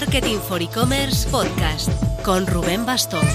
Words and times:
Marketing 0.00 0.38
for 0.38 0.62
E-Commerce 0.62 1.28
Podcast 1.28 1.90
con 2.22 2.46
Rubén 2.46 2.86
Bastón. 2.86 3.26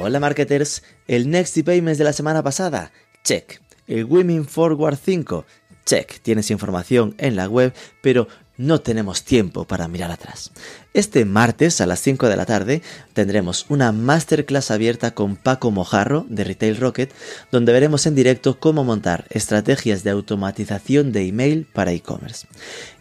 Hola 0.00 0.20
marketers, 0.20 0.84
el 1.08 1.28
Next 1.30 1.58
Payments 1.64 1.98
de 1.98 2.04
la 2.04 2.12
semana 2.12 2.44
pasada, 2.44 2.92
check. 3.24 3.60
El 3.88 4.04
Women 4.04 4.46
Forward 4.46 4.96
5, 5.04 5.44
check. 5.84 6.20
Tienes 6.22 6.52
información 6.52 7.16
en 7.18 7.34
la 7.34 7.48
web, 7.48 7.74
pero 8.00 8.28
no 8.56 8.80
tenemos 8.80 9.24
tiempo 9.24 9.64
para 9.64 9.88
mirar 9.88 10.12
atrás. 10.12 10.52
Este 10.96 11.26
martes 11.26 11.82
a 11.82 11.86
las 11.86 12.00
5 12.00 12.26
de 12.26 12.36
la 12.36 12.46
tarde 12.46 12.80
tendremos 13.12 13.66
una 13.68 13.92
masterclass 13.92 14.70
abierta 14.70 15.10
con 15.10 15.36
Paco 15.36 15.70
Mojarro 15.70 16.24
de 16.30 16.42
Retail 16.42 16.78
Rocket, 16.78 17.12
donde 17.52 17.74
veremos 17.74 18.06
en 18.06 18.14
directo 18.14 18.58
cómo 18.58 18.82
montar 18.82 19.26
estrategias 19.28 20.04
de 20.04 20.10
automatización 20.12 21.12
de 21.12 21.28
email 21.28 21.66
para 21.70 21.92
e-commerce. 21.92 22.46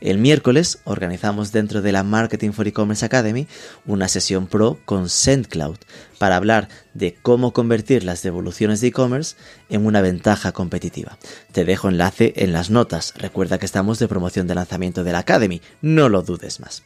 El 0.02 0.18
miércoles 0.18 0.80
organizamos 0.84 1.54
dentro 1.54 1.82
de 1.82 1.94
la 1.94 2.04
Marketing 2.04 2.52
for 2.52 2.68
E-Commerce 2.68 3.06
Academy 3.06 3.48
una 3.86 4.10
sesión 4.10 4.48
pro 4.48 4.78
con 4.84 5.08
SendCloud 5.08 5.78
para 6.18 6.36
hablar 6.36 6.68
de 6.94 7.16
cómo 7.22 7.54
convertir 7.54 8.04
las 8.04 8.24
devoluciones 8.24 8.82
de 8.82 8.88
e-commerce 8.88 9.38
en 9.70 9.86
una 9.86 10.02
ventaja 10.02 10.52
competitiva. 10.52 11.18
Te 11.54 11.64
dejo 11.66 11.90
enlace 11.90 12.34
en 12.38 12.52
las 12.52 12.70
notas. 12.70 13.14
Recuerda 13.16 13.58
que 13.58 13.66
estamos 13.66 14.00
de 14.00 14.08
promoción 14.08 14.48
de 14.48 14.56
lanzamiento 14.56 15.04
de 15.04 15.12
la 15.12 15.20
Academy, 15.20 15.62
no 15.82 16.10
lo 16.10 16.24
dudes 16.24 16.60
más. 16.60 16.84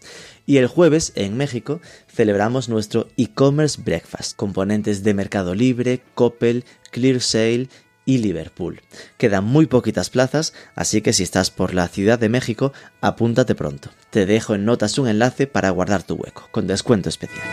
Y 0.49 0.58
el 0.58 0.66
jueves, 0.66 1.12
en 1.13 1.38
México, 1.38 1.80
celebramos 2.12 2.70
nuestro 2.70 3.08
e-commerce 3.17 3.80
breakfast, 3.80 4.35
componentes 4.35 5.03
de 5.03 5.13
Mercado 5.13 5.53
Libre, 5.53 6.02
Coppel, 6.16 6.66
ClearSale 6.89 7.70
y 8.03 8.17
Liverpool. 8.17 8.81
Quedan 9.20 9.44
muy 9.44 9.67
poquitas 9.67 10.09
plazas, 10.09 10.55
así 10.73 11.03
que 11.03 11.13
si 11.13 11.22
estás 11.22 11.52
por 11.52 11.75
la 11.75 11.88
Ciudad 11.88 12.17
de 12.17 12.30
México, 12.30 12.73
apúntate 13.00 13.53
pronto. 13.53 13.92
Te 14.09 14.25
dejo 14.25 14.55
en 14.55 14.66
notas 14.66 14.97
un 14.97 15.08
enlace 15.08 15.45
para 15.45 15.70
guardar 15.70 16.02
tu 16.02 16.16
hueco, 16.16 16.47
con 16.50 16.66
descuento 16.66 17.09
especial. 17.09 17.45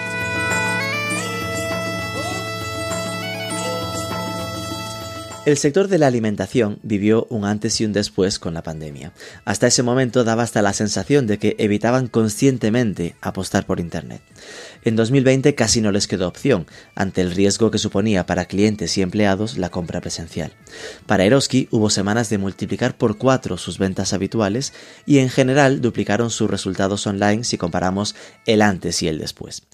El 5.46 5.58
sector 5.58 5.86
de 5.86 5.98
la 5.98 6.08
alimentación 6.08 6.80
vivió 6.82 7.28
un 7.30 7.44
antes 7.44 7.80
y 7.80 7.84
un 7.84 7.92
después 7.92 8.40
con 8.40 8.52
la 8.52 8.64
pandemia. 8.64 9.12
Hasta 9.44 9.68
ese 9.68 9.84
momento 9.84 10.24
daba 10.24 10.42
hasta 10.42 10.60
la 10.60 10.72
sensación 10.72 11.28
de 11.28 11.38
que 11.38 11.54
evitaban 11.60 12.08
conscientemente 12.08 13.14
apostar 13.20 13.64
por 13.64 13.78
Internet. 13.78 14.22
En 14.86 14.94
2020 14.94 15.56
casi 15.56 15.80
no 15.80 15.90
les 15.90 16.06
quedó 16.06 16.28
opción, 16.28 16.64
ante 16.94 17.20
el 17.20 17.32
riesgo 17.32 17.72
que 17.72 17.78
suponía 17.78 18.24
para 18.24 18.44
clientes 18.44 18.96
y 18.96 19.02
empleados 19.02 19.58
la 19.58 19.68
compra 19.68 20.00
presencial. 20.00 20.52
Para 21.06 21.24
Eroski 21.24 21.66
hubo 21.72 21.90
semanas 21.90 22.30
de 22.30 22.38
multiplicar 22.38 22.96
por 22.96 23.18
cuatro 23.18 23.56
sus 23.56 23.78
ventas 23.78 24.12
habituales 24.12 24.72
y 25.04 25.18
en 25.18 25.28
general 25.28 25.80
duplicaron 25.80 26.30
sus 26.30 26.48
resultados 26.48 27.04
online 27.08 27.42
si 27.42 27.58
comparamos 27.58 28.14
el 28.46 28.62
antes 28.62 29.02
y 29.02 29.08
el 29.08 29.18
después. 29.18 29.64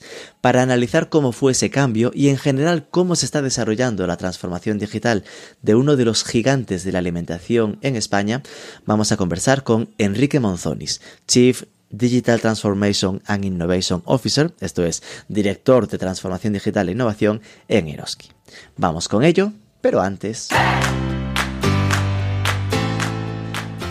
Para 0.40 0.62
analizar 0.62 1.10
cómo 1.10 1.32
fue 1.32 1.52
ese 1.52 1.68
cambio 1.68 2.10
y 2.14 2.30
en 2.30 2.38
general 2.38 2.88
cómo 2.90 3.14
se 3.14 3.26
está 3.26 3.42
desarrollando 3.42 4.06
la 4.06 4.16
transformación 4.16 4.78
digital 4.78 5.24
de 5.60 5.74
uno 5.74 5.96
de 5.96 6.06
los 6.06 6.24
gigantes 6.24 6.84
de 6.84 6.92
la 6.92 7.00
alimentación 7.00 7.76
en 7.82 7.96
España, 7.96 8.42
vamos 8.86 9.12
a 9.12 9.18
conversar 9.18 9.62
con 9.62 9.90
Enrique 9.98 10.40
Monzonis, 10.40 11.02
Chief 11.28 11.64
Digital 11.92 12.40
Transformation 12.40 13.22
and 13.26 13.44
Innovation 13.44 14.02
Officer, 14.06 14.52
esto 14.60 14.84
es, 14.84 15.02
director 15.28 15.86
de 15.86 15.98
transformación 15.98 16.54
digital 16.54 16.88
e 16.88 16.92
innovación 16.92 17.40
en 17.68 17.88
Eroski. 17.88 18.30
Vamos 18.76 19.08
con 19.08 19.22
ello, 19.22 19.52
pero 19.80 20.00
antes... 20.00 20.48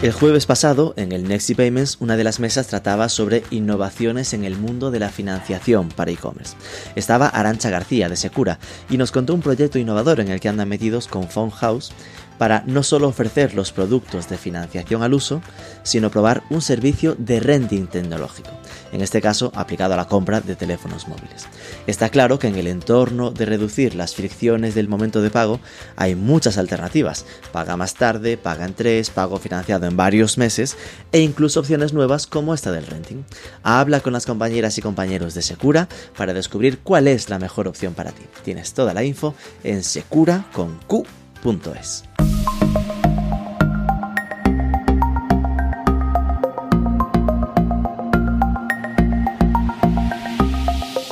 El 0.02 0.14
jueves 0.14 0.48
pasado, 0.48 0.96
en 0.98 1.12
el 1.12 1.28
Nexi 1.28 1.54
Payments, 1.54 1.98
una 2.00 2.18
de 2.18 2.24
las 2.24 2.40
mesas 2.40 2.66
trataba 2.66 3.08
sobre 3.08 3.44
innovaciones 3.52 4.34
en 4.34 4.46
el 4.46 4.58
mundo 4.58 4.90
de 4.90 4.98
la 4.98 5.10
financiación 5.10 5.90
para 5.90 6.10
e-commerce. 6.10 6.56
Estaba 6.96 7.28
Arancha 7.28 7.70
García 7.70 8.10
de 8.10 8.16
Secura 8.16 8.58
y 8.90 8.98
nos 8.98 9.12
contó 9.12 9.36
un 9.36 9.42
proyecto 9.42 9.78
innovador 9.78 10.20
en 10.20 10.30
el 10.30 10.40
que 10.40 10.50
andan 10.50 10.70
metidos 10.70 11.08
con 11.08 11.30
Phone 11.30 11.52
House 11.52 11.92
para 12.42 12.64
no 12.66 12.82
solo 12.82 13.08
ofrecer 13.08 13.54
los 13.54 13.72
productos 13.72 14.28
de 14.28 14.36
financiación 14.36 15.04
al 15.04 15.14
uso, 15.14 15.44
sino 15.84 16.10
probar 16.10 16.42
un 16.50 16.64
servicio 16.64 17.14
de 17.20 17.40
renting 17.40 17.86
tecnológico, 17.86 18.50
en 18.92 19.02
este 19.02 19.22
caso 19.22 19.52
aplicado 19.54 19.94
a 19.94 19.98
la 19.98 20.08
compra 20.08 20.42
de 20.42 20.56
teléfonos 20.56 21.08
móviles. 21.08 21.46
Está 21.86 22.10
claro 22.10 22.40
que 22.40 22.48
en 22.48 22.56
el 22.56 22.66
entorno 22.66 23.30
de 23.30 23.46
reducir 23.46 23.94
las 23.94 24.16
fricciones 24.16 24.74
del 24.74 24.88
momento 24.88 25.22
de 25.22 25.30
pago 25.30 25.60
hay 25.96 26.16
muchas 26.16 26.58
alternativas, 26.58 27.28
paga 27.52 27.78
más 27.78 27.94
tarde, 27.94 28.38
paga 28.38 28.66
en 28.66 28.74
tres, 28.74 29.12
pago 29.12 29.38
financiado 29.38 29.86
en 29.86 29.96
varios 29.96 30.40
meses 30.40 30.78
e 31.12 31.20
incluso 31.20 31.60
opciones 31.60 31.94
nuevas 31.94 32.26
como 32.26 32.56
esta 32.56 32.72
del 32.72 32.88
renting. 32.88 33.24
Habla 33.62 34.00
con 34.00 34.14
las 34.14 34.26
compañeras 34.26 34.80
y 34.80 34.82
compañeros 34.82 35.36
de 35.36 35.44
Secura 35.44 35.88
para 36.18 36.34
descubrir 36.34 36.80
cuál 36.80 37.08
es 37.08 37.30
la 37.30 37.38
mejor 37.38 37.68
opción 37.68 37.94
para 37.94 38.12
ti. 38.12 38.24
Tienes 38.44 38.74
toda 38.74 38.96
la 38.96 39.04
info 39.04 39.36
en 39.64 39.84
secura.es. 39.84 41.06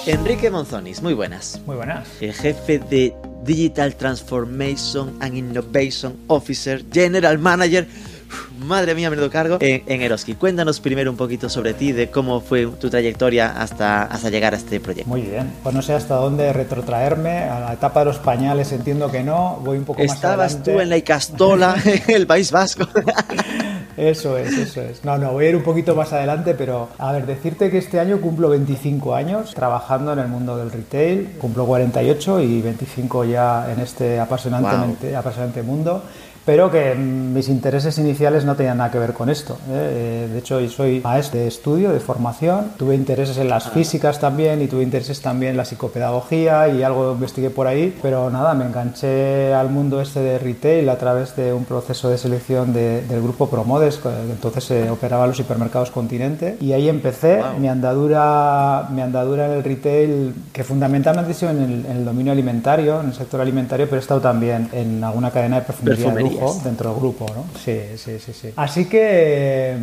Enrique 0.10 0.50
Monzonis, 0.50 1.04
muy 1.04 1.14
buenas. 1.14 1.62
Muy 1.68 1.76
buenas. 1.76 2.08
El 2.20 2.34
jefe 2.34 2.80
de 2.80 3.14
Digital 3.44 3.94
Transformation 3.94 5.16
and 5.22 5.38
Innovation 5.38 6.18
Officer, 6.26 6.84
General 6.92 7.38
Manager. 7.38 7.86
Madre 8.60 8.96
mía, 8.96 9.10
menudo 9.10 9.30
cargo. 9.30 9.58
En, 9.60 9.84
en, 9.86 10.02
Eroski. 10.02 10.36
Cuéntanos 10.36 10.80
primero 10.80 11.10
un 11.12 11.18
poquito 11.18 11.50
sobre 11.50 11.74
ti, 11.74 11.92
de 11.92 12.10
cómo 12.10 12.42
fue 12.42 12.68
tu 12.68 12.90
trayectoria 12.90 13.62
hasta, 13.62 14.04
hasta 14.04 14.30
llegar 14.30 14.54
a 14.54 14.58
este 14.58 14.80
proyecto. 14.80 15.10
Muy 15.10 15.22
bien. 15.22 15.52
Pues 15.64 15.74
no 15.74 15.82
sé 15.82 15.94
hasta 15.94 16.16
dónde 16.16 16.52
retrotraerme. 16.54 17.44
A 17.44 17.60
la 17.60 17.74
etapa 17.74 18.02
de 18.02 18.06
los 18.08 18.18
pañales 18.18 18.72
entiendo 18.72 19.10
que 19.10 19.24
no. 19.24 19.60
Voy 19.64 19.78
un 19.78 19.86
poco 19.86 20.04
más 20.04 20.16
Estabas 20.16 20.64
tú 20.64 20.80
en 20.80 20.90
la 20.90 20.98
Icastola, 20.98 21.76
en 21.86 22.16
el 22.16 22.28
País 22.28 22.52
Vasco. 22.52 22.88
Eso 24.00 24.38
es, 24.38 24.58
eso 24.58 24.82
es. 24.82 25.04
No, 25.04 25.18
no, 25.18 25.34
voy 25.34 25.46
a 25.46 25.50
ir 25.50 25.56
un 25.58 25.64
poquito 25.64 25.94
más 25.94 26.14
adelante, 26.14 26.54
pero 26.54 26.88
a 26.98 27.12
ver, 27.12 27.26
decirte 27.26 27.70
que 27.70 27.80
este 27.80 28.00
año 28.00 28.22
cumplo 28.22 28.48
25 28.48 29.14
años 29.14 29.54
trabajando 29.54 30.14
en 30.14 30.20
el 30.20 30.30
mundo 30.30 30.56
del 30.56 30.72
retail, 30.72 31.32
cumplo 31.38 31.66
48 31.66 32.40
y 32.40 32.62
25 32.62 33.26
ya 33.26 33.70
en 33.70 33.82
este 33.82 34.18
apasionantemente, 34.18 35.10
wow. 35.10 35.20
apasionante 35.20 35.64
mundo 35.64 36.04
pero 36.50 36.72
que 36.72 36.96
mis 36.96 37.48
intereses 37.48 38.00
iniciales 38.00 38.44
no 38.44 38.56
tenían 38.56 38.80
nada 38.80 38.90
que 38.90 38.98
ver 38.98 39.14
con 39.14 39.30
esto. 39.30 39.60
¿eh? 39.70 40.28
De 40.34 40.40
hecho, 40.40 40.60
yo 40.60 40.68
soy 40.68 41.00
maestro 41.02 41.40
de 41.40 41.48
estudio, 41.48 41.92
de 41.92 42.00
formación, 42.00 42.72
tuve 42.76 42.96
intereses 42.96 43.38
en 43.38 43.50
las 43.50 43.70
físicas 43.70 44.20
también 44.20 44.60
y 44.60 44.66
tuve 44.66 44.82
intereses 44.82 45.22
también 45.22 45.52
en 45.52 45.58
la 45.58 45.66
psicopedagogía 45.66 46.68
y 46.70 46.82
algo 46.82 47.12
investigué 47.12 47.52
por 47.52 47.68
ahí, 47.68 47.96
pero 48.02 48.32
nada, 48.32 48.56
me 48.56 48.66
enganché 48.66 49.54
al 49.54 49.70
mundo 49.70 50.02
este 50.02 50.22
de 50.22 50.40
retail 50.40 50.90
a 50.90 50.98
través 50.98 51.36
de 51.36 51.54
un 51.54 51.66
proceso 51.66 52.10
de 52.10 52.18
selección 52.18 52.74
de, 52.74 53.04
del 53.04 53.22
grupo 53.22 53.48
Promodes, 53.48 53.98
que 53.98 54.10
entonces 54.10 54.64
se 54.64 54.90
operaba 54.90 55.28
los 55.28 55.38
supermercados 55.38 55.92
Continente, 55.92 56.58
y 56.60 56.74
ahí 56.74 56.90
empecé 56.90 57.44
wow. 57.44 57.60
mi, 57.60 57.68
andadura, 57.68 58.88
mi 58.92 59.02
andadura 59.02 59.46
en 59.46 59.52
el 59.52 59.64
retail, 59.64 60.34
que 60.52 60.64
fundamentalmente 60.64 61.30
ha 61.30 61.36
sido 61.36 61.52
en 61.52 61.62
el, 61.62 61.86
en 61.86 61.98
el, 61.98 62.06
dominio 62.06 62.32
alimentario, 62.32 63.02
en 63.02 63.10
el 63.10 63.14
sector 63.14 63.40
alimentario, 63.40 63.86
pero 63.86 63.98
he 63.98 64.02
estado 64.02 64.20
también 64.20 64.68
en 64.72 65.04
alguna 65.04 65.30
cadena 65.30 65.58
de 65.58 65.62
perfumería. 65.68 66.06
perfumería 66.06 66.39
dentro 66.64 66.92
del 66.92 67.00
grupo, 67.00 67.26
¿no? 67.36 67.46
Sí, 67.60 67.80
sí, 67.98 68.20
sí, 68.20 68.34
sí. 68.34 68.54
Así 68.56 68.86
que, 68.86 69.76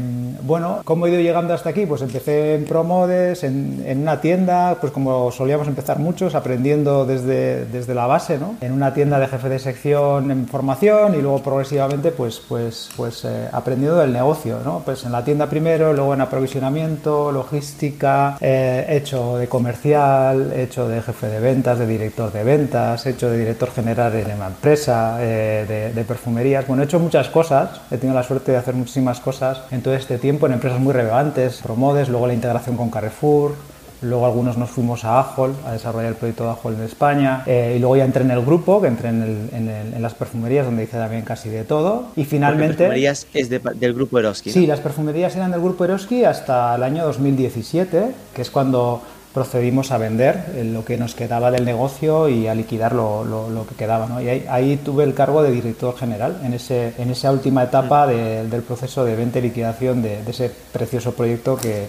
bueno, 0.42 0.80
¿cómo 0.84 1.06
he 1.06 1.10
ido 1.10 1.20
llegando 1.20 1.54
hasta 1.54 1.70
aquí? 1.70 1.86
Pues 1.86 2.02
empecé 2.02 2.54
en 2.54 2.64
Promodes, 2.64 3.44
en, 3.44 3.82
en 3.86 4.02
una 4.02 4.20
tienda, 4.20 4.76
pues 4.80 4.92
como 4.92 5.30
solíamos 5.32 5.68
empezar 5.68 5.98
muchos, 5.98 6.34
aprendiendo 6.34 7.06
desde, 7.06 7.66
desde 7.66 7.94
la 7.94 8.06
base, 8.06 8.38
¿no? 8.38 8.56
En 8.60 8.72
una 8.72 8.94
tienda 8.94 9.18
de 9.18 9.26
jefe 9.26 9.48
de 9.48 9.58
sección 9.58 10.30
en 10.30 10.46
formación 10.46 11.14
y 11.14 11.22
luego 11.22 11.42
progresivamente, 11.42 12.10
pues, 12.10 12.40
pues, 12.48 12.90
pues 12.96 13.24
eh, 13.24 13.48
aprendiendo 13.52 13.98
del 13.98 14.12
negocio, 14.12 14.58
¿no? 14.64 14.82
Pues 14.84 15.04
en 15.04 15.12
la 15.12 15.24
tienda 15.24 15.48
primero, 15.48 15.92
luego 15.92 16.14
en 16.14 16.20
aprovisionamiento, 16.20 17.32
logística, 17.32 18.36
eh, 18.40 18.86
hecho 18.88 19.36
de 19.38 19.48
comercial, 19.48 20.52
hecho 20.54 20.88
de 20.88 21.02
jefe 21.02 21.28
de 21.28 21.40
ventas, 21.40 21.78
de 21.78 21.86
director 21.86 22.32
de 22.32 22.44
ventas, 22.44 23.06
hecho 23.06 23.30
de 23.30 23.38
director 23.38 23.70
general 23.70 24.14
en 24.14 24.36
una 24.36 24.46
empresa, 24.48 25.18
eh, 25.20 25.64
de, 25.68 25.92
de 25.92 26.04
perfumería 26.04 26.35
bueno, 26.66 26.82
he 26.82 26.84
hecho 26.84 26.98
muchas 26.98 27.28
cosas, 27.28 27.80
he 27.90 27.96
tenido 27.96 28.14
la 28.14 28.22
suerte 28.22 28.52
de 28.52 28.58
hacer 28.58 28.74
muchísimas 28.74 29.20
cosas 29.20 29.62
en 29.70 29.82
todo 29.82 29.94
este 29.94 30.18
tiempo 30.18 30.46
en 30.46 30.52
empresas 30.52 30.78
muy 30.80 30.92
relevantes, 30.92 31.60
Promodes, 31.62 32.08
luego 32.08 32.26
la 32.26 32.34
integración 32.34 32.76
con 32.76 32.90
Carrefour, 32.90 33.54
luego 34.02 34.26
algunos 34.26 34.58
nos 34.58 34.70
fuimos 34.70 35.04
a 35.04 35.18
Ajol 35.20 35.54
a 35.66 35.72
desarrollar 35.72 36.10
el 36.10 36.14
proyecto 36.16 36.44
de 36.44 36.50
Ajol 36.50 36.74
en 36.74 36.82
España 36.82 37.42
eh, 37.46 37.74
y 37.76 37.78
luego 37.78 37.96
ya 37.96 38.04
entré 38.04 38.22
en 38.22 38.30
el 38.30 38.44
grupo, 38.44 38.80
que 38.80 38.88
entré 38.88 39.08
en, 39.08 39.22
el, 39.22 39.48
en, 39.52 39.68
el, 39.68 39.94
en, 39.94 40.02
las 40.02 40.14
perfumerías 40.14 40.66
donde 40.66 40.84
hice 40.84 40.98
también 40.98 41.22
casi 41.22 41.48
de 41.48 41.64
todo 41.64 42.08
y 42.16 42.24
finalmente... 42.24 42.68
¿Las 42.68 42.76
perfumerías 42.76 43.26
es 43.32 43.48
de, 43.48 43.60
del 43.74 43.94
grupo 43.94 44.18
Eroski? 44.18 44.50
Sí, 44.50 44.66
las 44.66 44.80
perfumerías 44.80 45.34
eran 45.36 45.50
del 45.50 45.60
grupo 45.60 45.84
Eroski 45.84 46.24
hasta 46.24 46.74
el 46.74 46.82
año 46.82 47.04
2017, 47.04 48.10
que 48.34 48.42
es 48.42 48.50
cuando 48.50 49.02
procedimos 49.36 49.92
a 49.92 49.98
vender 49.98 50.64
lo 50.72 50.82
que 50.82 50.96
nos 50.96 51.14
quedaba 51.14 51.50
del 51.50 51.66
negocio 51.66 52.30
y 52.30 52.46
a 52.48 52.54
liquidar 52.54 52.94
lo, 52.94 53.22
lo, 53.22 53.66
que 53.66 53.74
quedaba. 53.74 54.06
¿no? 54.06 54.18
Y 54.22 54.30
ahí, 54.30 54.80
tuve 54.82 55.04
el 55.04 55.12
cargo 55.12 55.42
de 55.42 55.50
director 55.50 55.94
general 55.94 56.40
en, 56.42 56.54
ese, 56.54 56.94
en 56.96 57.10
esa 57.10 57.30
última 57.32 57.62
etapa 57.62 58.06
del 58.06 58.62
proceso 58.62 59.04
de 59.04 59.14
venta 59.14 59.38
y 59.38 59.42
liquidación 59.42 60.00
de 60.00 60.22
ese 60.26 60.50
precioso 60.72 61.12
proyecto 61.12 61.54
que, 61.58 61.86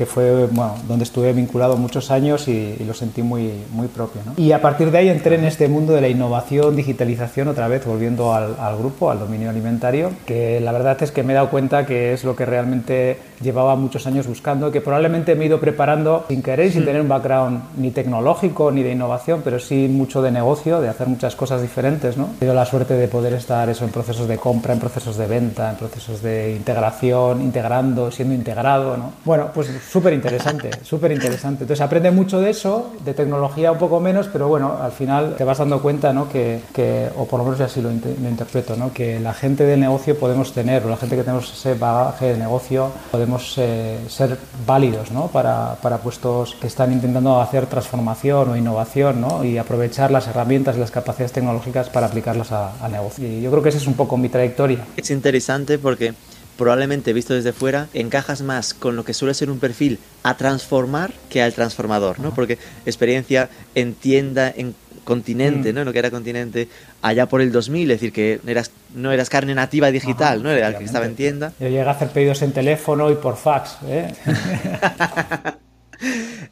que 0.00 0.06
fue 0.06 0.46
bueno, 0.46 0.76
donde 0.88 1.04
estuve 1.04 1.30
vinculado 1.34 1.76
muchos 1.76 2.10
años 2.10 2.48
y, 2.48 2.74
lo 2.86 2.94
sentí 2.94 3.22
muy, 3.22 3.52
muy 3.70 3.86
propio. 3.88 4.22
¿no? 4.24 4.32
Y 4.38 4.52
a 4.52 4.62
partir 4.62 4.90
de 4.90 4.96
ahí 4.96 5.10
entré 5.10 5.34
en 5.34 5.44
este 5.44 5.68
mundo 5.68 5.92
de 5.92 6.00
la 6.00 6.08
innovación, 6.08 6.74
digitalización, 6.74 7.48
otra 7.48 7.68
vez 7.68 7.84
volviendo 7.84 8.32
al, 8.32 8.56
al, 8.58 8.78
grupo, 8.78 9.10
al 9.10 9.18
dominio 9.18 9.50
alimentario, 9.50 10.10
que 10.24 10.58
la 10.58 10.72
verdad 10.72 10.96
es 11.02 11.12
que 11.12 11.22
me 11.22 11.34
he 11.34 11.36
dado 11.36 11.50
cuenta 11.50 11.84
que 11.84 12.14
es 12.14 12.24
lo 12.24 12.34
que 12.34 12.46
realmente 12.46 13.18
llevaba 13.42 13.76
muchos 13.76 14.06
años 14.06 14.26
buscando, 14.26 14.70
que 14.70 14.80
probablemente 14.80 15.34
me 15.34 15.44
he 15.44 15.46
ido 15.48 15.60
preparando 15.60 16.24
sin 16.28 16.42
querer 16.42 16.66
y 16.66 16.72
sin 16.72 16.84
tener 16.84 17.00
un 17.00 17.08
background 17.08 17.62
ni 17.76 17.90
tecnológico 17.90 18.70
ni 18.70 18.82
de 18.82 18.92
innovación, 18.92 19.40
pero 19.42 19.58
sí 19.58 19.88
mucho 19.88 20.22
de 20.22 20.30
negocio, 20.30 20.80
de 20.80 20.88
hacer 20.88 21.08
muchas 21.08 21.36
cosas 21.36 21.62
diferentes. 21.62 22.16
¿no? 22.16 22.30
He 22.36 22.38
tenido 22.40 22.54
la 22.54 22.66
suerte 22.66 22.94
de 22.94 23.08
poder 23.08 23.34
estar 23.34 23.68
eso, 23.68 23.84
en 23.84 23.90
procesos 23.90 24.28
de 24.28 24.38
compra, 24.38 24.72
en 24.72 24.80
procesos 24.80 25.16
de 25.16 25.26
venta, 25.26 25.70
en 25.70 25.76
procesos 25.76 26.22
de 26.22 26.54
integración, 26.56 27.40
integrando, 27.40 28.10
siendo 28.10 28.34
integrado. 28.34 28.96
¿no? 28.96 29.12
Bueno, 29.24 29.50
pues 29.54 29.68
súper 29.90 30.12
interesante, 30.12 30.70
súper 30.84 31.12
interesante. 31.12 31.64
Entonces 31.64 31.80
aprende 31.80 32.10
mucho 32.10 32.40
de 32.40 32.50
eso, 32.50 32.92
de 33.04 33.12
tecnología 33.12 33.72
un 33.72 33.78
poco 33.78 33.98
menos, 33.98 34.28
pero 34.32 34.48
bueno, 34.48 34.78
al 34.80 34.92
final 34.92 35.34
te 35.36 35.44
vas 35.44 35.58
dando 35.58 35.82
cuenta, 35.82 36.12
¿no? 36.12 36.28
Que, 36.28 36.60
que 36.72 37.08
o 37.16 37.26
por 37.26 37.40
lo 37.40 37.44
menos 37.44 37.60
así 37.60 37.80
lo, 37.80 37.90
interpreto, 37.90 38.76
¿no? 38.76 38.92
Que 38.92 39.18
la 39.18 39.34
gente 39.34 39.64
del 39.64 39.80
negocio 39.80 40.16
podemos 40.18 40.52
tener, 40.52 40.84
o 40.84 40.88
la 40.88 40.96
gente 40.96 41.16
que 41.16 41.22
tenemos 41.22 41.52
ese 41.52 41.74
bagaje 41.74 42.26
de 42.26 42.38
negocio, 42.38 42.90
podemos 43.10 43.54
eh, 43.58 43.98
ser 44.08 44.38
válidos, 44.66 45.10
¿no? 45.10 45.26
Para, 45.26 45.74
para, 45.82 45.98
puestos 45.98 46.54
que 46.60 46.68
están 46.68 46.92
intentando 46.92 47.40
hacer 47.40 47.66
transformación 47.66 48.48
o 48.50 48.56
innovación, 48.56 49.20
¿no? 49.20 49.44
Y 49.44 49.58
aprovechar 49.58 50.10
las 50.10 50.28
herramientas 50.28 50.76
y 50.76 50.80
las 50.80 50.90
capacidades 50.90 51.32
tecnológicas 51.32 51.88
para 51.88 52.06
aplicarlas 52.06 52.52
al 52.52 52.92
negocio. 52.92 53.26
Y 53.26 53.42
yo 53.42 53.50
creo 53.50 53.62
que 53.62 53.70
esa 53.70 53.78
es 53.78 53.86
un 53.86 53.94
poco 53.94 54.16
mi 54.16 54.28
trayectoria. 54.28 54.84
Es 54.96 55.10
interesante 55.10 55.78
porque 55.78 56.14
probablemente 56.60 57.14
visto 57.14 57.32
desde 57.32 57.54
fuera, 57.54 57.88
encajas 57.94 58.42
más 58.42 58.74
con 58.74 58.94
lo 58.94 59.02
que 59.02 59.14
suele 59.14 59.32
ser 59.32 59.50
un 59.50 59.58
perfil 59.58 59.98
a 60.22 60.36
transformar 60.36 61.10
que 61.30 61.40
al 61.40 61.54
transformador, 61.54 62.20
¿no? 62.20 62.34
Porque 62.34 62.58
experiencia 62.84 63.48
en 63.74 63.94
tienda, 63.94 64.52
en 64.54 64.74
continente, 65.04 65.72
mm. 65.72 65.74
¿no? 65.74 65.80
En 65.80 65.86
lo 65.86 65.92
que 65.94 66.00
era 66.00 66.10
continente 66.10 66.68
allá 67.00 67.24
por 67.24 67.40
el 67.40 67.50
2000, 67.50 67.90
es 67.90 67.96
decir, 67.96 68.12
que 68.12 68.40
eras, 68.46 68.72
no 68.94 69.10
eras 69.10 69.30
carne 69.30 69.54
nativa 69.54 69.90
digital, 69.90 70.42
¿no? 70.42 70.50
Era 70.50 70.68
el 70.68 70.76
que 70.76 70.84
estaba 70.84 71.06
en 71.06 71.16
tienda. 71.16 71.54
Yo 71.58 71.68
llegué 71.68 71.80
a 71.80 71.92
hacer 71.92 72.10
pedidos 72.10 72.42
en 72.42 72.52
teléfono 72.52 73.10
y 73.10 73.14
por 73.14 73.38
fax, 73.38 73.78
¿eh? 73.86 74.12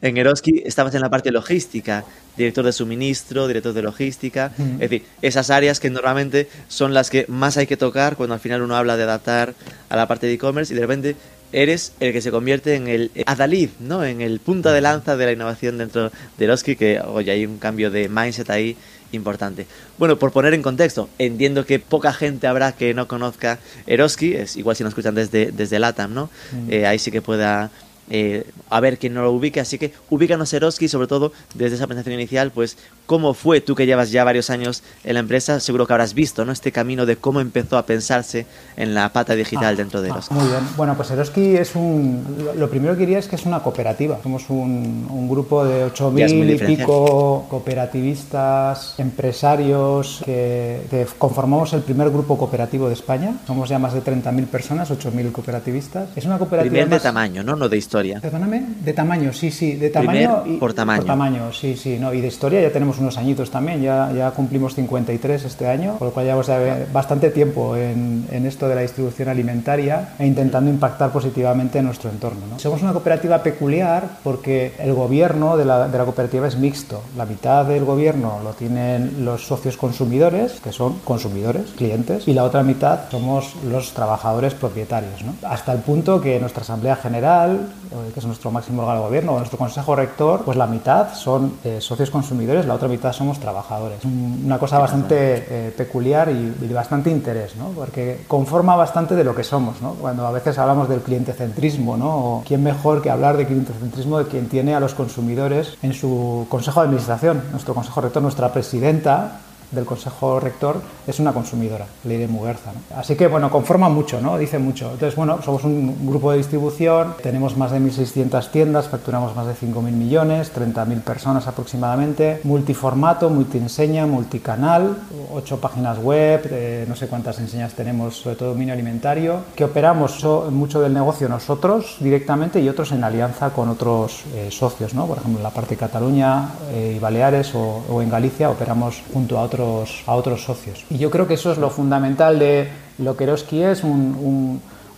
en 0.01 0.17
Eroski 0.17 0.61
estabas 0.65 0.95
en 0.95 1.01
la 1.01 1.09
parte 1.09 1.31
logística, 1.31 2.05
director 2.37 2.65
de 2.65 2.71
suministro, 2.71 3.47
director 3.47 3.73
de 3.73 3.81
logística, 3.81 4.51
es 4.57 4.79
decir, 4.79 5.03
esas 5.21 5.49
áreas 5.49 5.79
que 5.79 5.89
normalmente 5.89 6.47
son 6.67 6.93
las 6.93 7.09
que 7.09 7.25
más 7.27 7.57
hay 7.57 7.67
que 7.67 7.77
tocar 7.77 8.15
cuando 8.15 8.33
al 8.33 8.39
final 8.39 8.61
uno 8.61 8.75
habla 8.75 8.97
de 8.97 9.03
adaptar 9.03 9.53
a 9.89 9.95
la 9.95 10.07
parte 10.07 10.27
de 10.27 10.33
e-commerce 10.33 10.73
y 10.73 10.75
de 10.75 10.81
repente 10.81 11.15
eres 11.51 11.93
el 11.99 12.13
que 12.13 12.21
se 12.21 12.31
convierte 12.31 12.75
en 12.75 12.87
el 12.87 13.11
adalid, 13.25 13.69
¿no? 13.79 14.03
En 14.03 14.21
el 14.21 14.39
punta 14.39 14.71
de 14.71 14.81
lanza 14.81 15.17
de 15.17 15.25
la 15.25 15.31
innovación 15.31 15.77
dentro 15.77 16.11
de 16.37 16.45
Eroski, 16.45 16.75
que 16.75 16.99
oye, 17.01 17.31
hay 17.31 17.45
un 17.45 17.57
cambio 17.57 17.89
de 17.89 18.07
mindset 18.07 18.49
ahí 18.49 18.77
importante. 19.11 19.65
Bueno, 19.97 20.19
por 20.19 20.31
poner 20.31 20.53
en 20.53 20.61
contexto, 20.61 21.09
entiendo 21.17 21.65
que 21.65 21.79
poca 21.79 22.13
gente 22.13 22.47
habrá 22.47 22.73
que 22.73 22.93
no 22.93 23.07
conozca 23.07 23.59
Eroski, 23.87 24.33
es 24.33 24.55
igual 24.57 24.75
si 24.75 24.83
nos 24.83 24.91
escuchan 24.91 25.15
desde, 25.15 25.51
desde 25.51 25.79
LATAM, 25.79 26.13
¿no? 26.13 26.29
Eh, 26.69 26.85
ahí 26.85 26.99
sí 26.99 27.09
que 27.09 27.21
pueda 27.21 27.71
eh, 28.09 28.45
a 28.69 28.79
ver 28.79 28.97
quién 28.97 29.13
no 29.13 29.21
lo 29.21 29.31
ubique. 29.31 29.59
Así 29.59 29.77
que 29.77 29.93
ubícanos 30.09 30.53
Eroski, 30.53 30.87
sobre 30.87 31.07
todo 31.07 31.31
desde 31.53 31.75
esa 31.75 31.87
presentación 31.87 32.19
inicial, 32.19 32.51
pues 32.51 32.77
cómo 33.05 33.33
fue 33.33 33.61
tú 33.61 33.75
que 33.75 33.85
llevas 33.85 34.11
ya 34.11 34.23
varios 34.23 34.49
años 34.49 34.83
en 35.03 35.15
la 35.15 35.19
empresa, 35.19 35.59
seguro 35.59 35.87
que 35.87 35.93
habrás 35.93 36.13
visto 36.13 36.45
¿no? 36.45 36.51
este 36.51 36.71
camino 36.71 37.05
de 37.05 37.17
cómo 37.17 37.39
empezó 37.39 37.77
a 37.77 37.85
pensarse 37.85 38.45
en 38.77 38.93
la 38.93 39.09
pata 39.09 39.35
digital 39.35 39.73
ah, 39.73 39.77
dentro 39.77 40.01
de 40.01 40.09
ah, 40.09 40.13
Eroski. 40.13 40.33
muy 40.33 40.47
bien, 40.47 40.59
bueno, 40.77 40.95
pues 40.95 41.09
Eroski 41.11 41.55
es 41.55 41.75
un, 41.75 42.51
lo 42.55 42.69
primero 42.69 42.93
que 42.93 43.01
diría 43.01 43.19
es 43.19 43.27
que 43.27 43.35
es 43.35 43.45
una 43.45 43.61
cooperativa. 43.61 44.19
Somos 44.21 44.49
un, 44.49 45.07
un 45.09 45.29
grupo 45.29 45.65
de 45.65 45.87
8.000 45.87 46.55
y 46.55 46.75
pico 46.77 47.47
cooperativistas, 47.49 48.95
empresarios 48.97 50.21
que, 50.25 50.81
que, 50.89 51.07
conformamos 51.17 51.73
el 51.73 51.81
primer 51.81 52.09
grupo 52.09 52.37
cooperativo 52.37 52.87
de 52.87 52.93
España. 52.93 53.37
Somos 53.47 53.69
ya 53.69 53.79
más 53.79 53.93
de 53.93 54.03
30.000 54.03 54.45
personas, 54.47 54.91
8.000 54.91 55.31
cooperativistas. 55.31 56.09
Es 56.15 56.25
una 56.25 56.37
cooperativa 56.37 56.71
primer 56.71 56.89
de 56.89 56.99
tamaño, 56.99 57.43
¿no? 57.43 57.55
No 57.55 57.69
de 57.69 57.77
historia. 57.77 57.98
Perdóname, 58.21 58.63
de 58.83 58.93
tamaño, 58.93 59.33
sí, 59.33 59.51
sí, 59.51 59.75
de 59.75 59.89
tamaño. 59.89 60.43
y, 60.45 60.57
por 60.57 60.73
tamaño. 60.73 61.01
Por 61.01 61.07
tamaño, 61.07 61.53
sí, 61.53 61.75
sí, 61.75 61.97
no, 61.99 62.13
y 62.13 62.21
de 62.21 62.27
historia 62.27 62.61
ya 62.61 62.71
tenemos 62.71 62.99
unos 62.99 63.17
añitos 63.17 63.51
también, 63.51 63.81
ya, 63.81 64.11
ya 64.11 64.31
cumplimos 64.31 64.75
53 64.75 65.45
este 65.45 65.67
año, 65.67 65.97
por 65.97 66.09
lo 66.09 66.13
cual 66.13 66.25
llevamos 66.25 66.49
bastante 66.91 67.29
tiempo 67.31 67.75
en, 67.75 68.25
en, 68.31 68.45
esto 68.45 68.67
de 68.67 68.75
la 68.75 68.81
distribución 68.81 69.29
alimentaria 69.29 70.09
e 70.17 70.25
intentando 70.25 70.69
impactar 70.69 71.11
positivamente 71.11 71.79
en 71.79 71.85
nuestro 71.85 72.09
entorno. 72.09 72.41
¿no? 72.49 72.59
Somos 72.59 72.81
una 72.81 72.93
cooperativa 72.93 73.43
peculiar 73.43 74.19
porque 74.23 74.73
el 74.79 74.93
gobierno 74.93 75.57
de 75.57 75.65
la, 75.65 75.87
de 75.87 75.97
la 75.97 76.05
cooperativa 76.05 76.47
es 76.47 76.57
mixto. 76.57 77.01
La 77.17 77.25
mitad 77.25 77.65
del 77.65 77.85
gobierno 77.85 78.39
lo 78.43 78.53
tienen 78.53 79.25
los 79.25 79.45
socios 79.45 79.77
consumidores, 79.77 80.59
que 80.61 80.71
son 80.71 80.99
consumidores, 80.99 81.71
clientes, 81.75 82.27
y 82.27 82.33
la 82.33 82.43
otra 82.43 82.63
mitad 82.63 83.09
somos 83.11 83.55
los 83.69 83.93
trabajadores 83.93 84.53
propietarios. 84.53 85.23
¿no? 85.23 85.33
Hasta 85.47 85.73
el 85.73 85.79
punto 85.79 86.21
que 86.21 86.39
nuestra 86.39 86.61
Asamblea 86.61 86.95
General 86.95 87.69
que 88.13 88.19
es 88.19 88.25
nuestro 88.25 88.51
máximo 88.51 88.81
órgano 88.81 88.99
de 89.01 89.05
gobierno, 89.07 89.33
o 89.33 89.37
nuestro 89.37 89.57
consejo 89.57 89.95
rector, 89.95 90.43
pues 90.43 90.57
la 90.57 90.67
mitad 90.67 91.13
son 91.13 91.53
eh, 91.63 91.79
socios 91.81 92.09
consumidores, 92.09 92.65
la 92.65 92.75
otra 92.75 92.87
mitad 92.87 93.13
somos 93.13 93.39
trabajadores. 93.39 93.99
Una 94.05 94.59
cosa 94.59 94.79
bastante 94.79 95.45
eh, 95.49 95.73
peculiar 95.75 96.29
y, 96.29 96.49
de 96.67 96.73
bastante 96.73 97.09
interés, 97.09 97.55
¿no? 97.55 97.69
porque 97.69 98.21
conforma 98.27 98.75
bastante 98.75 99.15
de 99.15 99.23
lo 99.23 99.35
que 99.35 99.43
somos. 99.43 99.81
¿no? 99.81 99.93
Cuando 99.93 100.25
a 100.27 100.31
veces 100.31 100.57
hablamos 100.57 100.87
del 100.87 101.01
clientecentrismo, 101.01 101.97
¿no? 101.97 102.17
o 102.17 102.43
quién 102.45 102.63
mejor 102.63 103.01
que 103.01 103.09
hablar 103.09 103.37
de 103.37 103.45
clientecentrismo 103.45 104.19
de 104.19 104.25
quien 104.25 104.49
tiene 104.49 104.75
a 104.75 104.79
los 104.79 104.93
consumidores 104.93 105.77
en 105.81 105.93
su 105.93 106.45
consejo 106.49 106.81
de 106.81 106.87
administración. 106.87 107.43
Nuestro 107.51 107.73
consejo 107.73 108.01
rector, 108.01 108.21
nuestra 108.21 108.53
presidenta, 108.53 109.41
del 109.71 109.85
Consejo 109.85 110.39
Rector 110.39 110.81
es 111.07 111.19
una 111.19 111.33
consumidora, 111.33 111.85
Leire 112.03 112.27
Muguerza. 112.27 112.71
¿no? 112.73 112.97
Así 112.97 113.15
que, 113.15 113.27
bueno, 113.27 113.49
conforma 113.49 113.89
mucho, 113.89 114.21
¿no? 114.21 114.37
Dice 114.37 114.59
mucho. 114.59 114.91
Entonces, 114.91 115.15
bueno, 115.15 115.41
somos 115.43 115.63
un 115.63 116.07
grupo 116.07 116.31
de 116.31 116.37
distribución, 116.37 117.15
tenemos 117.21 117.57
más 117.57 117.71
de 117.71 117.79
1.600 117.79 118.49
tiendas, 118.51 118.87
facturamos 118.87 119.35
más 119.35 119.47
de 119.47 119.53
5.000 119.53 119.81
millones, 119.91 120.51
30.000 120.53 121.01
personas 121.01 121.47
aproximadamente, 121.47 122.41
multiformato, 122.43 123.29
multienseña, 123.29 124.05
multicanal, 124.05 124.97
ocho 125.33 125.59
páginas 125.59 125.99
web, 125.99 126.47
eh, 126.51 126.85
no 126.87 126.95
sé 126.95 127.07
cuántas 127.07 127.39
enseñas 127.39 127.73
tenemos, 127.73 128.17
sobre 128.17 128.35
todo 128.35 128.49
dominio 128.49 128.73
alimentario, 128.73 129.41
que 129.55 129.63
operamos 129.63 130.23
mucho 130.51 130.81
del 130.81 130.93
negocio 130.93 131.29
nosotros 131.29 131.97
directamente 131.99 132.59
y 132.59 132.69
otros 132.69 132.91
en 132.91 133.03
alianza 133.03 133.51
con 133.51 133.69
otros 133.69 134.23
eh, 134.33 134.49
socios, 134.51 134.93
¿no? 134.93 135.05
Por 135.05 135.17
ejemplo, 135.17 135.39
en 135.39 135.43
la 135.43 135.51
parte 135.51 135.71
de 135.71 135.77
Cataluña 135.77 136.49
eh, 136.71 136.93
y 136.95 136.99
Baleares 136.99 137.53
o, 137.55 137.83
o 137.89 138.01
en 138.01 138.09
Galicia 138.09 138.49
operamos 138.49 139.01
junto 139.13 139.37
a 139.37 139.43
otros 139.43 139.58
a 139.59 140.15
otros 140.15 140.43
socios. 140.43 140.85
Y 140.89 140.97
yo 140.97 141.09
creo 141.09 141.27
que 141.27 141.33
eso 141.35 141.51
es 141.51 141.57
lo 141.57 141.69
fundamental 141.69 142.39
de 142.39 142.69
lo 142.97 143.15
que 143.15 143.25
Eroski 143.25 143.61
es, 143.61 143.83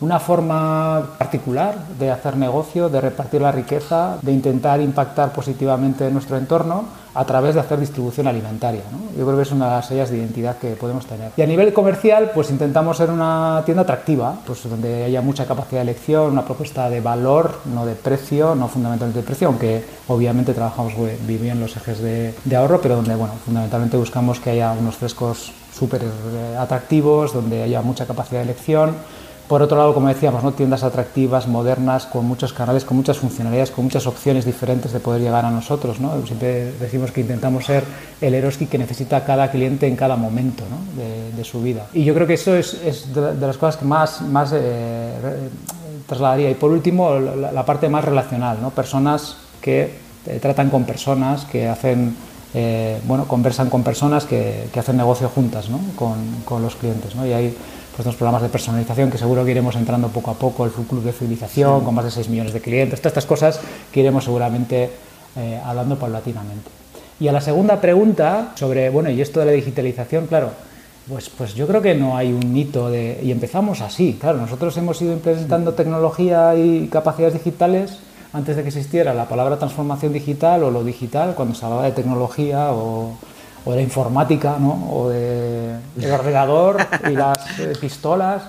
una 0.02 0.20
forma 0.20 1.12
particular 1.18 1.76
de 2.00 2.10
hacer 2.10 2.36
negocio, 2.36 2.90
de 2.90 3.02
repartir 3.02 3.42
la 3.42 3.52
riqueza, 3.52 4.18
de 4.22 4.32
intentar 4.32 4.82
impactar 4.82 5.32
positivamente 5.32 6.08
en 6.08 6.14
nuestro 6.14 6.38
entorno 6.38 6.86
a 7.14 7.26
través 7.26 7.54
de 7.54 7.60
hacer 7.60 7.80
distribución 7.80 8.28
alimentaria. 8.28 8.82
Yo 9.18 9.26
creo 9.26 9.36
que 9.36 9.44
es 9.44 9.52
una 9.52 9.66
de 9.66 9.72
las 9.72 9.88
sellas 9.88 10.10
de 10.10 10.18
identidad 10.18 10.58
que 10.58 10.72
podemos 10.72 11.06
tener. 11.06 11.32
Y 11.36 11.42
a 11.42 11.46
nivel 11.46 11.74
comercial, 11.74 12.32
pues 12.34 12.50
intentamos 12.50 12.98
ser 12.98 13.10
una 13.12 13.62
tienda 13.66 13.84
atractiva, 13.84 14.36
pues 14.46 14.68
donde 14.68 15.04
haya 15.04 15.22
mucha 15.22 15.46
capacidad 15.46 15.84
de 15.84 15.92
elección, 15.92 16.32
una 16.32 16.46
propuesta 16.46 16.90
de 16.90 17.02
valor, 17.02 17.60
no 17.66 17.86
de 17.86 17.96
precio, 17.96 18.56
no 18.56 18.68
fundamentalmente 18.70 19.20
de 19.20 19.26
precio, 19.26 19.50
aunque 19.50 19.86
obviamente 20.08 20.54
trabajamos 20.54 20.94
bien 21.28 21.60
los 21.60 21.76
ejes 21.76 22.00
de, 22.00 22.34
de 22.44 22.56
ahorro, 22.56 22.82
pero 22.82 22.96
donde, 22.96 23.16
bueno, 23.16 23.34
fundamentalmente 23.46 23.98
buscamos 23.98 24.40
que 24.40 24.52
haya 24.52 24.72
unos 24.72 24.96
frescos 24.96 25.52
súper 25.74 26.04
eh, 26.04 26.58
atractivos, 26.58 27.34
donde 27.34 27.64
haya 27.64 27.82
mucha 27.82 28.06
capacidad 28.08 28.40
de 28.40 28.46
elección 28.46 28.96
por 29.52 29.62
otro 29.62 29.78
lado, 29.78 29.94
como 29.94 30.08
decíamos, 30.08 30.46
¿no? 30.46 30.54
tiendas 30.54 30.82
atractivas, 30.82 31.46
modernas, 31.46 32.06
con 32.06 32.24
muchos 32.26 32.54
canales, 32.54 32.86
con 32.86 32.96
muchas 32.96 33.18
funcionalidades, 33.18 33.70
con 33.70 33.84
muchas 33.84 34.08
opciones 34.08 34.46
diferentes 34.46 34.94
de 34.94 35.02
poder 35.02 35.20
llegar 35.20 35.44
a 35.44 35.52
nosotros. 35.52 36.00
¿no? 36.00 36.26
Siempre 36.26 36.72
decimos 36.80 37.12
que 37.12 37.20
intentamos 37.20 37.66
ser 37.66 37.84
el 38.22 38.34
Eroski 38.34 38.68
que 38.68 38.78
necesita 38.78 39.26
cada 39.26 39.52
cliente 39.52 39.88
en 39.88 39.98
cada 39.98 40.16
momento 40.16 40.64
de, 41.36 41.44
su 41.44 41.62
vida. 41.62 41.88
Y 41.92 42.06
yo 42.06 42.14
creo 42.14 42.26
que 42.26 42.36
eso 42.36 42.56
es, 42.56 43.14
de, 43.14 43.46
las 43.46 43.58
cosas 43.58 43.76
que 43.76 43.84
más, 43.84 44.22
eh, 44.54 45.50
trasladaría. 46.08 46.50
Y 46.50 46.54
por 46.54 46.72
último, 46.72 47.20
la, 47.20 47.66
parte 47.66 47.90
más 47.90 48.06
relacional, 48.06 48.60
¿no? 48.62 48.70
personas 48.70 49.36
que 49.60 49.98
eh, 50.28 50.40
tratan 50.42 50.70
con 50.70 50.86
personas, 50.86 51.44
que 51.44 51.68
hacen... 51.68 52.16
Eh, 52.54 53.00
bueno, 53.06 53.30
conversan 53.30 53.70
con 53.70 53.82
personas 53.82 54.26
que, 54.26 54.68
que 54.74 54.80
hacen 54.80 54.98
negocio 54.98 55.30
juntas 55.30 55.70
¿no? 55.70 55.80
con, 55.96 56.16
con, 56.44 56.62
los 56.62 56.76
clientes. 56.76 57.16
¿no? 57.16 57.26
Y 57.26 57.32
hay 57.32 57.56
pues 58.02 58.08
los 58.08 58.16
programas 58.16 58.42
de 58.42 58.50
personalización 58.50 59.12
que 59.12 59.20
seguro 59.20 59.46
que 59.46 59.52
iremos 59.52 59.76
entrando 59.76 60.08
poco 60.08 60.32
a 60.32 60.34
poco, 60.34 60.66
el 60.66 60.72
club 60.72 61.04
de 61.04 61.14
fidelización 61.14 61.84
con 61.84 61.94
más 61.94 62.04
de 62.04 62.10
6 62.10 62.30
millones 62.30 62.52
de 62.52 62.60
clientes, 62.60 63.00
todas 63.00 63.12
estas 63.12 63.28
cosas 63.28 63.60
que 63.92 64.00
iremos 64.00 64.24
seguramente 64.24 64.90
eh, 65.36 65.62
hablando 65.64 66.00
paulatinamente. 66.00 66.68
Y 67.20 67.28
a 67.28 67.32
la 67.32 67.42
segunda 67.42 67.80
pregunta 67.80 68.54
sobre, 68.56 68.90
bueno, 68.90 69.12
y 69.12 69.22
esto 69.22 69.40
de 69.40 69.46
la 69.46 69.52
digitalización, 69.52 70.26
claro, 70.26 70.50
pues, 71.08 71.30
pues 71.30 71.54
yo 71.54 71.68
creo 71.68 71.84
que 71.84 71.94
no 71.94 72.18
hay 72.18 72.34
un 72.34 72.58
hito 72.58 72.90
de... 72.90 73.20
Y 73.22 73.30
empezamos 73.30 73.82
así, 73.82 74.18
claro, 74.20 74.40
nosotros 74.40 74.76
hemos 74.78 75.00
ido 75.00 75.14
implementando 75.14 75.76
tecnología 75.76 76.56
y 76.56 76.88
capacidades 76.88 77.36
digitales 77.36 78.00
antes 78.34 78.56
de 78.56 78.64
que 78.64 78.70
existiera 78.70 79.14
la 79.14 79.30
palabra 79.30 79.60
transformación 79.60 80.12
digital 80.12 80.64
o 80.64 80.72
lo 80.72 80.84
digital, 80.84 81.36
cuando 81.36 81.54
se 81.54 81.66
hablaba 81.66 81.84
de 81.84 81.92
tecnología 81.92 82.72
o, 82.72 83.16
o 83.66 83.74
de 83.74 83.82
informática, 83.82 84.58
¿no? 84.60 84.90
o 84.92 85.10
de, 85.10 85.78
de 85.96 86.12
ordenador 86.12 86.78
y 87.08 87.12
las 87.12 87.60
eh, 87.60 87.74
pistolas. 87.80 88.44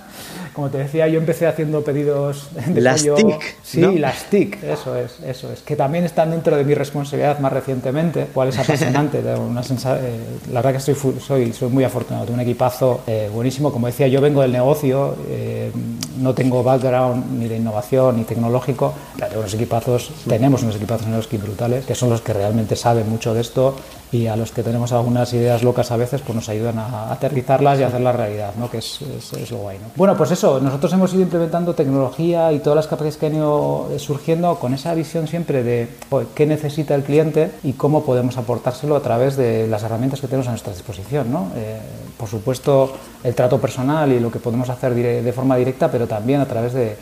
Como 0.52 0.69
te 0.69 0.78
decía, 0.78 1.09
yo 1.09 1.19
empecé 1.19 1.47
haciendo 1.47 1.83
pedidos 1.83 2.49
de 2.66 2.81
las 2.81 3.00
pollo. 3.02 3.14
TIC, 3.14 3.54
Sí, 3.62 3.81
¿no? 3.81 3.92
las 3.92 4.25
TIC, 4.25 4.62
eso 4.64 4.97
es, 4.97 5.19
eso 5.26 5.50
es. 5.52 5.61
Que 5.61 5.76
también 5.76 6.04
están 6.04 6.31
dentro 6.31 6.57
de 6.57 6.64
mi 6.64 6.75
responsabilidad 6.75 7.38
más 7.38 7.52
recientemente, 7.52 8.26
cual 8.35 8.49
es 8.49 8.59
apasionante. 8.59 9.23
una 9.37 9.62
eh, 9.97 10.19
la 10.52 10.61
verdad 10.61 10.73
que 10.73 10.81
fu- 10.95 11.19
soy, 11.21 11.52
soy 11.52 11.69
muy 11.71 11.85
afortunado, 11.85 12.25
tengo 12.26 12.35
un 12.37 12.40
equipazo 12.40 13.00
eh, 13.07 13.31
buenísimo. 13.33 13.73
Como 13.73 13.87
decía, 13.87 14.09
yo 14.09 14.21
vengo 14.21 14.42
del 14.42 14.52
negocio, 14.52 15.16
eh, 15.28 15.71
no 16.19 16.35
tengo 16.35 16.62
background 16.62 17.38
ni 17.38 17.49
de 17.49 17.57
innovación 17.57 18.16
ni 18.19 18.25
tecnológico, 18.25 18.92
pero 19.16 19.28
tengo 19.28 19.40
unos 19.40 19.54
equipazos, 19.54 20.11
tenemos 20.28 20.62
unos 20.62 20.76
equipazos 20.76 21.07
en 21.07 21.16
los 21.16 21.26
que 21.26 21.38
brutales, 21.38 21.87
que 21.87 21.95
son 21.95 22.11
los 22.11 22.21
que 22.21 22.33
realmente 22.33 22.76
saben 22.76 23.09
mucho 23.09 23.33
de 23.35 23.40
esto 23.40 23.75
y 24.12 24.26
a 24.26 24.37
los 24.37 24.52
que 24.52 24.62
tenemos 24.62 24.92
algunas 24.92 25.33
ideas 25.33 25.62
locas 25.62 25.90
a 25.90 25.97
veces, 25.97 26.21
pues 26.21 26.37
nos 26.37 26.49
ayudan 26.50 26.78
a 26.78 27.11
aterrizarlas 27.11 27.81
y 27.81 27.83
a 27.83 27.87
hacerlas 27.87 28.14
realidad, 28.14 28.52
¿no? 28.59 28.71
que 28.71 28.78
es, 28.78 29.00
es- 29.00 29.33
es 29.33 29.50
lo 29.50 29.59
guay. 29.59 29.78
¿no? 29.78 29.87
Bueno, 30.02 30.16
pues 30.16 30.32
eso, 30.32 30.59
nosotros 30.59 30.92
hemos 30.94 31.14
ido 31.14 31.23
implementando 31.23 31.76
tecnología 31.76 32.50
y 32.50 32.59
todas 32.59 32.75
las 32.75 32.88
capacidades 32.88 33.18
que 33.18 33.26
han 33.26 33.37
ido 33.37 33.88
eh, 33.92 34.00
surgiendo 34.00 34.56
con 34.56 34.75
esa 34.75 34.92
visión 34.94 35.28
siempre 35.28 35.62
de 35.62 35.87
qué 36.35 36.44
necesita 36.44 36.97
el 36.97 37.04
cliente 37.04 37.52
y 37.62 37.75
cómo 37.75 38.04
podemos 38.04 38.37
aportárselo 38.37 38.97
a 38.97 39.00
través 39.00 39.37
de 39.37 39.68
las 39.68 39.85
herramientas 39.85 40.21
que 40.21 40.26
tenemos 40.26 40.49
a 40.49 40.50
nuestra 40.50 40.73
disposición. 40.73 41.30
¿no? 41.30 41.52
Eh, 41.54 41.78
por 42.18 42.28
supuesto, 42.28 42.92
el 43.23 43.32
trato 43.37 43.61
personal 43.61 44.11
y 44.11 44.18
lo 44.18 44.32
que 44.32 44.40
podemos 44.40 44.68
hacer 44.71 44.92
de 44.92 45.32
forma 45.32 45.56
directa, 45.56 45.88
pero 45.88 46.09
también 46.09 46.40
a 46.40 46.47
través 46.47 46.73
de, 46.73 46.97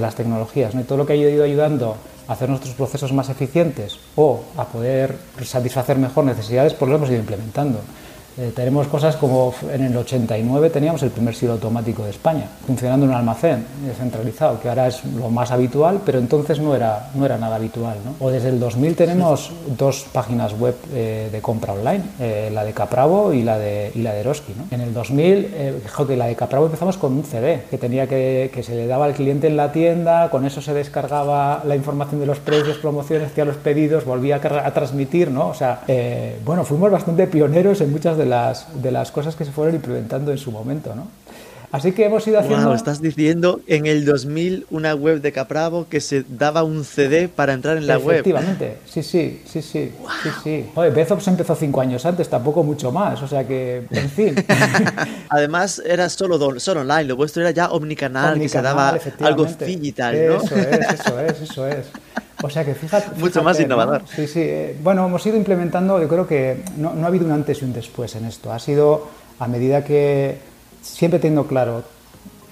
las 0.00 0.14
tecnologías. 0.14 0.76
¿no? 0.76 0.80
Y 0.80 0.84
todo 0.84 0.98
lo 0.98 1.06
que 1.06 1.14
ha 1.14 1.16
ido 1.16 1.42
ayudando 1.42 1.96
a 2.28 2.34
hacer 2.34 2.48
nuestros 2.48 2.74
procesos 2.74 3.12
más 3.12 3.30
eficientes 3.30 3.98
o 4.14 4.42
a 4.56 4.66
poder 4.66 5.16
satisfacer 5.42 5.98
mejor 5.98 6.24
necesidades, 6.24 6.72
pues 6.74 6.88
lo 6.88 6.98
hemos 6.98 7.10
ido 7.10 7.18
implementando. 7.18 7.80
Eh, 8.38 8.52
tenemos 8.54 8.86
cosas 8.88 9.16
como 9.16 9.54
en 9.72 9.84
el 9.84 9.96
89 9.96 10.70
teníamos 10.70 11.02
el 11.02 11.10
primer 11.10 11.34
silo 11.34 11.52
automático 11.52 12.04
de 12.04 12.10
España, 12.10 12.46
funcionando 12.66 13.06
en 13.06 13.10
un 13.10 13.16
almacén 13.16 13.64
descentralizado, 13.86 14.60
que 14.60 14.68
ahora 14.68 14.88
es 14.88 15.04
lo 15.04 15.30
más 15.30 15.50
habitual, 15.50 16.00
pero 16.04 16.18
entonces 16.18 16.58
no 16.58 16.74
era, 16.74 17.10
no 17.14 17.24
era 17.24 17.38
nada 17.38 17.56
habitual. 17.56 17.96
¿no? 18.04 18.14
O 18.24 18.30
desde 18.30 18.48
el 18.48 18.58
2000 18.58 18.96
tenemos 18.96 19.52
dos 19.78 20.06
páginas 20.12 20.58
web 20.58 20.74
eh, 20.92 21.28
de 21.30 21.40
compra 21.40 21.72
online, 21.72 22.02
eh, 22.20 22.50
la 22.52 22.64
de 22.64 22.72
Capravo 22.72 23.32
y 23.32 23.42
la 23.42 23.58
de, 23.58 23.92
y 23.94 24.02
la 24.02 24.12
de 24.12 24.20
Eroski. 24.20 24.52
¿no? 24.56 24.66
En 24.70 24.80
el 24.80 24.92
2000, 24.92 25.50
eh, 25.54 25.80
que 26.06 26.16
la 26.16 26.26
de 26.26 26.36
Capravo 26.36 26.66
empezamos 26.66 26.96
con 26.96 27.12
un 27.12 27.24
CD, 27.24 27.62
que, 27.70 27.78
tenía 27.78 28.06
que, 28.06 28.50
que 28.52 28.62
se 28.62 28.74
le 28.74 28.86
daba 28.86 29.06
al 29.06 29.14
cliente 29.14 29.46
en 29.46 29.56
la 29.56 29.72
tienda, 29.72 30.28
con 30.30 30.44
eso 30.44 30.60
se 30.60 30.74
descargaba 30.74 31.62
la 31.64 31.76
información 31.76 32.20
de 32.20 32.26
los 32.26 32.38
precios, 32.40 32.78
promociones, 32.78 33.28
hacía 33.28 33.44
los 33.44 33.56
pedidos, 33.56 34.04
volvía 34.04 34.40
a, 34.42 34.66
a 34.66 34.74
transmitir, 34.74 35.30
¿no? 35.30 35.48
O 35.48 35.54
sea, 35.54 35.80
eh, 35.88 36.38
bueno, 36.44 36.64
fuimos 36.64 36.90
bastante 36.90 37.26
pioneros 37.26 37.80
en 37.80 37.92
muchas 37.92 38.16
de 38.16 38.23
las, 38.26 38.82
de 38.82 38.90
las 38.90 39.10
cosas 39.10 39.36
que 39.36 39.44
se 39.44 39.52
fueron 39.52 39.74
implementando 39.74 40.30
en 40.32 40.38
su 40.38 40.50
momento, 40.52 40.94
¿no? 40.94 41.08
Así 41.72 41.90
que 41.90 42.04
hemos 42.04 42.24
ido 42.28 42.38
haciendo... 42.38 42.66
Wow, 42.66 42.74
estás 42.76 43.02
diciendo 43.02 43.60
en 43.66 43.86
el 43.86 44.04
2000 44.04 44.66
una 44.70 44.94
web 44.94 45.20
de 45.20 45.32
Capravo 45.32 45.88
que 45.90 46.00
se 46.00 46.24
daba 46.28 46.62
un 46.62 46.84
CD 46.84 47.26
para 47.26 47.52
entrar 47.52 47.76
en 47.76 47.88
la 47.88 47.98
web. 47.98 48.20
Efectivamente, 48.20 48.78
sí, 48.86 49.02
sí, 49.02 49.42
sí, 49.44 49.60
sí, 49.60 49.90
sí, 50.22 50.28
sí. 50.44 50.66
Oye, 50.76 50.90
Bezops 50.90 51.26
empezó 51.26 51.56
cinco 51.56 51.80
años 51.80 52.06
antes, 52.06 52.28
tampoco 52.30 52.62
mucho 52.62 52.92
más, 52.92 53.20
o 53.22 53.26
sea 53.26 53.44
que, 53.44 53.82
en 53.90 54.08
fin. 54.08 54.36
Además 55.30 55.82
era 55.84 56.08
solo, 56.08 56.38
don- 56.38 56.60
solo 56.60 56.82
online, 56.82 57.04
lo 57.04 57.16
vuestro 57.16 57.42
era 57.42 57.50
ya 57.50 57.68
omnicanal, 57.72 58.38
que 58.38 58.48
se 58.48 58.58
Omnicanal, 58.58 58.62
daba 58.76 58.88
algo 58.90 59.44
efectivamente. 59.44 59.64
digital, 59.64 60.14
¿no? 60.28 60.36
Eso 60.42 60.56
es, 60.56 61.00
eso 61.00 61.20
es, 61.20 61.40
eso 61.40 61.66
es. 61.66 61.86
O 62.44 62.50
sea 62.50 62.62
que 62.62 62.74
fíjate. 62.74 63.18
Mucho 63.18 63.42
más 63.42 63.58
¿no? 63.58 63.64
innovador. 63.64 64.02
Sí, 64.14 64.26
sí. 64.26 64.40
eh, 64.42 64.76
Bueno, 64.82 65.06
hemos 65.06 65.24
ido 65.24 65.36
implementando, 65.38 65.98
yo 66.00 66.06
creo 66.08 66.26
que 66.26 66.62
no, 66.76 66.92
no 66.92 67.04
ha 67.04 67.08
habido 67.08 67.24
un 67.24 67.32
antes 67.32 67.62
y 67.62 67.64
un 67.64 67.72
después 67.72 68.14
en 68.16 68.26
esto. 68.26 68.52
Ha 68.52 68.58
sido 68.58 69.08
a 69.38 69.48
medida 69.48 69.82
que 69.82 70.36
siempre 70.82 71.18
teniendo 71.18 71.46
claro 71.46 71.82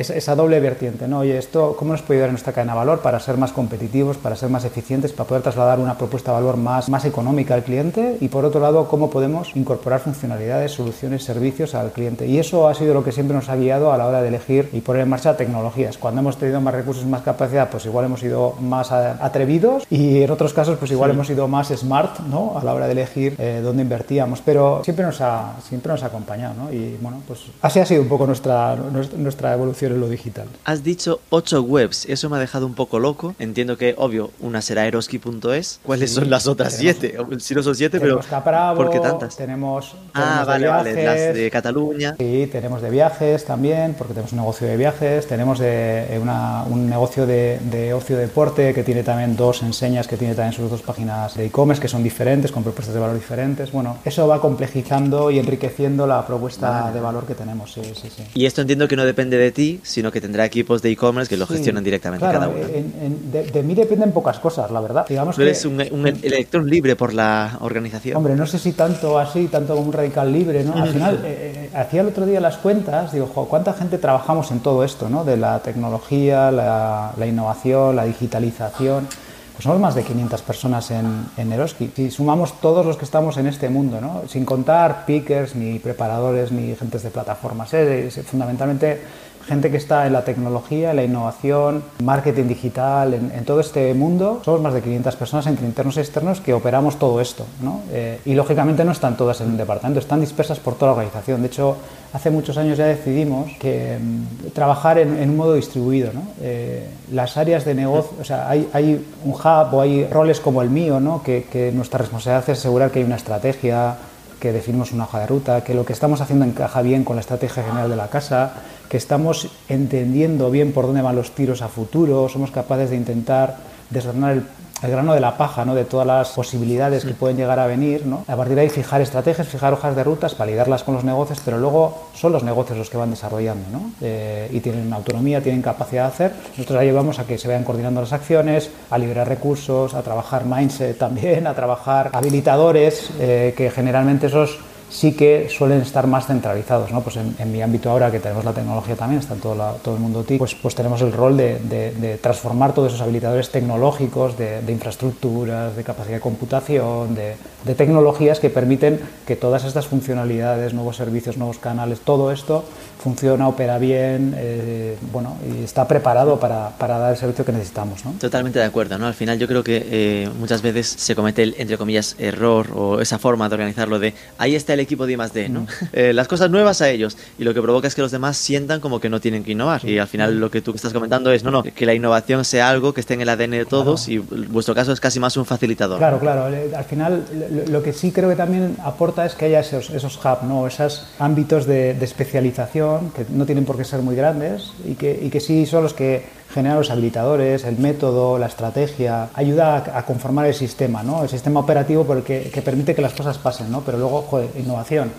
esa, 0.03 0.15
esa 0.15 0.35
doble 0.37 0.61
vertiente, 0.61 1.09
¿no? 1.09 1.21
Oye, 1.21 1.39
esto, 1.39 1.75
¿cómo 1.79 1.93
nos 1.93 2.03
puede 2.03 2.19
ayudar 2.19 2.29
en 2.29 2.35
nuestra 2.35 2.53
cadena 2.53 2.75
de 2.75 2.79
valor 2.79 3.01
para 3.01 3.19
ser 3.21 3.37
más 3.37 3.53
competitivos, 3.53 4.17
para 4.17 4.37
ser 4.37 4.51
más 4.51 4.65
eficientes, 4.65 5.13
para 5.13 5.29
poder 5.29 5.43
trasladar 5.43 5.79
una 5.79 5.97
propuesta 5.97 6.33
de 6.33 6.39
valor 6.39 6.57
más, 6.57 6.89
más 6.89 7.05
económica 7.05 7.55
al 7.55 7.63
cliente? 7.63 8.19
Y 8.21 8.29
por 8.29 8.45
otro 8.45 8.61
lado, 8.61 8.89
¿cómo 8.89 9.11
podemos 9.11 9.57
incorporar 9.57 10.01
funcionalidades, 10.01 10.73
soluciones, 10.73 11.25
servicios 11.25 11.75
al 11.75 11.93
cliente? 11.93 12.27
Y 12.27 12.39
eso 12.39 12.69
ha 12.69 12.75
sido 12.75 12.95
lo 12.95 13.05
que 13.05 13.13
siempre 13.13 13.37
nos 13.37 13.49
ha 13.49 13.57
guiado 13.57 13.93
a 13.93 13.97
la 13.97 14.07
hora 14.07 14.23
de 14.23 14.29
elegir 14.29 14.69
y 14.73 14.81
poner 14.81 15.03
en 15.03 15.09
marcha 15.09 15.37
tecnologías. 15.37 15.99
Cuando 15.99 16.21
hemos 16.21 16.37
tenido 16.37 16.61
más 16.61 16.75
recursos, 16.75 17.07
más 17.07 17.23
capacidad, 17.23 17.71
pues 17.71 17.87
igual 17.87 18.07
hemos 18.07 18.21
sido 18.21 18.55
más 18.61 18.93
atrevidos 18.93 19.87
y 19.91 20.23
en 20.23 20.31
otros 20.31 20.53
casos, 20.53 20.79
pues 20.79 20.91
igual 20.91 21.11
hemos 21.11 21.27
sido 21.27 21.49
más 21.49 21.69
smart, 21.69 22.21
¿no? 22.21 22.59
A 22.59 22.65
la 22.65 22.75
hora 22.75 22.87
de 22.87 22.93
elegir 22.93 23.37
eh, 23.39 23.61
dónde 23.63 23.83
invertíamos. 23.83 24.43
Pero 24.45 24.83
siempre 24.85 25.05
nos 25.05 25.21
ha, 25.21 25.55
siempre 25.67 25.93
nos 25.93 26.03
ha 26.03 26.07
acompañado, 26.07 26.55
¿no? 26.55 26.73
Y 26.73 26.97
bueno, 27.01 27.23
pues 27.27 27.41
así 27.61 27.81
ha 27.81 27.87
sido 27.87 28.03
un 28.03 28.09
poco 28.09 28.27
nuestra, 28.27 28.77
nuestra, 28.77 29.19
nuestra 29.19 29.57
en 29.95 30.01
lo 30.01 30.09
digital. 30.09 30.47
Has 30.65 30.83
dicho 30.83 31.21
ocho 31.31 31.63
webs, 31.63 32.07
eso 32.07 32.29
me 32.31 32.37
ha 32.37 32.41
dejado 32.41 32.67
un 32.67 32.75
poco 32.75 32.99
loco. 32.99 33.35
Entiendo 33.39 33.77
que, 33.77 33.95
obvio, 33.97 34.31
una 34.41 34.63
será 34.63 34.87
eroski.es. 34.87 35.81
¿Cuáles 35.83 36.11
Sí, 36.11 36.17
son 36.17 36.31
las 36.31 36.47
otras 36.47 36.77
tenemos- 36.77 36.99
siete? 37.01 37.19
Si 37.41 37.55
no 37.55 37.63
son 37.63 37.75
siete, 37.75 38.01
pero 38.01 38.21
Capravo, 38.29 38.77
¿por 38.77 38.91
qué 38.91 39.01
tantas? 39.01 39.37
Tenemos, 39.37 39.95
Ah, 40.15 40.45
tenemos 40.45 40.47
vale, 40.47 40.65
de 40.65 40.71
vale, 40.71 41.05
las 41.05 41.15
viajes, 41.17 41.35
de 41.37 41.51
Cataluña. 41.51 42.17
Sí, 42.19 42.49
tenemos 42.51 42.83
de 42.83 42.91
viajes 42.91 43.45
también, 43.45 43.95
porque 43.97 44.15
tenemos 44.15 44.33
un 44.33 44.39
negocio 44.39 44.67
de 44.67 44.77
viajes, 44.77 45.27
tenemos 45.27 45.59
de, 45.59 46.15
eh, 46.15 46.19
una- 46.21 46.65
un 46.65 46.89
negocio 46.89 47.27
de, 47.27 47.59
de 47.71 47.93
ocio 47.95 48.17
deporte 48.17 48.75
que 48.75 48.83
tiene 48.83 49.03
también 49.03 49.37
dos 49.37 49.63
enseñas, 49.63 50.07
que 50.07 50.17
tiene 50.17 50.35
también 50.35 50.53
sus 50.53 50.71
dos 50.71 50.83
páginas 50.83 51.35
de 51.37 51.47
e-commerce 51.47 51.81
que 51.81 51.89
son 51.89 52.03
diferentes, 52.03 52.53
con 52.53 52.63
propuestas 52.63 52.95
de 52.95 53.01
valor 53.01 53.15
diferentes. 53.17 53.73
Bueno, 53.73 53.99
eso 54.05 54.27
va 54.27 54.41
complejizando 54.41 55.31
y 55.31 55.39
enriqueciendo 55.39 56.07
la 56.07 56.27
propuesta 56.27 56.91
de 56.93 57.01
valor 57.01 57.27
que 57.27 57.35
tenemos, 57.35 57.73
sí, 57.73 57.83
sí, 58.01 58.09
sí. 58.15 58.23
Y 58.35 58.47
esto 58.47 58.61
entiendo 58.61 58.89
que 58.89 58.97
no 58.97 59.05
depende 59.05 59.37
de 59.37 59.51
ti, 59.53 59.72
sino 59.83 60.11
que 60.13 60.21
tendrá 60.21 60.45
equipos 60.45 60.83
de 60.83 60.91
e-commerce 60.91 61.29
que 61.29 61.37
lo 61.37 61.47
Sí, 61.47 61.55
gestionan 61.55 61.83
directamente 61.85 62.25
claro, 62.25 62.41
cada 62.41 62.49
uno. 62.51 62.59
en- 62.67 62.93
en- 63.03 63.33
de, 63.33 63.45
de 63.45 63.63
mí 63.63 63.75
dependen 63.75 64.13
pocas 64.13 64.39
cosas, 64.39 64.71
la 64.71 64.81
verdad. 64.81 65.07
Digamos 65.09 65.37
que, 65.37 65.43
eres 65.43 65.65
un, 65.65 65.81
un 65.91 66.07
electrón 66.07 66.69
libre 66.69 66.97
por 66.97 67.15
la 67.15 67.59
organización. 67.61 68.17
Hombre, 68.17 68.35
no 68.37 68.47
sé 68.47 68.59
si 68.59 68.73
tanto 68.73 69.19
así, 69.19 69.47
tanto 69.49 69.75
como 69.75 69.87
un 69.89 69.93
radical 69.93 70.33
libre, 70.33 70.65
¿no? 70.65 70.75
Al 70.75 70.89
final, 70.89 71.17
eh, 71.25 71.69
eh, 71.73 71.77
hacía 71.77 72.01
el 72.03 72.09
otro 72.09 72.27
día 72.27 72.41
las 72.41 72.57
cuentas, 72.59 73.13
digo, 73.13 73.27
jo, 73.35 73.47
¿cuánta 73.49 73.73
gente 73.73 73.99
trabajamos 73.99 74.51
en 74.51 74.61
todo 74.61 74.85
esto, 74.85 75.09
¿no? 75.09 75.25
De 75.25 75.37
la 75.37 75.61
tecnología, 75.61 76.51
la, 76.51 77.13
la 77.17 77.27
innovación, 77.27 77.97
la 77.97 78.05
digitalización. 78.05 79.07
Pues 79.53 79.65
somos 79.65 79.79
más 79.81 79.95
de 79.95 80.03
500 80.03 80.41
personas 80.41 80.91
en, 80.91 81.27
en 81.37 81.53
Eroski. 81.53 81.91
Si 81.95 82.11
sumamos 82.11 82.59
todos 82.63 82.87
los 82.87 82.97
que 82.97 83.05
estamos 83.05 83.37
en 83.37 83.47
este 83.47 83.69
mundo, 83.69 84.01
¿no? 84.01 84.23
Sin 84.27 84.47
contar 84.47 85.05
pickers, 85.05 85.55
ni 85.55 85.79
preparadores, 85.79 86.51
ni 86.51 86.75
gentes 86.75 87.03
de 87.03 87.11
plataformas. 87.11 87.75
¿eh? 87.75 88.07
Es 88.07 88.15
fundamentalmente 88.25 88.99
gente 89.47 89.71
que 89.71 89.77
está 89.77 90.07
en 90.07 90.13
la 90.13 90.25
tecnología, 90.25 90.91
en 90.91 90.97
la 90.97 91.05
innovación, 91.05 91.83
marketing 92.03 92.49
digital, 92.49 93.15
en, 93.15 93.33
en 93.33 93.45
todo 93.45 93.61
este 93.61 93.93
mundo. 93.95 94.41
Somos 94.45 94.61
más 94.61 94.75
de 94.75 94.83
500 94.83 95.17
personas 95.17 95.47
entre 95.47 95.67
internos 95.67 95.97
y 95.97 96.01
externos 96.01 96.41
que 96.41 96.53
operamos 96.53 96.99
todo 96.99 97.21
esto. 97.21 97.47
¿no? 97.61 97.83
Eh, 97.91 98.21
y 98.25 98.35
lógicamente 98.35 98.85
no 98.85 98.93
están 98.93 99.17
todas 99.17 99.41
en 99.41 99.49
un 99.49 99.57
departamento, 99.57 100.01
están 100.01 100.21
dispersas 100.21 100.59
por 100.59 100.75
toda 100.75 100.93
la 100.93 100.99
organización. 100.99 101.41
De 101.41 101.49
hecho, 101.49 101.77
hace 102.13 102.31
muchos 102.31 102.57
años 102.57 102.79
ya 102.79 102.87
decidimos 102.87 103.51
que 103.59 103.99
mm, 104.01 104.49
trabajar 104.53 104.99
en, 104.99 105.17
en 105.19 105.31
un 105.31 105.37
modo 105.37 105.55
distribuido. 105.55 106.13
¿no? 106.13 106.23
Eh, 106.41 106.89
las 107.11 107.37
áreas 107.37 107.65
de 107.65 107.75
negocio, 107.75 108.17
o 108.21 108.25
sea, 108.25 108.49
hay, 108.49 108.69
hay 108.73 109.05
un 109.25 109.33
hub 109.33 109.75
o 109.75 109.81
hay 109.81 110.07
roles 110.07 110.41
como 110.41 110.63
el 110.63 110.71
mío, 110.71 111.01
¿no? 111.01 111.23
que, 111.23 111.45
que 111.51 111.73
nuestra 111.73 111.99
responsabilidad 111.99 112.49
es 112.51 112.59
asegurar 112.59 112.91
que 112.91 113.01
hay 113.01 113.05
una 113.05 113.17
estrategia, 113.17 113.97
que 114.43 114.53
definimos 114.53 114.91
una 114.91 115.05
hoja 115.05 115.21
de 115.21 115.27
ruta, 115.29 115.63
que 115.63 115.73
lo 115.73 115.85
que 115.85 115.93
estamos 115.93 116.21
haciendo 116.21 116.45
encaja 116.45 116.83
bien 116.83 117.05
con 117.05 117.15
la 117.15 117.21
estrategia 117.21 117.63
general 117.63 117.89
de 117.89 117.95
la 117.95 118.09
casa, 118.09 118.55
que 118.93 118.99
estamos 118.99 119.49
entendiendo 119.71 120.51
bien 120.51 120.73
por 120.73 120.85
dónde 120.85 121.01
van 121.01 121.17
los 121.17 121.31
tiros 121.31 121.63
a 121.63 121.69
futuro, 121.69 122.29
somos 122.29 122.51
capaces 122.51 122.91
de 122.91 122.97
intentar 122.97 123.57
desgranar 123.89 124.33
el, 124.35 124.45
el 124.83 124.91
grano 124.91 125.15
de 125.15 125.21
la 125.21 125.39
paja, 125.39 125.65
¿no? 125.65 125.75
de 125.75 125.87
todas 125.87 126.07
las 126.07 126.29
posibilidades 126.33 127.07
que 127.07 127.15
pueden 127.15 127.39
llegar 127.39 127.59
a 127.59 127.67
venir. 127.67 128.05
¿no? 128.05 128.23
A 128.29 128.37
partir 128.37 128.55
de 128.55 128.61
ahí 128.61 128.69
fijar 128.69 129.01
estrategias, 129.01 129.49
fijar 129.49 129.73
hojas 129.73 129.97
de 129.97 130.05
rutas, 130.05 130.37
validarlas 130.37 130.83
con 130.83 130.95
los 130.95 131.05
negocios, 131.05 131.41
pero 131.43 131.57
luego 131.57 132.11
son 132.13 132.33
los 132.33 132.43
negocios 132.43 132.77
los 132.77 132.91
que 132.91 132.99
van 132.99 133.09
desarrollando 133.09 133.67
¿no? 133.71 133.93
eh, 134.03 134.51
y 134.53 134.61
tienen 134.61 134.93
autonomía, 134.93 135.41
tienen 135.41 135.63
capacidad 135.63 136.03
de 136.03 136.09
hacer. 136.09 136.33
Nosotros 136.51 136.77
la 136.77 136.85
llevamos 136.85 137.19
a 137.19 137.25
que 137.25 137.39
se 137.39 137.49
vayan 137.49 137.65
coordinando 137.65 138.03
las 138.03 138.13
acciones, 138.13 138.71
a 138.91 138.99
liberar 138.99 139.27
recursos, 139.27 139.95
a 139.95 140.03
trabajar 140.03 140.45
mindset 140.45 140.99
también, 140.99 141.47
a 141.47 141.55
trabajar 141.55 142.11
habilitadores, 142.13 143.09
eh, 143.19 143.55
que 143.57 143.71
generalmente 143.71 144.27
esos 144.27 144.59
sí 144.93 145.13
que 145.13 145.49
suelen 145.49 145.81
estar 145.81 146.07
más 146.07 146.27
centralizados. 146.27 146.93
¿no? 146.93 147.01
Pues 147.01 147.17
en, 147.17 147.53
mi 147.53 147.63
ámbito 147.63 147.91
ahora, 147.91 148.11
que 148.11 148.21
tenemos 148.21 148.45
la 148.45 148.53
tecnología 148.53 148.95
también, 148.95 149.21
está 149.21 149.35
todo, 149.35 149.55
todo 149.83 149.95
el 149.95 150.01
mundo 150.01 150.23
TIC, 150.23 150.39
pues, 150.39 150.55
pues 150.55 150.75
tenemos 150.75 151.01
el 151.01 151.13
rol 151.13 151.37
de, 151.37 151.59
de, 151.59 152.19
transformar 152.19 152.75
todos 152.75 152.93
esos 152.93 153.01
habilitadores 153.01 153.51
tecnológicos, 153.51 154.37
de, 154.37 154.61
infraestructuras, 154.69 155.75
de 155.75 155.83
capacidad 155.83 156.17
de 156.17 156.21
computación, 156.21 157.15
de, 157.15 157.37
tecnologías 157.75 158.39
que 158.39 158.51
permiten 158.51 159.01
que 159.27 159.35
todas 159.35 159.65
estas 159.65 159.87
funcionalidades, 159.87 160.75
nuevos 160.75 160.97
servicios, 160.97 161.39
nuevos 161.39 161.59
canales, 161.59 162.01
todo 162.01 162.31
esto 162.31 162.65
funciona, 163.03 163.49
opera 163.49 163.79
bien, 163.79 164.35
eh, 164.37 164.97
bueno, 165.11 165.37
y 165.45 165.65
está 165.65 165.89
preparado 165.89 166.39
para, 166.39 166.71
para, 166.79 166.99
dar 166.99 167.13
el 167.13 167.19
servicio 167.19 167.45
que 167.45 167.53
necesitamos. 167.53 168.05
¿no? 168.05 168.13
Totalmente 168.13 168.59
de 168.59 168.65
acuerdo. 168.65 168.97
¿no? 168.97 169.07
Al 169.07 169.15
final 169.15 169.39
yo 169.39 169.49
creo 169.49 169.65
que 169.65 169.85
eh, 169.91 170.31
muchas 170.39 170.63
veces 170.63 170.87
se 170.87 171.15
comete 171.17 171.43
el, 171.43 171.55
entre 171.59 171.77
comillas, 171.77 172.15
error 172.19 172.69
o 172.75 173.01
esa 173.01 173.19
forma 173.19 173.49
de 173.49 173.55
organizarlo 173.55 173.99
de 173.99 174.15
ahí 174.39 174.55
está 174.55 174.75
el 174.75 174.81
equipo 174.81 175.07
de 175.07 175.15
I+D, 175.15 175.49
¿no? 175.49 175.63
Mm. 175.63 175.67
Eh, 175.93 176.13
las 176.13 176.27
cosas 176.27 176.51
nuevas 176.51 176.81
a 176.81 176.89
ellos 176.89 177.19
y 177.39 177.45
lo 177.45 177.53
que 177.53 177.61
provoca 177.61 177.87
es 177.87 177.95
que 177.95 178.01
los 178.01 178.11
demás 178.11 178.37
sientan 178.37 178.81
como 178.81 178.99
que 178.99 179.11
no 179.11 179.21
tienen 179.21 179.45
que 179.45 179.53
innovar 179.53 179.85
y 179.85 179.99
al 179.99 180.07
final 180.07 180.39
lo 180.41 180.51
que 180.51 180.63
tú 180.63 180.73
estás 180.75 180.93
comentando 180.93 181.31
es, 181.33 181.45
no, 181.45 181.51
no, 181.51 181.63
que 181.63 181.85
la 181.85 181.93
innovación 181.93 182.45
sea 182.45 182.71
algo 182.71 182.95
que 182.95 183.01
esté 183.01 183.15
en 183.15 183.21
el 183.21 183.29
ADN 183.29 183.51
de 183.51 183.65
todos 183.67 184.09
y 184.09 184.19
vuestro 184.19 184.75
caso 184.75 184.93
es 184.93 185.01
casi 185.01 185.21
más 185.21 185.37
un 185.37 185.45
facilitador. 185.45 185.99
Claro, 185.99 186.19
claro. 186.19 186.45
Al 186.45 186.85
final 186.85 187.25
lo 187.69 187.83
que 187.83 187.93
sí 187.93 188.11
creo 188.11 188.29
que 188.29 188.37
también 188.37 188.77
aporta 188.83 189.27
es 189.27 189.35
que 189.35 189.47
haya 189.47 189.61
esos, 189.61 189.91
esos 189.91 190.17
hubs, 190.17 190.45
¿no? 190.45 190.67
esos 190.67 191.07
ámbitos 191.19 191.67
de, 191.67 191.91
especialización 192.03 192.92
que 193.15 193.27
no 193.31 193.47
tienen 193.47 193.65
por 193.65 193.77
qué 193.77 193.85
ser 193.85 194.01
muy 194.03 194.17
grandes 194.17 194.73
y 194.87 194.95
que, 194.95 195.19
y 195.23 195.31
que 195.31 195.41
sí 195.41 195.67
son 195.67 195.83
los 195.83 195.95
que 195.95 196.25
generan 196.53 196.79
los 196.79 196.91
habilitadores, 196.91 197.65
el 197.65 197.79
método, 197.79 198.39
la 198.39 198.47
estrategia, 198.47 199.31
ayuda 199.35 199.77
a, 199.97 200.05
conformar 200.05 200.47
el 200.47 200.55
sistema, 200.55 201.03
¿no? 201.03 201.23
el 201.23 201.29
sistema 201.29 201.61
operativo 201.61 202.05
porque, 202.05 202.51
que 202.53 202.63
permite 202.63 202.95
que 202.95 203.03
las 203.03 203.15
cosas 203.15 203.39
pasen, 203.39 203.71
¿no? 203.71 203.81
pero 203.81 203.99
luego, 203.99 204.23
joder, 204.23 204.51
innovación. 204.59 205.11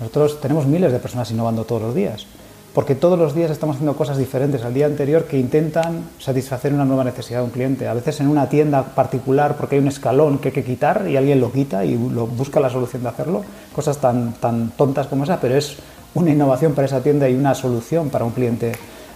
Nosotros 0.00 0.40
tenemos 0.40 0.66
miles 0.66 0.92
de 0.92 0.98
personas 0.98 1.30
innovando 1.30 1.64
todos 1.64 1.82
los 1.82 1.94
días, 1.94 2.26
porque 2.74 2.94
todos 2.94 3.18
los 3.18 3.34
días 3.34 3.50
estamos 3.50 3.76
haciendo 3.76 3.96
cosas 3.96 4.18
diferentes 4.18 4.64
al 4.64 4.74
día 4.74 4.86
anterior 4.86 5.24
que 5.24 5.38
intentan 5.38 6.04
satisfacer 6.18 6.72
una 6.72 6.84
nueva 6.84 7.04
necesidad 7.04 7.40
de 7.40 7.44
un 7.44 7.50
cliente. 7.50 7.86
A 7.86 7.94
veces 7.94 8.20
en 8.20 8.28
una 8.28 8.48
tienda 8.48 8.82
particular 8.82 9.56
porque 9.56 9.76
hay 9.76 9.82
un 9.82 9.88
escalón 9.88 10.38
que 10.38 10.48
hay 10.48 10.54
que 10.54 10.64
quitar 10.64 11.06
y 11.08 11.16
alguien 11.16 11.40
lo 11.40 11.52
quita 11.52 11.84
y 11.84 11.96
busca 11.96 12.60
la 12.60 12.70
solución 12.70 13.02
de 13.02 13.10
hacerlo. 13.10 13.42
Cosas 13.74 13.98
tan, 13.98 14.32
tan 14.34 14.70
tontas 14.70 15.06
como 15.06 15.24
esa, 15.24 15.38
pero 15.40 15.54
es 15.54 15.76
una 16.14 16.30
innovación 16.30 16.74
para 16.74 16.86
esa 16.86 17.02
tienda 17.02 17.28
y 17.28 17.34
una 17.34 17.54
solución 17.54 18.10
para 18.10 18.24
un 18.24 18.32
cliente 18.32 18.72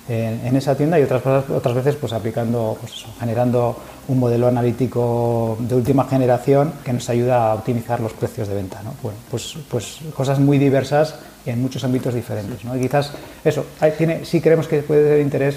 en, 0.08 0.56
esa 0.56 0.76
tienda 0.76 1.00
y 1.00 1.02
otras 1.02 1.22
otras 1.26 1.74
veces 1.74 1.96
pues 1.96 2.12
aplicando, 2.12 2.76
pues 2.80 3.04
generando 3.18 3.76
un 4.08 4.18
modelo 4.20 4.46
analítico 4.46 5.56
de 5.60 5.74
última 5.74 6.04
generación 6.04 6.72
que 6.84 6.92
nos 6.92 7.08
ayuda 7.10 7.50
a 7.50 7.54
optimizar 7.54 8.00
los 8.00 8.12
precios 8.12 8.46
de 8.48 8.54
venta. 8.54 8.80
¿no? 8.84 8.94
Bueno, 9.02 9.18
pues, 9.30 9.56
pues 9.68 9.98
cosas 10.14 10.38
muy 10.38 10.58
diversas 10.58 11.16
en 11.44 11.60
muchos 11.60 11.82
ámbitos 11.82 12.14
diferentes. 12.14 12.64
¿no? 12.64 12.74
Quizás 12.74 13.12
eso, 13.44 13.66
tiene, 13.98 14.24
sí 14.24 14.40
creemos 14.40 14.68
que 14.68 14.82
puede 14.82 15.02
tener 15.02 15.20
interés 15.20 15.56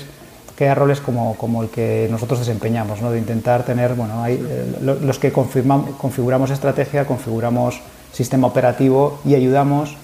que 0.55 0.65
haya 0.65 0.75
roles 0.75 1.00
como, 1.00 1.36
como 1.38 1.63
el 1.63 1.69
que 1.69 2.08
nosotros 2.12 2.39
desempeñamos, 2.39 3.01
¿no? 3.01 3.12
de 3.12 3.19
intentar 3.19 3.63
tener, 3.63 3.93
bueno, 3.93 4.22
hay, 4.24 4.34
eh, 4.34 4.79
los 4.81 5.19
que 5.19 5.31
configuramos 5.31 6.50
estrategia, 6.50 7.05
configuramos 7.05 7.79
sistema 8.12 8.48
operativo 8.48 9.19
y 9.24 9.36
ayudamos 9.36 9.96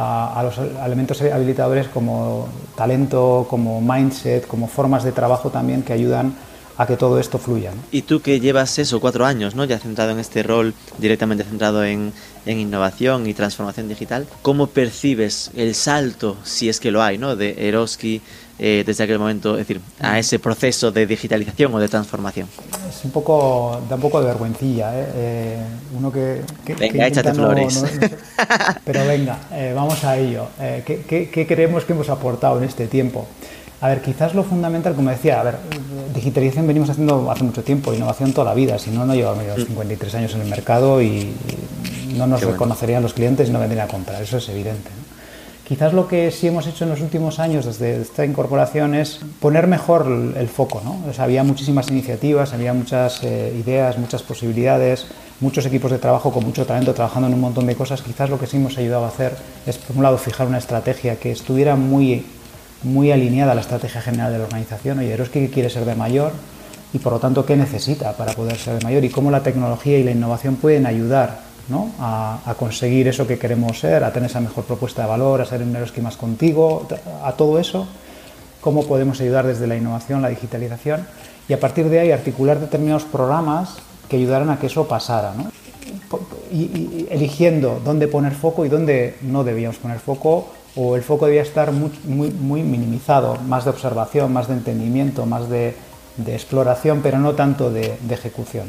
a, 0.00 0.42
los 0.42 0.58
elementos 0.58 1.20
habilitadores 1.22 1.88
como 1.88 2.48
talento, 2.76 3.46
como 3.48 3.80
mindset, 3.80 4.46
como 4.46 4.66
formas 4.66 5.04
de 5.04 5.12
trabajo 5.12 5.50
también 5.50 5.82
que 5.82 5.92
ayudan 5.92 6.34
a 6.78 6.86
que 6.86 6.96
todo 6.96 7.18
esto 7.18 7.38
fluya. 7.38 7.72
Y 7.92 8.02
tú 8.02 8.20
que 8.22 8.40
llevas 8.40 8.78
eso, 8.78 9.00
cuatro 9.00 9.26
años, 9.26 9.54
¿no? 9.54 9.64
ya 9.64 9.78
centrado 9.78 10.12
en 10.12 10.18
este 10.18 10.42
rol, 10.42 10.72
directamente 10.96 11.44
centrado 11.44 11.84
en, 11.84 12.12
en, 12.46 12.58
innovación 12.58 13.26
y 13.26 13.34
transformación 13.34 13.86
digital, 13.86 14.26
¿cómo 14.40 14.66
percibes 14.68 15.50
el 15.54 15.74
salto, 15.74 16.38
si 16.42 16.70
es 16.70 16.80
que 16.80 16.90
lo 16.90 17.02
hay, 17.02 17.18
¿no? 17.18 17.36
de 17.36 17.68
Eroski 17.68 18.22
eh, 18.62 18.84
desde 18.84 19.04
aquel 19.04 19.18
momento, 19.18 19.52
es 19.56 19.66
decir, 19.66 19.80
a 20.00 20.18
ese 20.18 20.38
proceso 20.38 20.92
de 20.92 21.06
digitalización 21.06 21.72
o 21.74 21.78
de 21.78 21.88
transformación? 21.88 22.46
Es 22.90 23.02
un 23.06 23.10
poco, 23.10 23.80
da 23.88 23.94
un 23.96 24.02
poco 24.02 24.20
de 24.20 24.26
vergüencilla, 24.26 24.92
¿eh? 25.00 25.06
eh 25.14 25.58
uno 25.96 26.12
que... 26.12 26.42
venga, 26.78 27.06
échate 27.06 27.32
flores. 27.32 27.82
pero 28.84 29.06
venga, 29.06 29.38
eh, 29.52 29.72
vamos 29.74 30.04
a 30.04 30.18
ello. 30.18 30.48
¿qué, 30.84 31.06
qué, 31.08 31.30
qué 31.30 31.46
creemos 31.46 31.86
que 31.86 31.94
hemos 31.94 32.10
aportado 32.10 32.58
en 32.58 32.64
este 32.64 32.86
tiempo? 32.86 33.26
A 33.80 33.88
ver, 33.88 34.02
quizás 34.02 34.34
lo 34.34 34.44
fundamental, 34.44 34.94
como 34.94 35.08
decía, 35.08 35.40
a 35.40 35.42
ver, 35.42 35.56
digitalización 36.14 36.66
venimos 36.66 36.90
haciendo 36.90 37.30
hace 37.30 37.44
mucho 37.44 37.62
tiempo, 37.62 37.94
innovación 37.94 38.34
toda 38.34 38.50
la 38.50 38.54
vida, 38.54 38.78
si 38.78 38.90
no, 38.90 39.06
no 39.06 39.14
llevamos 39.14 39.42
53 39.56 40.14
años 40.16 40.34
en 40.34 40.42
el 40.42 40.48
mercado 40.48 41.00
y 41.00 41.32
no 42.14 42.26
nos 42.26 42.42
reconocerían 42.42 43.02
los 43.02 43.14
clientes 43.14 43.48
y 43.48 43.52
no 43.52 43.58
vendrían 43.58 43.86
a 43.86 43.90
comprar, 43.90 44.22
eso 44.22 44.36
es 44.36 44.46
evidente. 44.50 44.99
Quizás 45.70 45.92
lo 45.92 46.08
que 46.08 46.32
sí 46.32 46.48
hemos 46.48 46.66
hecho 46.66 46.82
en 46.82 46.90
los 46.90 47.00
últimos 47.00 47.38
años 47.38 47.64
desde 47.64 48.02
esta 48.02 48.24
incorporación 48.24 48.92
es 48.96 49.20
poner 49.38 49.68
mejor 49.68 50.34
el 50.36 50.48
foco. 50.48 50.82
había 51.16 51.44
muchísimas 51.44 51.88
iniciativas, 51.92 52.52
había 52.52 52.74
muchas 52.74 53.22
eh, 53.22 53.54
ideas, 53.56 53.96
muchas 53.96 54.24
posibilidades, 54.24 55.06
muchos 55.38 55.64
equipos 55.66 55.92
de 55.92 55.98
trabajo 55.98 56.32
con 56.32 56.44
mucho 56.44 56.66
talento 56.66 56.92
trabajando 56.92 57.28
en 57.28 57.34
un 57.34 57.40
montón 57.40 57.66
de 57.66 57.76
cosas. 57.76 58.02
Quizás 58.02 58.30
lo 58.30 58.36
que 58.40 58.48
sí 58.48 58.56
hemos 58.56 58.76
ayudado 58.78 59.04
a 59.04 59.08
hacer 59.10 59.36
es, 59.64 59.78
por 59.78 59.96
un 59.96 60.02
lado, 60.02 60.18
fijar 60.18 60.48
una 60.48 60.58
estrategia 60.58 61.20
que 61.20 61.30
estuviera 61.30 61.76
muy, 61.76 62.26
muy 62.82 63.12
alineada 63.12 63.52
a 63.52 63.54
la 63.54 63.60
estrategia 63.60 64.02
general 64.02 64.32
de 64.32 64.38
la 64.38 64.46
organización. 64.46 64.98
Oye, 64.98 65.12
Eroski 65.12 65.50
quiere 65.50 65.70
ser 65.70 65.84
de 65.84 65.94
mayor 65.94 66.32
y, 66.92 66.98
por 66.98 67.12
lo 67.12 67.20
tanto, 67.20 67.46
qué 67.46 67.56
necesita 67.56 68.16
para 68.16 68.32
poder 68.32 68.56
ser 68.56 68.76
de 68.76 68.84
mayor 68.84 69.04
y 69.04 69.08
cómo 69.08 69.30
la 69.30 69.44
tecnología 69.44 69.98
y 69.98 70.02
la 70.02 70.10
innovación 70.10 70.56
pueden 70.56 70.84
ayudar 70.84 71.48
a, 72.00 72.54
conseguir 72.58 73.08
eso 73.08 73.26
que 73.26 73.38
queremos 73.38 73.78
ser, 73.78 74.04
a 74.04 74.12
tener 74.12 74.30
esa 74.30 74.40
mejor 74.40 74.64
propuesta 74.64 75.02
de 75.02 75.08
valor, 75.08 75.40
a 75.40 75.44
ser 75.44 75.62
un 75.62 75.74
Eroski 75.74 76.00
más 76.00 76.16
contigo, 76.16 76.86
a 77.24 77.32
todo 77.32 77.58
eso, 77.58 77.86
cómo 78.60 78.84
podemos 78.84 79.20
ayudar 79.20 79.46
desde 79.46 79.66
la 79.66 79.76
innovación, 79.76 80.22
la 80.22 80.28
digitalización 80.28 81.06
y 81.48 81.52
a 81.52 81.60
partir 81.60 81.88
de 81.88 82.00
ahí 82.00 82.12
articular 82.12 82.60
determinados 82.60 83.04
programas 83.04 83.76
que 84.08 84.16
ayudaran 84.16 84.50
a 84.50 84.58
que 84.58 84.66
eso 84.66 84.86
pasara. 84.86 85.32
Y, 86.52 87.06
eligiendo 87.10 87.80
dónde 87.84 88.08
poner 88.08 88.34
foco 88.34 88.64
y 88.64 88.68
dónde 88.68 89.16
no 89.22 89.44
debíamos 89.44 89.78
poner 89.78 89.98
foco 89.98 90.48
o 90.76 90.94
el 90.94 91.02
foco 91.02 91.26
debía 91.26 91.42
estar 91.42 91.72
muy, 91.72 92.62
minimizado, 92.62 93.36
más 93.46 93.64
de 93.64 93.70
observación, 93.70 94.32
más 94.32 94.46
de 94.46 94.54
entendimiento, 94.54 95.26
más 95.26 95.48
de, 95.48 95.74
exploración, 96.26 97.00
pero 97.02 97.18
no 97.18 97.34
tanto 97.34 97.70
de, 97.70 97.96
ejecución. 98.10 98.66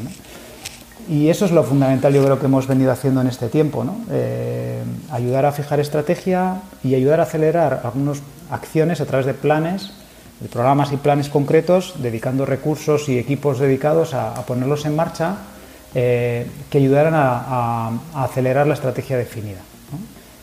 Y 1.09 1.29
eso 1.29 1.45
es 1.45 1.51
lo 1.51 1.63
fundamental, 1.63 2.13
yo 2.13 2.23
creo 2.23 2.39
que 2.39 2.45
hemos 2.45 2.67
venido 2.67 2.91
haciendo 2.91 3.21
en 3.21 3.27
este 3.27 3.49
tiempo, 3.49 3.83
¿no? 3.83 3.97
Eh, 4.11 4.81
ayudar 5.11 5.45
a 5.45 5.51
fijar 5.51 5.79
estrategia 5.79 6.61
y 6.83 6.95
ayudar 6.95 7.19
a 7.19 7.23
acelerar 7.23 7.81
algunas 7.83 8.21
acciones 8.49 9.01
a 9.01 9.05
través 9.05 9.25
de 9.25 9.33
planes, 9.33 9.91
de 10.39 10.47
programas 10.47 10.91
y 10.91 10.97
planes 10.97 11.29
concretos, 11.29 11.95
dedicando 12.01 12.45
recursos 12.45 13.09
y 13.09 13.17
equipos 13.17 13.59
dedicados 13.59 14.13
a, 14.13 14.33
ponerlos 14.45 14.85
en 14.85 14.95
marcha 14.95 15.37
eh, 15.93 16.47
que 16.69 16.77
ayudaran 16.77 17.13
a 17.15 17.91
acelerar 18.15 18.67
la 18.67 18.75
estrategia 18.75 19.17
definida. 19.17 19.59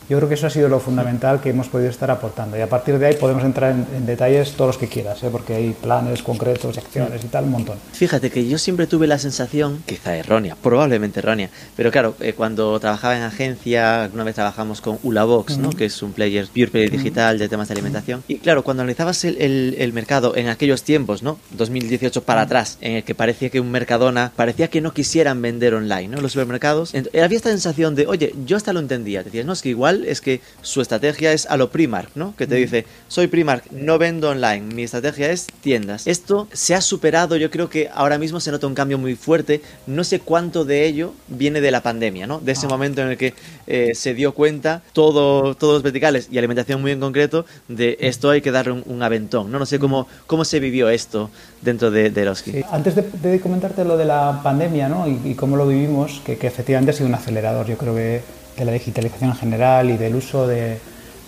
Yo 0.09 0.17
creo 0.17 0.29
que 0.29 0.37
eso 0.37 0.47
ha 0.47 0.51
sido 0.51 0.69
lo 0.71 0.81
fundamental 0.81 1.41
que 1.41 1.51
hemos 1.51 1.69
podido 1.69 1.91
estar 1.91 2.11
aportando 2.11 2.57
y 2.57 2.63
a 2.63 2.69
partir 2.69 2.99
de 2.99 3.07
ahí 3.07 3.15
podemos 3.15 3.45
entrar 3.45 3.73
en, 3.73 4.07
detalles 4.07 4.53
todos 4.53 4.69
los 4.69 4.79
que 4.79 4.87
quieras, 4.87 5.23
¿eh? 5.23 5.29
porque 5.31 5.55
hay 5.55 5.71
planes 5.73 6.23
concretos, 6.23 6.79
acciones 6.79 7.23
y 7.23 7.29
tal, 7.29 7.45
un 7.45 7.51
montón. 7.51 7.77
Fíjate 7.93 8.31
que 8.31 8.49
yo 8.49 8.57
siempre 8.57 8.87
tuve 8.87 9.07
la 9.07 9.19
sensación, 9.19 9.83
quizá 9.85 10.17
errónea, 10.17 10.57
probablemente 10.57 11.21
errónea, 11.21 11.51
pero 11.77 11.91
claro, 11.91 12.15
eh, 12.21 12.33
cuando 12.33 12.81
trabajaba 12.81 13.19
en 13.19 13.23
agencia, 13.23 14.05
alguna 14.05 14.25
vez 14.25 14.35
trabajamos 14.35 14.81
con 14.81 14.99
Ulabox, 15.03 15.59
¿no? 15.59 15.71
que 15.71 15.85
es 15.85 16.03
un 16.03 16.13
player 16.13 16.47
pure 16.47 16.89
digital 16.89 17.39
de 17.39 17.49
temas 17.51 17.69
de 17.69 17.75
alimentación, 17.75 18.25
y 18.29 18.39
claro, 18.39 18.65
cuando 18.65 18.85
analizabas 18.85 19.25
el, 19.25 19.77
el, 19.79 19.93
mercado 19.93 20.35
en 20.37 20.49
aquellos 20.49 20.85
tiempos, 20.85 21.23
¿no? 21.23 21.39
2018 21.51 22.23
para 22.23 22.43
atrás, 22.43 22.79
en 22.81 22.97
el 22.97 23.05
que 23.05 23.15
parecía 23.15 23.51
que 23.51 23.61
un 23.61 23.71
Mercadona, 23.71 24.33
parecía 24.37 24.69
que 24.69 24.81
no 24.81 24.95
quisieran 24.95 25.43
vender 25.43 25.75
online, 25.75 26.09
¿no? 26.09 26.21
Los 26.23 26.33
supermercados, 26.33 26.95
había 26.95 27.37
esta 27.37 27.51
sensación 27.51 27.95
de, 27.95 28.07
oye, 28.07 28.35
yo 28.47 28.57
hasta 28.57 28.73
lo 28.73 28.81
entendía, 28.81 29.23
decías, 29.23 29.45
no, 29.45 29.53
es 29.53 29.61
que 29.61 29.69
igual 29.69 29.98
es 30.07 30.21
que 30.21 30.41
su 30.63 30.81
estrategia 30.81 31.33
es 31.33 31.47
a 31.47 31.57
lo 31.57 31.71
Primark, 31.71 32.11
¿no? 32.15 32.35
Que 32.37 32.47
te 32.47 32.57
mm. 32.57 32.59
dice, 32.59 32.87
soy 33.09 33.27
Primark, 33.27 33.71
no 33.73 33.99
vendo 33.99 34.31
online, 34.31 34.75
mi 34.75 34.83
estrategia 34.83 35.31
es 35.31 35.47
tiendas. 35.61 36.07
Esto 36.07 36.49
se 36.53 36.75
ha 36.75 36.81
superado, 36.81 37.37
yo 37.37 37.51
creo 37.51 37.69
que 37.69 37.89
ahora 37.93 38.19
mismo 38.19 38.41
se 38.41 38.51
nota 38.51 38.67
un 38.67 38.75
cambio 38.75 38.99
muy 38.99 39.15
fuerte, 39.15 39.63
no 39.87 40.05
sé 40.05 40.21
cuánto 40.21 40.65
de 40.65 40.87
ello 40.87 41.15
viene 41.29 41.61
de 41.61 41.71
la 41.71 41.83
pandemia, 41.83 42.27
¿no? 42.27 42.41
De 42.41 42.53
ese 42.53 42.67
ah. 42.67 42.71
momento 42.71 43.03
en 43.03 43.09
el 43.09 43.17
que 43.17 43.35
eh, 43.67 43.95
se 43.95 44.15
dio 44.15 44.33
cuenta 44.33 44.83
todo, 44.93 45.55
todos 45.55 45.75
los 45.75 45.83
verticales 45.83 46.29
y 46.31 46.39
alimentación 46.39 46.81
muy 46.81 46.93
en 46.93 47.01
concreto 47.01 47.47
de 47.69 47.97
esto 48.01 48.31
hay 48.31 48.41
que 48.41 48.51
darle 48.51 48.83
un, 48.85 49.03
aventón, 49.03 49.51
¿no? 49.51 49.59
No 49.59 49.67
sé 49.67 49.79
cómo, 49.79 50.09
cómo 50.27 50.45
se 50.45 50.61
vivió 50.61 50.89
esto 50.89 51.31
dentro 51.63 51.91
de, 51.91 52.11
de 52.11 52.25
los 52.25 52.45
Antes 52.71 52.95
de, 52.95 53.41
comentarte 53.41 53.85
lo 53.85 53.97
de 53.97 54.05
la 54.05 54.41
pandemia, 54.43 54.89
¿no? 54.89 55.07
Y, 55.07 55.35
cómo 55.35 55.57
lo 55.57 55.67
vivimos, 55.67 56.21
que, 56.25 56.37
que 56.37 56.47
efectivamente 56.47 56.91
ha 56.91 56.95
sido 56.95 57.09
un 57.09 57.15
acelerador, 57.15 57.67
yo 57.67 57.77
creo 57.77 57.95
que 57.95 58.23
de 58.59 58.65
la 58.65 58.73
digitalización 58.73 59.31
en 59.31 59.37
general 59.37 59.91
y 59.91 59.97
del 59.97 60.15
uso 60.15 60.47
de, 60.47 60.79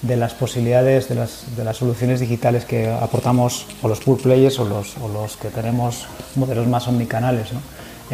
de 0.02 0.16
las 0.16 0.34
posibilidades 0.34 1.08
de 1.08 1.14
las, 1.14 1.44
de 1.56 1.64
las, 1.64 1.76
soluciones 1.76 2.20
digitales 2.20 2.64
que 2.64 2.88
aportamos 2.88 3.66
o 3.82 3.88
los 3.88 4.00
pure 4.00 4.22
players 4.22 4.58
o 4.58 4.64
los, 4.64 4.96
o 4.98 5.08
los 5.08 5.36
que 5.36 5.48
tenemos 5.48 6.06
modelos 6.36 6.66
más 6.66 6.88
omnicanales. 6.88 7.52
¿no? 7.52 7.60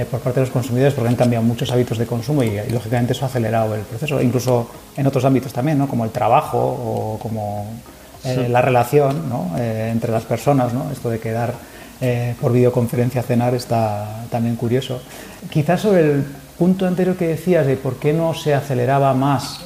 por 0.04 0.20
parte 0.20 0.40
de 0.40 0.46
los 0.46 0.52
consumidores 0.52 0.92
porque 0.92 1.08
han 1.08 1.16
cambiado 1.16 1.42
muchos 1.42 1.70
hábitos 1.70 1.96
de 1.96 2.04
consumo 2.04 2.42
y, 2.42 2.50
lógicamente 2.70 3.14
eso 3.14 3.24
ha 3.24 3.28
acelerado 3.28 3.74
el 3.74 3.80
proceso, 3.80 4.20
incluso 4.20 4.68
en 4.94 5.06
otros 5.06 5.24
ámbitos 5.24 5.54
también, 5.54 5.78
¿no? 5.78 5.88
como 5.88 6.04
el 6.04 6.10
trabajo 6.10 6.58
o 6.58 7.18
como 7.18 7.66
la 8.22 8.60
relación 8.60 9.26
¿no? 9.30 9.52
entre 9.56 10.12
las 10.12 10.24
personas, 10.24 10.74
¿no? 10.74 10.90
esto 10.92 11.08
de 11.08 11.18
quedar 11.18 11.54
por 12.42 12.52
videoconferencia 12.52 13.22
a 13.22 13.24
cenar 13.24 13.54
está 13.54 14.26
también 14.30 14.56
curioso. 14.56 15.00
Quizás 15.48 15.80
sobre 15.80 16.00
el 16.00 16.26
punto 16.58 16.86
anterior 16.86 17.16
que 17.16 17.28
decías 17.28 17.66
de 17.66 17.76
por 17.76 17.96
qué 17.96 18.12
no 18.12 18.34
se 18.34 18.54
aceleraba 18.54 19.12
más 19.14 19.60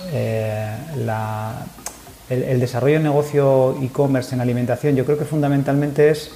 la, 0.96 1.64
el, 2.30 2.60
desarrollo 2.60 2.98
de 2.98 3.02
negocio 3.02 3.76
e-commerce 3.82 4.34
en 4.34 4.40
alimentación, 4.40 4.94
yo 4.94 5.04
creo 5.04 5.18
que 5.18 5.24
fundamentalmente 5.24 6.10
es, 6.10 6.30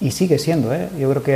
y 0.00 0.10
sigue 0.10 0.38
siendo, 0.38 0.74
¿eh? 0.74 0.88
yo 0.98 1.08
creo 1.10 1.22
que 1.22 1.34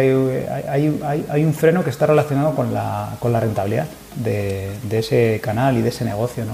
hay, 0.69 1.45
un 1.45 1.55
freno 1.55 1.83
que 1.83 1.91
está 1.91 2.07
relacionado 2.07 2.55
con 2.55 2.75
la, 2.75 3.41
rentabilidad 3.41 3.87
de, 4.17 4.77
ese 4.91 5.41
canal 5.43 5.79
y 5.79 5.83
de 5.83 5.89
ese 5.89 6.05
negocio. 6.05 6.45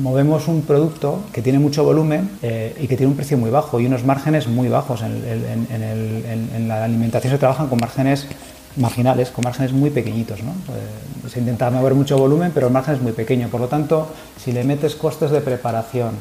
Movemos 0.00 0.46
un 0.48 0.62
producto 0.62 1.24
que 1.32 1.42
tiene 1.42 1.58
mucho 1.58 1.82
volumen 1.82 2.30
eh, 2.42 2.76
y 2.80 2.86
que 2.86 2.96
tiene 2.96 3.10
un 3.10 3.16
precio 3.16 3.36
muy 3.36 3.50
bajo 3.50 3.80
y 3.80 3.86
unos 3.86 4.04
márgenes 4.04 4.46
muy 4.46 4.68
bajos. 4.68 5.02
En 5.02 6.68
la 6.68 6.84
alimentación 6.84 7.32
se 7.32 7.38
trabajan 7.38 7.68
con 7.68 7.80
márgenes 7.80 8.28
marginales, 8.76 9.30
con 9.30 9.44
márgenes 9.44 9.72
muy 9.72 9.90
pequeñitos. 9.90 10.42
¿no? 10.42 10.50
Eh, 10.50 11.28
se 11.28 11.40
intenta 11.40 11.70
mover 11.70 11.94
mucho 11.94 12.18
volumen, 12.18 12.52
pero 12.54 12.68
el 12.68 12.72
margen 12.72 12.94
es 12.94 13.02
muy 13.02 13.12
pequeño. 13.12 13.48
Por 13.48 13.60
lo 13.60 13.68
tanto, 13.68 14.08
si 14.36 14.52
le 14.52 14.64
metes 14.64 14.94
costes 14.94 15.30
de 15.30 15.40
preparación, 15.40 16.16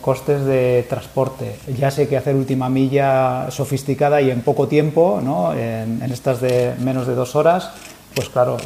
costes 0.00 0.44
de 0.44 0.86
transporte. 0.88 1.56
Ya 1.78 1.90
sé 1.90 2.08
que 2.08 2.16
hacer 2.16 2.34
última 2.34 2.68
milla 2.68 3.50
sofisticada 3.50 4.20
y 4.22 4.30
en 4.30 4.40
poco 4.40 4.66
tiempo, 4.66 5.20
¿no? 5.22 5.52
en, 5.52 6.02
en 6.02 6.12
estas 6.12 6.40
de 6.40 6.74
menos 6.78 7.06
de 7.06 7.14
dos 7.14 7.36
horas, 7.36 7.70
pues 8.14 8.28
claro, 8.28 8.56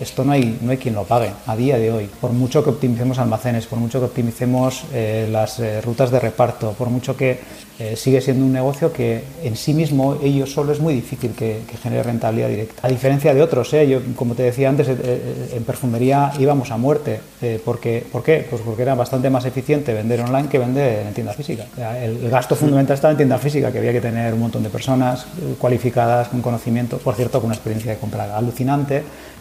esto 0.00 0.24
no 0.24 0.32
hay, 0.32 0.58
no 0.62 0.70
hay 0.70 0.78
quien 0.78 0.94
lo 0.94 1.04
pague 1.04 1.30
a 1.46 1.54
día 1.54 1.76
de 1.76 1.92
hoy. 1.92 2.08
Por 2.20 2.32
mucho 2.32 2.64
que 2.64 2.70
optimicemos 2.70 3.18
almacenes, 3.18 3.66
por 3.66 3.78
mucho 3.78 3.98
que 3.98 4.06
optimicemos 4.06 4.84
eh, 4.94 5.28
las 5.30 5.60
eh, 5.60 5.82
rutas 5.82 6.10
de 6.10 6.20
reparto, 6.20 6.72
por 6.72 6.88
mucho 6.88 7.14
que 7.14 7.38
eh, 7.78 7.96
sigue 7.96 8.20
siendo 8.20 8.46
un 8.46 8.52
negocio 8.52 8.92
que 8.92 9.24
en 9.42 9.56
sí 9.56 9.74
mismo, 9.74 10.16
ellos 10.22 10.52
solo, 10.52 10.72
es 10.72 10.80
muy 10.80 10.94
difícil 10.94 11.32
que, 11.32 11.60
genere 11.82 12.02
rentabilidad 12.02 12.48
directa. 12.48 12.86
A 12.86 12.88
diferencia 12.88 13.34
de 13.34 13.42
otros, 13.42 13.72
yo, 13.72 14.00
como 14.16 14.34
te 14.34 14.44
decía 14.44 14.68
antes, 14.70 14.88
en 14.88 15.64
perfumería 15.64 16.32
íbamos 16.38 16.70
a 16.70 16.76
muerte. 16.76 17.20
porque, 17.64 18.06
¿Por 18.10 18.22
qué? 18.22 18.46
Pues 18.48 18.62
porque 18.62 18.82
era 18.82 18.94
bastante 18.94 19.28
más 19.28 19.44
eficiente 19.44 19.92
vender 19.92 20.20
online 20.20 20.48
que 20.48 20.58
vender 20.58 21.06
en 21.06 21.12
tienda 21.12 21.32
física. 21.32 21.66
El, 22.00 22.30
gasto 22.30 22.54
fundamental 22.54 22.94
estaba 22.94 23.10
en 23.10 23.18
tienda 23.18 23.38
física, 23.38 23.72
que 23.72 23.78
había 23.78 23.92
que 23.92 24.00
tener 24.00 24.32
un 24.32 24.40
montón 24.40 24.62
de 24.62 24.70
personas 24.70 25.26
cualificadas, 25.58 26.28
con 26.28 26.40
conocimiento, 26.40 26.98
por 26.98 27.16
cierto, 27.16 27.40
con 27.40 27.46
una 27.46 27.54
experiencia 27.54 27.90
de 27.92 27.98
compra 27.98 28.36
alucinante 28.36 28.93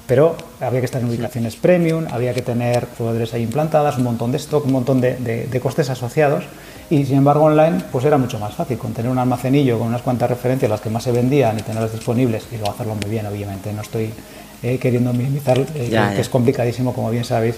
pero 0.08 0.36
había 0.60 0.80
que 0.80 0.86
estar 0.86 1.02
en 1.02 1.10
ubicaciones 1.10 1.56
premium, 1.56 2.06
había 2.12 2.34
que 2.34 2.42
tener 2.42 2.88
proveedores 2.88 3.34
ahí 3.34 3.44
implantadas, 3.44 3.98
un 3.98 4.04
montón 4.04 4.32
de 4.32 4.38
stock, 4.38 4.66
un 4.66 4.74
montón 4.74 5.00
de, 5.00 5.60
costes 5.62 5.90
asociados 5.90 6.44
y 6.90 7.06
sin 7.06 7.18
embargo 7.18 7.46
online 7.46 7.82
pues 7.92 8.04
era 8.06 8.18
mucho 8.18 8.38
más 8.40 8.54
fácil, 8.54 8.78
con 8.78 8.94
tener 8.94 9.10
un 9.10 9.18
almacenillo 9.18 9.80
con 9.80 9.88
unas 9.88 10.02
cuantas 10.02 10.30
referencias, 10.30 10.70
las 10.70 10.82
que 10.82 10.90
más 10.90 11.04
se 11.04 11.12
vendían 11.12 11.58
y 11.58 11.62
tenerlas 11.62 11.94
disponibles 11.94 12.44
y 12.52 12.58
luego 12.58 12.72
hacerlo 12.72 12.96
muy 12.96 13.10
bien, 13.10 13.26
obviamente, 13.26 13.72
no 13.72 13.82
estoy 13.82 14.12
eh, 14.62 14.78
queriendo 14.78 15.14
minimizar, 15.14 15.58
eh, 15.60 15.90
que 16.16 16.22
es 16.22 16.30
complicadísimo, 16.30 16.94
como 16.94 17.10
bien 17.10 17.24
sabéis, 17.24 17.56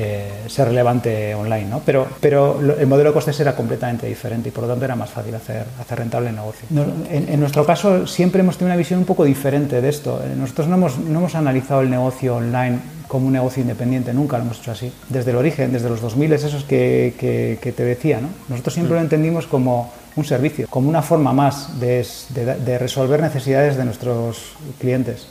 eh, 0.00 0.44
ser 0.46 0.68
relevante 0.68 1.34
online, 1.34 1.64
¿no? 1.64 1.82
Pero, 1.84 2.06
pero 2.20 2.60
el 2.78 2.86
modelo 2.86 3.10
de 3.10 3.14
costes 3.14 3.38
era 3.40 3.56
completamente 3.56 4.06
diferente 4.06 4.48
y 4.48 4.52
por 4.52 4.62
lo 4.62 4.70
tanto 4.70 4.84
era 4.84 4.94
más 4.94 5.10
fácil 5.10 5.34
hacer, 5.34 5.66
hacer 5.80 5.98
rentable 5.98 6.30
el 6.30 6.36
negocio. 6.36 6.68
en, 7.10 7.40
nuestro 7.40 7.66
caso 7.66 8.06
siempre 8.06 8.40
hemos 8.40 8.56
tenido 8.56 8.72
una 8.72 8.78
visión 8.78 9.00
un 9.00 9.06
poco 9.06 9.24
diferente 9.24 9.80
de 9.80 9.88
esto. 9.88 10.22
Eh, 10.24 10.36
nosotros 10.36 10.68
no 10.68 10.76
hemos, 10.76 10.98
no 10.98 11.18
hemos 11.18 11.34
analizado 11.34 11.80
el 11.80 11.90
negocio 11.90 12.36
online 12.36 12.78
como 13.08 13.26
un 13.26 13.32
negocio 13.32 13.60
independiente, 13.60 14.14
nunca 14.14 14.38
lo 14.38 14.44
hemos 14.44 14.60
hecho 14.60 14.70
así. 14.70 14.92
Desde 15.08 15.32
el 15.32 15.36
origen, 15.36 15.72
desde 15.72 15.88
los 15.88 16.00
2000, 16.00 16.32
esos 16.32 16.62
que, 16.62 17.14
que, 17.18 17.58
que 17.60 17.72
te 17.72 17.82
decía, 17.82 18.20
¿no? 18.20 18.28
Nosotros 18.48 18.74
siempre 18.74 18.94
lo 18.94 19.00
mm. 19.00 19.04
entendimos 19.04 19.46
como 19.48 19.92
un 20.14 20.24
servicio, 20.24 20.68
como 20.68 20.88
una 20.88 21.02
forma 21.02 21.32
más 21.32 21.80
de, 21.80 22.06
de, 22.34 22.78
resolver 22.78 23.20
necesidades 23.20 23.76
de 23.76 23.84
nuestros 23.84 24.52
clientes. 24.78 25.26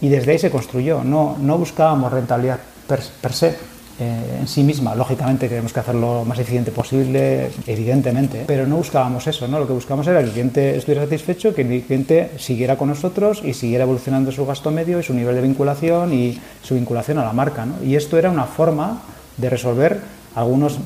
Y 0.00 0.08
desde 0.08 0.32
ahí 0.32 0.38
se 0.38 0.50
construyó, 0.50 1.02
no, 1.02 1.36
no 1.40 1.56
buscábamos 1.58 2.12
rentabilidad 2.12 2.58
per, 2.86 3.00
per 3.20 3.32
se, 3.32 3.56
eh, 4.00 4.38
en 4.40 4.48
sí 4.48 4.62
misma. 4.62 4.94
Lógicamente 4.94 5.48
queremos 5.48 5.72
que 5.72 5.80
hacerlo 5.80 6.20
lo 6.20 6.24
más 6.24 6.38
eficiente 6.38 6.72
posible, 6.72 7.50
evidentemente, 7.66 8.44
pero 8.46 8.66
no 8.66 8.76
buscábamos 8.76 9.26
eso, 9.26 9.46
¿no? 9.46 9.58
Lo 9.58 9.66
que 9.66 9.72
buscábamos 9.72 10.06
era 10.06 10.18
que 10.18 10.26
el 10.26 10.32
cliente 10.32 10.76
estuviera 10.76 11.02
satisfecho, 11.04 11.54
que 11.54 11.62
el 11.62 11.82
cliente 11.82 12.30
siguiera 12.38 12.76
con 12.76 12.88
nosotros 12.88 13.42
y 13.44 13.54
siguiera 13.54 13.84
evolucionando 13.84 14.32
su 14.32 14.44
gasto 14.46 14.70
medio 14.70 14.98
y 14.98 15.02
su 15.02 15.14
nivel 15.14 15.36
de 15.36 15.42
vinculación 15.42 16.12
y 16.12 16.40
su 16.62 16.74
vinculación 16.74 17.18
a 17.18 17.24
la 17.24 17.32
marca, 17.32 17.66
¿no? 17.66 17.74
Y 17.84 17.96
esto 17.96 18.18
era 18.18 18.30
una 18.30 18.44
forma 18.44 19.02
de 19.36 19.50
resolver 19.50 20.00
algunas 20.34 20.78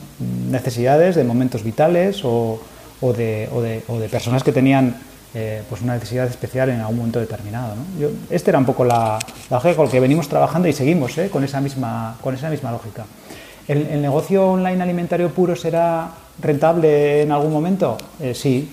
necesidades 0.51 1.17
de 1.17 1.25
momentos 1.25 1.63
vitales 1.65 2.25
o, 2.25 2.61
o, 3.01 3.13
de, 3.13 3.49
o, 3.53 3.63
de, 3.63 3.83
o 3.89 3.99
de 3.99 4.09
personas 4.09 4.43
que 4.43 4.53
tenían 4.53 4.97
eh, 5.35 5.63
pues 5.69 5.83
una 5.83 5.93
necesidad 5.93 6.27
especial 6.27 6.71
en 6.71 6.81
algún 6.81 6.97
momento 6.97 7.21
determinado. 7.21 7.75
¿no? 7.75 8.01
Yo, 8.01 8.09
este 8.31 8.51
era 8.51 8.59
un 8.59 8.65
poco 8.65 8.83
la, 8.83 9.19
lógica 9.51 9.77
con 9.77 9.85
la 9.85 9.93
que 9.93 10.01
venimos 10.01 10.27
trabajando 10.27 10.69
y 10.69 10.73
seguimos 10.73 11.19
¿eh? 11.19 11.29
con, 11.29 11.45
esa 11.45 11.61
misma, 11.61 12.17
con 12.23 12.35
esa 12.35 12.49
misma 12.49 12.73
lógica. 12.73 13.05
¿El, 13.67 14.01
negocio 14.01 14.53
online 14.53 14.83
alimentario 14.83 15.29
puro 15.29 15.55
será 15.55 16.09
rentable 16.41 17.21
en 17.21 17.31
algún 17.31 17.53
momento? 17.53 17.99
Eh, 18.19 18.33
sí, 18.35 18.71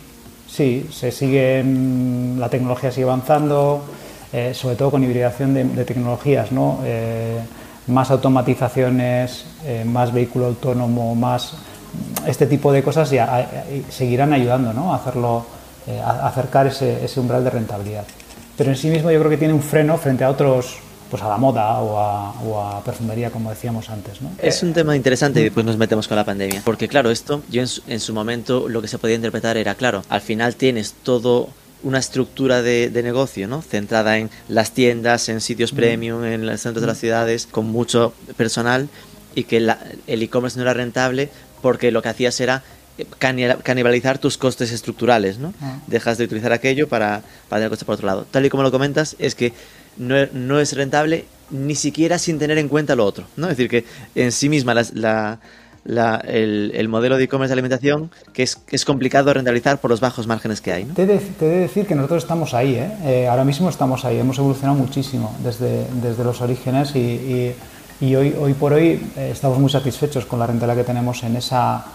sí, 0.47 0.87
se 0.93 1.11
sigue, 1.11 1.61
la 2.37 2.47
tecnología 2.47 2.89
sigue 2.89 3.03
avanzando, 3.03 3.83
sobre 4.53 4.75
todo 4.75 4.91
con 4.91 5.03
hibridación 5.03 5.53
de, 5.53 5.85
tecnologías, 5.85 6.51
¿no? 6.51 6.79
más 7.87 8.11
automatizaciones, 8.11 9.45
más 9.85 10.13
vehículo 10.13 10.47
autónomo, 10.47 11.15
más 11.15 11.55
este 12.27 12.45
tipo 12.45 12.73
de 12.73 12.83
cosas 12.83 13.09
ya, 13.09 13.49
seguirán 13.89 14.33
ayudando 14.33 14.73
¿no? 14.73 14.91
a 14.91 14.97
hacerlo 14.97 15.45
eh, 15.87 16.01
acercar 16.01 16.67
ese, 16.67 17.19
umbral 17.19 17.43
de 17.43 17.49
rentabilidad. 17.49 18.05
Pero 18.57 18.71
en 18.71 18.77
sí 18.77 18.89
mismo 18.89 19.11
yo 19.11 19.19
creo 19.19 19.29
que 19.29 19.37
tiene 19.37 19.53
un 19.53 19.61
freno 19.61 19.97
frente 19.97 20.23
a 20.23 20.29
otros 20.29 20.77
pues 21.09 21.21
a 21.21 21.29
la 21.29 21.37
moda 21.37 21.79
o 21.79 22.61
a, 22.61 22.83
perfumería, 22.83 23.29
como 23.29 23.51
decíamos 23.51 23.89
antes. 23.89 24.21
¿no? 24.21 24.31
Es 24.39 24.63
un 24.63 24.73
tema 24.73 24.95
interesante 24.95 25.39
y 25.39 25.43
después 25.43 25.65
nos 25.65 25.77
metemos 25.77 26.07
con 26.07 26.17
la 26.17 26.25
pandemia. 26.25 26.61
Porque 26.65 26.87
claro, 26.87 27.11
esto, 27.11 27.43
yo 27.49 27.61
en 27.61 27.99
su, 27.99 28.13
momento 28.13 28.67
lo 28.67 28.81
que 28.81 28.87
se 28.87 28.97
podía 28.97 29.15
interpretar 29.15 29.55
era, 29.57 29.75
claro, 29.75 30.03
al 30.09 30.21
final 30.21 30.55
tienes 30.55 30.93
todo 31.03 31.49
una 31.83 31.99
estructura 31.99 32.63
de, 32.63 32.89
negocio, 33.03 33.47
¿no? 33.47 33.61
Centrada 33.61 34.17
en 34.17 34.31
las 34.47 34.71
tiendas, 34.71 35.29
en 35.29 35.41
sitios 35.41 35.73
mm. 35.73 35.75
premium, 35.75 36.23
en 36.25 36.45
los 36.45 36.61
centros 36.61 36.81
de 36.81 36.87
las 36.87 36.97
mm. 36.97 37.01
ciudades, 37.01 37.47
con 37.49 37.67
mucho 37.67 38.13
personal 38.35 38.89
y 39.35 39.43
que 39.43 39.57
el 39.57 40.23
e-commerce 40.23 40.57
no 40.57 40.63
era 40.63 40.73
rentable 40.73 41.29
porque 41.61 41.91
lo 41.91 42.01
que 42.01 42.09
hacías 42.09 42.39
era 42.39 42.63
canibalizar 43.17 44.17
tus 44.17 44.37
costes 44.37 44.71
estructurales, 44.71 45.37
¿no? 45.37 45.53
Ah. 45.61 45.79
Dejas 45.87 46.17
de 46.17 46.25
utilizar 46.25 46.53
aquello 46.53 46.87
para, 46.87 47.21
para 47.49 47.59
tener 47.59 47.69
costes 47.69 47.85
por 47.85 47.95
otro 47.95 48.07
lado. 48.07 48.25
Tal 48.31 48.45
y 48.45 48.49
como 48.49 48.63
lo 48.63 48.71
comentas, 48.71 49.15
es 49.19 49.35
que 49.35 49.53
no, 49.97 50.15
no, 50.33 50.59
es 50.59 50.73
rentable 50.73 51.25
ni 51.51 51.75
siquiera 51.75 52.17
sin 52.17 52.39
tener 52.39 52.57
en 52.57 52.67
cuenta 52.67 52.95
lo 52.95 53.05
otro, 53.05 53.25
¿no? 53.35 53.49
Es 53.49 53.57
decir, 53.57 53.69
que 53.69 53.85
en 54.15 54.31
sí 54.31 54.49
misma 54.49 54.73
la, 54.73 55.39
la, 55.85 56.17
el, 56.25 56.71
el, 56.73 56.87
modelo 56.89 57.17
de 57.17 57.25
e-commerce 57.25 57.49
de 57.49 57.53
alimentación 57.53 58.11
que 58.33 58.43
es, 58.43 58.59
es, 58.71 58.83
complicado 58.85 59.33
rentabilizar 59.33 59.77
por 59.79 59.91
los 59.91 59.99
bajos 59.99 60.25
márgenes 60.25 60.59
que 60.59 60.73
hay. 60.73 60.85
¿no? 60.85 60.93
Te, 60.95 61.03
he 61.03 61.05
de, 61.05 61.19
te 61.19 61.45
de 61.45 61.59
decir 61.59 61.85
que 61.85 61.95
nosotros 61.95 62.23
estamos 62.23 62.53
ahí, 62.53 62.75
¿eh? 62.75 62.91
¿eh? 63.03 63.27
ahora 63.27 63.43
mismo 63.43 63.69
estamos 63.69 64.03
ahí, 64.03 64.17
hemos 64.17 64.37
evolucionado 64.39 64.77
muchísimo 64.77 65.35
desde, 65.43 65.85
desde 66.01 66.23
los 66.23 66.41
orígenes 66.41 66.95
y, 66.95 66.99
y, 66.99 67.55
y 68.01 68.15
hoy, 68.15 68.35
hoy 68.39 68.53
por 68.53 68.73
hoy 68.73 68.99
eh, 69.15 69.29
estamos 69.31 69.59
muy 69.59 69.69
satisfechos 69.69 70.25
con 70.25 70.39
la 70.39 70.47
rentabilidad 70.47 70.83
que 70.83 70.87
tenemos 70.87 71.23
en 71.23 71.35
esa 71.35 71.85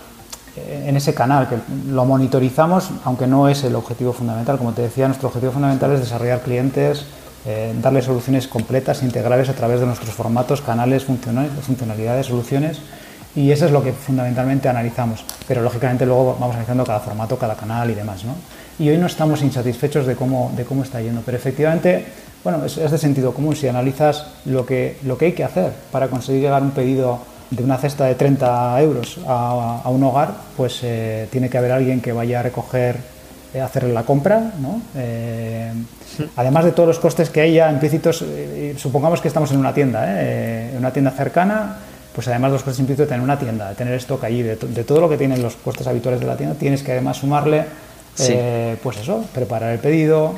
en 0.56 0.96
ese 0.96 1.14
canal, 1.14 1.48
que 1.48 1.56
lo 1.88 2.04
monitorizamos, 2.04 2.90
aunque 3.04 3.26
no 3.26 3.48
es 3.48 3.64
el 3.64 3.74
objetivo 3.74 4.12
fundamental. 4.12 4.58
Como 4.58 4.72
te 4.72 4.82
decía, 4.82 5.06
nuestro 5.06 5.28
objetivo 5.28 5.52
fundamental 5.52 5.92
es 5.92 6.00
desarrollar 6.00 6.40
clientes, 6.40 7.04
eh, 7.46 7.74
darles 7.80 8.04
soluciones 8.04 8.48
completas, 8.48 9.02
integrales 9.02 9.48
a 9.48 9.54
través 9.54 9.80
de 9.80 9.86
nuestros 9.86 10.10
formatos, 10.10 10.60
canales, 10.60 11.04
funcionalidades, 11.04 12.26
soluciones. 12.26 12.80
Y 13.34 13.52
eso 13.52 13.66
es 13.66 13.70
lo 13.70 13.82
que 13.82 13.92
fundamentalmente 13.92 14.68
analizamos. 14.68 15.24
Pero 15.46 15.62
lógicamente 15.62 16.04
luego 16.04 16.36
vamos 16.38 16.54
analizando 16.54 16.84
cada 16.84 17.00
formato, 17.00 17.38
cada 17.38 17.54
canal 17.54 17.90
y 17.90 17.94
demás. 17.94 18.24
¿no? 18.24 18.34
Y 18.78 18.88
hoy 18.88 18.98
no 18.98 19.06
estamos 19.06 19.42
insatisfechos 19.42 20.06
de 20.06 20.16
cómo, 20.16 20.52
de 20.56 20.64
cómo 20.64 20.82
está 20.82 21.00
yendo. 21.00 21.22
Pero 21.24 21.36
efectivamente, 21.36 22.06
bueno, 22.42 22.64
es, 22.64 22.76
de 22.76 22.98
sentido 22.98 23.32
común. 23.32 23.54
Si 23.54 23.68
analizas 23.68 24.26
lo 24.44 24.66
que, 24.66 24.98
lo 25.04 25.16
que 25.16 25.26
hay 25.26 25.32
que 25.32 25.44
hacer 25.44 25.72
para 25.92 26.08
conseguir 26.08 26.42
llegar 26.42 26.62
un 26.62 26.72
pedido 26.72 27.20
de 27.50 27.64
una 27.64 27.76
cesta 27.78 28.06
de 28.06 28.14
30 28.14 28.80
euros 28.80 29.18
a, 29.26 29.82
un 29.86 30.02
hogar, 30.04 30.32
pues 30.56 30.80
eh, 30.82 31.26
tiene 31.30 31.48
que 31.50 31.58
haber 31.58 31.72
alguien 31.72 32.00
que 32.00 32.12
vaya 32.12 32.40
a 32.40 32.42
recoger, 32.42 32.96
eh, 33.52 33.60
hacerle 33.60 33.92
la 33.92 34.04
compra, 34.04 34.52
¿no? 34.60 34.80
Eh, 34.94 35.72
además 36.36 36.64
de 36.64 36.72
todos 36.72 36.86
los 36.86 36.98
costes 37.00 37.28
que 37.30 37.40
hay 37.40 37.54
ya 37.54 37.70
implícitos, 37.70 38.24
supongamos 38.76 39.20
que 39.20 39.28
estamos 39.28 39.50
en 39.50 39.58
una 39.58 39.74
tienda, 39.74 40.22
en 40.22 40.76
una 40.78 40.92
tienda 40.92 41.10
cercana, 41.10 41.78
pues 42.14 42.28
además 42.28 42.50
de 42.50 42.54
los 42.54 42.62
costes 42.62 42.80
implícitos 42.80 43.08
de 43.08 43.14
tener 43.14 43.24
una 43.24 43.38
tienda, 43.38 43.70
de 43.70 43.74
tener 43.74 43.94
stock 43.94 44.22
allí, 44.24 44.42
de, 44.42 44.56
todo 44.56 45.00
lo 45.00 45.08
que 45.08 45.16
tienen 45.16 45.42
los 45.42 45.56
costes 45.56 45.86
habituales 45.86 46.20
de 46.20 46.26
la 46.26 46.36
tienda, 46.36 46.54
tienes 46.56 46.82
que 46.82 46.92
además 46.92 47.16
sumarle, 47.16 47.64
pues 48.82 48.96
eso, 48.98 49.24
preparar 49.34 49.72
el 49.72 49.78
pedido, 49.78 50.34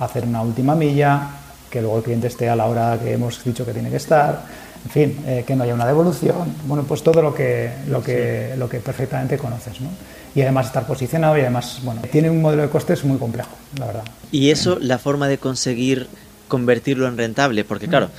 hacer 0.00 0.24
una 0.24 0.42
última 0.42 0.74
milla, 0.74 1.28
que 1.70 1.80
luego 1.80 1.98
el 1.98 2.02
cliente 2.02 2.28
esté 2.28 2.48
a 2.48 2.56
la 2.56 2.66
hora 2.66 2.98
que 3.02 3.12
hemos 3.12 3.42
dicho 3.44 3.64
que 3.64 3.72
tiene 3.72 3.90
que 3.90 3.96
estar, 3.96 4.42
en 4.84 4.90
fin, 4.90 5.18
eh, 5.26 5.44
que 5.46 5.56
no 5.56 5.64
haya 5.64 5.74
una 5.74 5.86
devolución, 5.86 6.54
bueno, 6.66 6.84
pues 6.84 7.02
todo 7.02 7.22
lo 7.22 7.34
que, 7.34 7.70
lo 7.88 8.02
que, 8.02 8.54
lo 8.56 8.68
que 8.68 8.80
perfectamente 8.80 9.38
conoces, 9.38 9.80
¿no? 9.80 9.88
Y 10.34 10.42
además 10.42 10.66
estar 10.66 10.86
posicionado 10.86 11.36
y 11.38 11.40
además, 11.40 11.80
bueno, 11.82 12.02
tiene 12.12 12.28
un 12.28 12.42
modelo 12.42 12.62
de 12.62 12.68
costes 12.68 13.04
muy 13.04 13.18
complejo, 13.18 13.50
la 13.78 13.86
verdad. 13.86 14.04
Y 14.30 14.50
eso, 14.50 14.78
la 14.80 14.98
forma 14.98 15.28
de 15.28 15.38
conseguir 15.38 16.08
convertirlo 16.48 17.08
en 17.08 17.16
rentable, 17.16 17.64
porque 17.64 17.88
claro, 17.88 18.10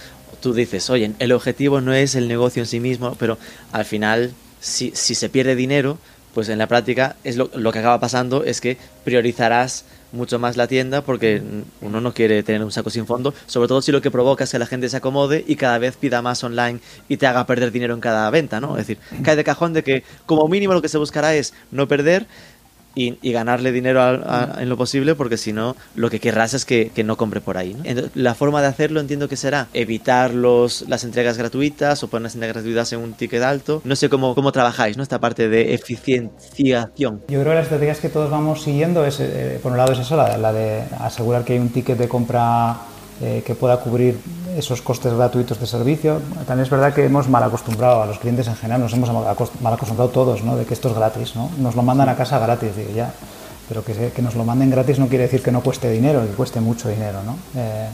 tú 0.41 0.53
dices, 0.53 0.89
oye, 0.89 1.11
el 1.19 1.31
objetivo 1.31 1.81
no 1.81 1.93
es 1.93 2.15
el 2.15 2.27
negocio 2.27 2.63
en 2.63 2.67
sí 2.67 2.79
mismo, 2.79 3.15
pero 3.19 3.37
al 3.71 3.85
final, 3.85 4.33
si, 4.59 4.91
si 4.95 5.15
se 5.15 5.29
pierde 5.29 5.55
dinero, 5.55 5.97
pues 6.33 6.49
en 6.49 6.57
la 6.57 6.67
práctica 6.67 7.15
es 7.23 7.37
lo, 7.37 7.49
lo, 7.55 7.71
que 7.71 7.79
acaba 7.79 7.99
pasando 7.99 8.43
es 8.43 8.61
que 8.61 8.77
priorizarás 9.03 9.85
mucho 10.11 10.39
más 10.39 10.57
la 10.57 10.67
tienda 10.67 11.01
porque 11.01 11.41
uno 11.81 12.01
no 12.01 12.13
quiere 12.13 12.43
tener 12.43 12.63
un 12.63 12.71
saco 12.71 12.89
sin 12.89 13.05
fondo, 13.05 13.33
sobre 13.45 13.67
todo 13.67 13.81
si 13.81 13.91
lo 13.91 14.01
que 14.01 14.11
provoca 14.11 14.43
es 14.43 14.51
que 14.51 14.59
la 14.59 14.65
gente 14.65 14.89
se 14.89 14.97
acomode 14.97 15.43
y 15.47 15.55
cada 15.55 15.77
vez 15.77 15.97
pida 15.97 16.21
más 16.21 16.43
online 16.43 16.79
y 17.09 17.17
te 17.17 17.27
haga 17.27 17.45
perder 17.45 17.71
dinero 17.71 17.93
en 17.93 17.99
cada 17.99 18.29
venta, 18.29 18.59
¿no? 18.59 18.77
Es 18.77 18.87
decir, 18.87 18.97
cae 19.23 19.35
de 19.35 19.43
cajón 19.43 19.73
de 19.73 19.83
que 19.83 20.03
como 20.25 20.47
mínimo 20.47 20.73
lo 20.73 20.81
que 20.81 20.89
se 20.89 20.97
buscará 20.97 21.35
es 21.35 21.53
no 21.71 21.87
perder 21.87 22.27
y, 22.97 23.31
ganarle 23.31 23.71
dinero 23.71 24.01
en 24.59 24.69
lo 24.69 24.77
posible, 24.77 25.13
porque 25.13 25.37
si 25.37 25.53
no, 25.53 25.75
lo 25.95 26.09
que 26.09 26.19
querrás 26.19 26.53
es 26.53 26.65
que, 26.65 26.91
no 27.05 27.15
compre 27.15 27.39
por 27.39 27.57
ahí. 27.57 27.75
la 28.15 28.35
forma 28.35 28.61
de 28.61 28.67
hacerlo 28.67 28.99
entiendo 28.99 29.29
que 29.29 29.37
será 29.37 29.67
evitar 29.73 30.33
los, 30.33 30.83
las 30.87 31.03
entregas 31.03 31.37
gratuitas 31.37 32.03
o 32.03 32.07
poner 32.07 32.23
las 32.23 32.35
entregas 32.35 32.55
gratuitas 32.55 32.91
en 32.93 32.99
un 32.99 33.13
ticket 33.13 33.43
alto. 33.43 33.81
No 33.85 33.95
sé 33.95 34.09
cómo, 34.09 34.35
cómo 34.35 34.51
trabajáis, 34.51 34.97
¿no? 34.97 35.03
Esta 35.03 35.19
parte 35.19 35.47
de 35.47 35.73
eficienciación. 35.73 37.21
Yo 37.27 37.39
creo 37.39 37.43
que 37.43 37.55
las 37.55 37.63
estrategias 37.63 37.99
que 37.99 38.09
todos 38.09 38.29
vamos 38.31 38.63
siguiendo 38.63 39.05
es, 39.05 39.19
eh, 39.19 39.59
por 39.61 39.71
un 39.71 39.77
lado, 39.77 39.93
es 39.93 39.99
eso, 39.99 40.17
la, 40.17 40.37
la 40.37 40.51
de 40.51 40.83
asegurar 40.99 41.43
que 41.43 41.53
hay 41.53 41.59
un 41.59 41.69
ticket 41.69 41.97
de 41.97 42.07
compra 42.07 42.77
eh, 43.19 43.41
que 43.43 43.55
pueda 43.55 43.79
cubrir 43.79 44.19
esos 44.57 44.81
costes 44.81 45.13
gratuitos 45.13 45.59
de 45.59 45.67
servicio. 45.67 46.19
También 46.47 46.65
es 46.65 46.69
verdad 46.69 46.91
que 46.93 47.05
hemos 47.05 47.29
mal 47.29 47.43
acostumbrado 47.43 48.01
a 48.01 48.07
los 48.07 48.17
clientes 48.17 48.47
en 48.47 48.55
general, 48.55 48.81
nos 48.81 48.93
hemos 48.93 49.11
mal 49.13 49.73
acostumbrado 49.73 50.09
todos, 50.09 50.43
¿no? 50.43 50.55
De 50.55 50.65
que 50.65 50.73
esto 50.73 50.89
es 50.89 50.95
gratis, 50.95 51.35
¿no? 51.35 51.51
Nos 51.59 51.75
lo 51.75 51.83
mandan 51.83 52.09
a 52.09 52.15
casa 52.15 52.39
gratis, 52.39 52.75
digo 52.75 52.89
ya. 52.95 53.13
Pero 53.69 53.83
que, 53.83 54.11
que 54.15 54.21
nos 54.21 54.35
lo 54.35 54.43
manden 54.43 54.71
gratis 54.71 54.97
no 54.97 55.07
quiere 55.07 55.25
decir 55.25 55.43
que 55.43 55.51
no 55.51 55.61
cueste 55.61 55.91
dinero, 55.91 56.21
que 56.21 56.33
cueste 56.33 56.59
mucho 56.59 56.89
dinero, 56.89 57.19
¿no? 57.23 57.37
Eh, 57.55 57.87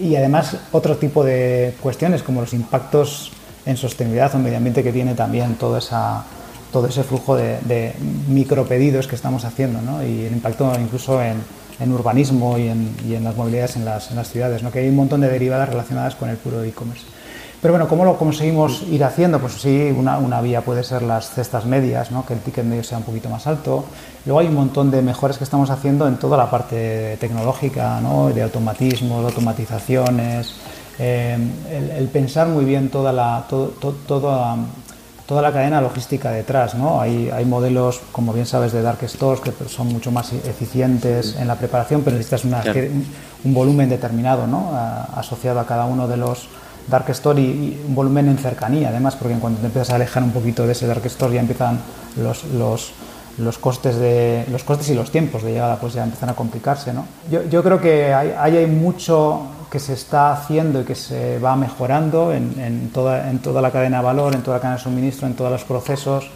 y 0.00 0.14
además 0.14 0.56
otro 0.70 0.96
tipo 0.96 1.24
de 1.24 1.74
cuestiones 1.80 2.22
como 2.22 2.40
los 2.40 2.52
impactos 2.54 3.32
en 3.66 3.76
sostenibilidad 3.76 4.32
o 4.36 4.38
medio 4.38 4.58
ambiente 4.58 4.84
que 4.84 4.92
tiene 4.92 5.14
también 5.14 5.56
todo, 5.56 5.76
esa, 5.78 6.24
todo 6.72 6.86
ese 6.86 7.02
flujo 7.02 7.34
de, 7.34 7.58
de 7.62 7.92
micropedidos 8.28 9.08
que 9.08 9.16
estamos 9.16 9.44
haciendo 9.44 9.82
¿no? 9.82 10.04
y 10.04 10.26
el 10.26 10.32
impacto 10.32 10.72
incluso 10.80 11.20
en, 11.20 11.42
en 11.80 11.92
urbanismo 11.92 12.58
y 12.58 12.68
en, 12.68 12.94
y 13.08 13.14
en 13.14 13.24
las 13.24 13.36
movilidades 13.36 13.76
en 13.76 13.84
las, 13.84 14.10
en 14.10 14.16
las, 14.16 14.30
ciudades, 14.30 14.62
¿no? 14.62 14.70
que 14.70 14.80
hay 14.80 14.88
un 14.88 14.96
montón 14.96 15.20
de 15.20 15.28
derivadas 15.28 15.68
relacionadas 15.68 16.14
con 16.14 16.28
el 16.28 16.36
puro 16.36 16.62
e-commerce. 16.62 17.04
Pero 17.60 17.74
bueno, 17.74 17.88
¿cómo 17.88 18.06
lo 18.06 18.16
conseguimos 18.16 18.82
ir 18.90 19.04
haciendo? 19.04 19.38
Pues 19.38 19.52
sí, 19.54 19.94
una, 19.94 20.16
una 20.16 20.40
vía 20.40 20.62
puede 20.62 20.82
ser 20.82 21.02
las 21.02 21.30
cestas 21.30 21.66
medias, 21.66 22.10
¿no? 22.10 22.24
que 22.24 22.32
el 22.32 22.40
ticket 22.40 22.64
medio 22.64 22.82
sea 22.82 22.98
un 22.98 23.04
poquito 23.04 23.28
más 23.28 23.46
alto. 23.46 23.84
Luego 24.24 24.40
hay 24.40 24.46
un 24.46 24.54
montón 24.54 24.90
de 24.90 25.02
mejoras 25.02 25.36
que 25.36 25.44
estamos 25.44 25.68
haciendo 25.68 26.08
en 26.08 26.16
toda 26.16 26.38
la 26.38 26.50
parte 26.50 27.18
tecnológica, 27.20 28.00
¿no? 28.00 28.30
de 28.30 28.42
automatismos, 28.42 29.20
de 29.20 29.26
automatizaciones, 29.26 30.54
eh, 30.98 31.36
el, 31.70 31.90
el, 31.90 32.08
pensar 32.08 32.48
muy 32.48 32.64
bien 32.64 32.90
toda 32.90 33.12
la, 33.12 33.46
todo, 33.48 33.68
todo, 33.68 33.94
toda, 34.06 34.56
toda 35.30 35.42
la 35.42 35.52
cadena 35.52 35.80
logística 35.80 36.32
detrás. 36.32 36.74
¿no? 36.74 37.00
Hay, 37.00 37.30
hay, 37.30 37.44
modelos, 37.44 38.00
como 38.10 38.32
bien 38.32 38.46
sabes, 38.46 38.72
de 38.72 38.82
dark 38.82 38.98
stores 39.08 39.40
que 39.40 39.52
son 39.68 39.86
mucho 39.86 40.10
más 40.10 40.32
eficientes 40.32 41.36
en 41.38 41.46
la 41.46 41.54
preparación, 41.54 42.02
pero 42.02 42.16
necesitas 42.16 42.44
una, 42.44 42.60
claro. 42.62 42.80
un 43.44 43.54
volumen 43.54 43.88
determinado 43.88 44.48
¿no? 44.48 44.72
a, 44.74 45.04
asociado 45.20 45.60
a 45.60 45.66
cada 45.66 45.84
uno 45.84 46.08
de 46.08 46.16
los 46.16 46.48
dark 46.88 47.08
store 47.10 47.40
y, 47.40 47.44
y, 47.44 47.84
un 47.86 47.94
volumen 47.94 48.28
en 48.28 48.38
cercanía, 48.38 48.88
además, 48.88 49.14
porque 49.14 49.34
en 49.34 49.38
cuanto 49.38 49.60
te 49.60 49.66
empiezas 49.66 49.90
a 49.90 49.94
alejar 49.94 50.24
un 50.24 50.32
poquito 50.32 50.66
de 50.66 50.72
ese 50.72 50.88
dark 50.88 51.06
store 51.06 51.34
ya 51.34 51.40
empiezan 51.40 51.78
los, 52.20 52.42
los, 52.46 52.90
los, 53.38 53.58
costes, 53.58 53.96
de, 53.96 54.44
los 54.50 54.64
costes 54.64 54.90
y 54.90 54.94
los 54.94 55.10
tiempos 55.10 55.42
de 55.42 55.52
llegada 55.52 55.76
pues 55.76 55.94
ya 55.94 56.04
empiezan 56.04 56.28
a 56.28 56.34
complicarse. 56.34 56.92
¿no? 56.92 57.06
Yo, 57.30 57.42
yo 57.44 57.62
creo 57.62 57.80
que 57.80 58.12
hay, 58.12 58.54
hay 58.54 58.66
mucho 58.66 59.42
que 59.70 59.78
se 59.78 59.92
está 59.92 60.32
haciendo 60.32 60.80
y 60.80 60.84
que 60.84 60.94
se 60.94 61.38
va 61.38 61.54
mejorando 61.56 62.32
en, 62.32 62.58
en, 62.58 62.90
toda, 62.90 63.30
en 63.30 63.38
toda 63.38 63.62
la 63.62 63.70
cadena 63.70 63.98
de 63.98 64.04
valor, 64.04 64.34
en 64.34 64.42
toda 64.42 64.56
la 64.56 64.60
cadena 64.60 64.76
de 64.78 64.82
suministro, 64.82 65.26
en 65.26 65.34
todos 65.34 65.50
los 65.50 65.64
procesos 65.64 66.30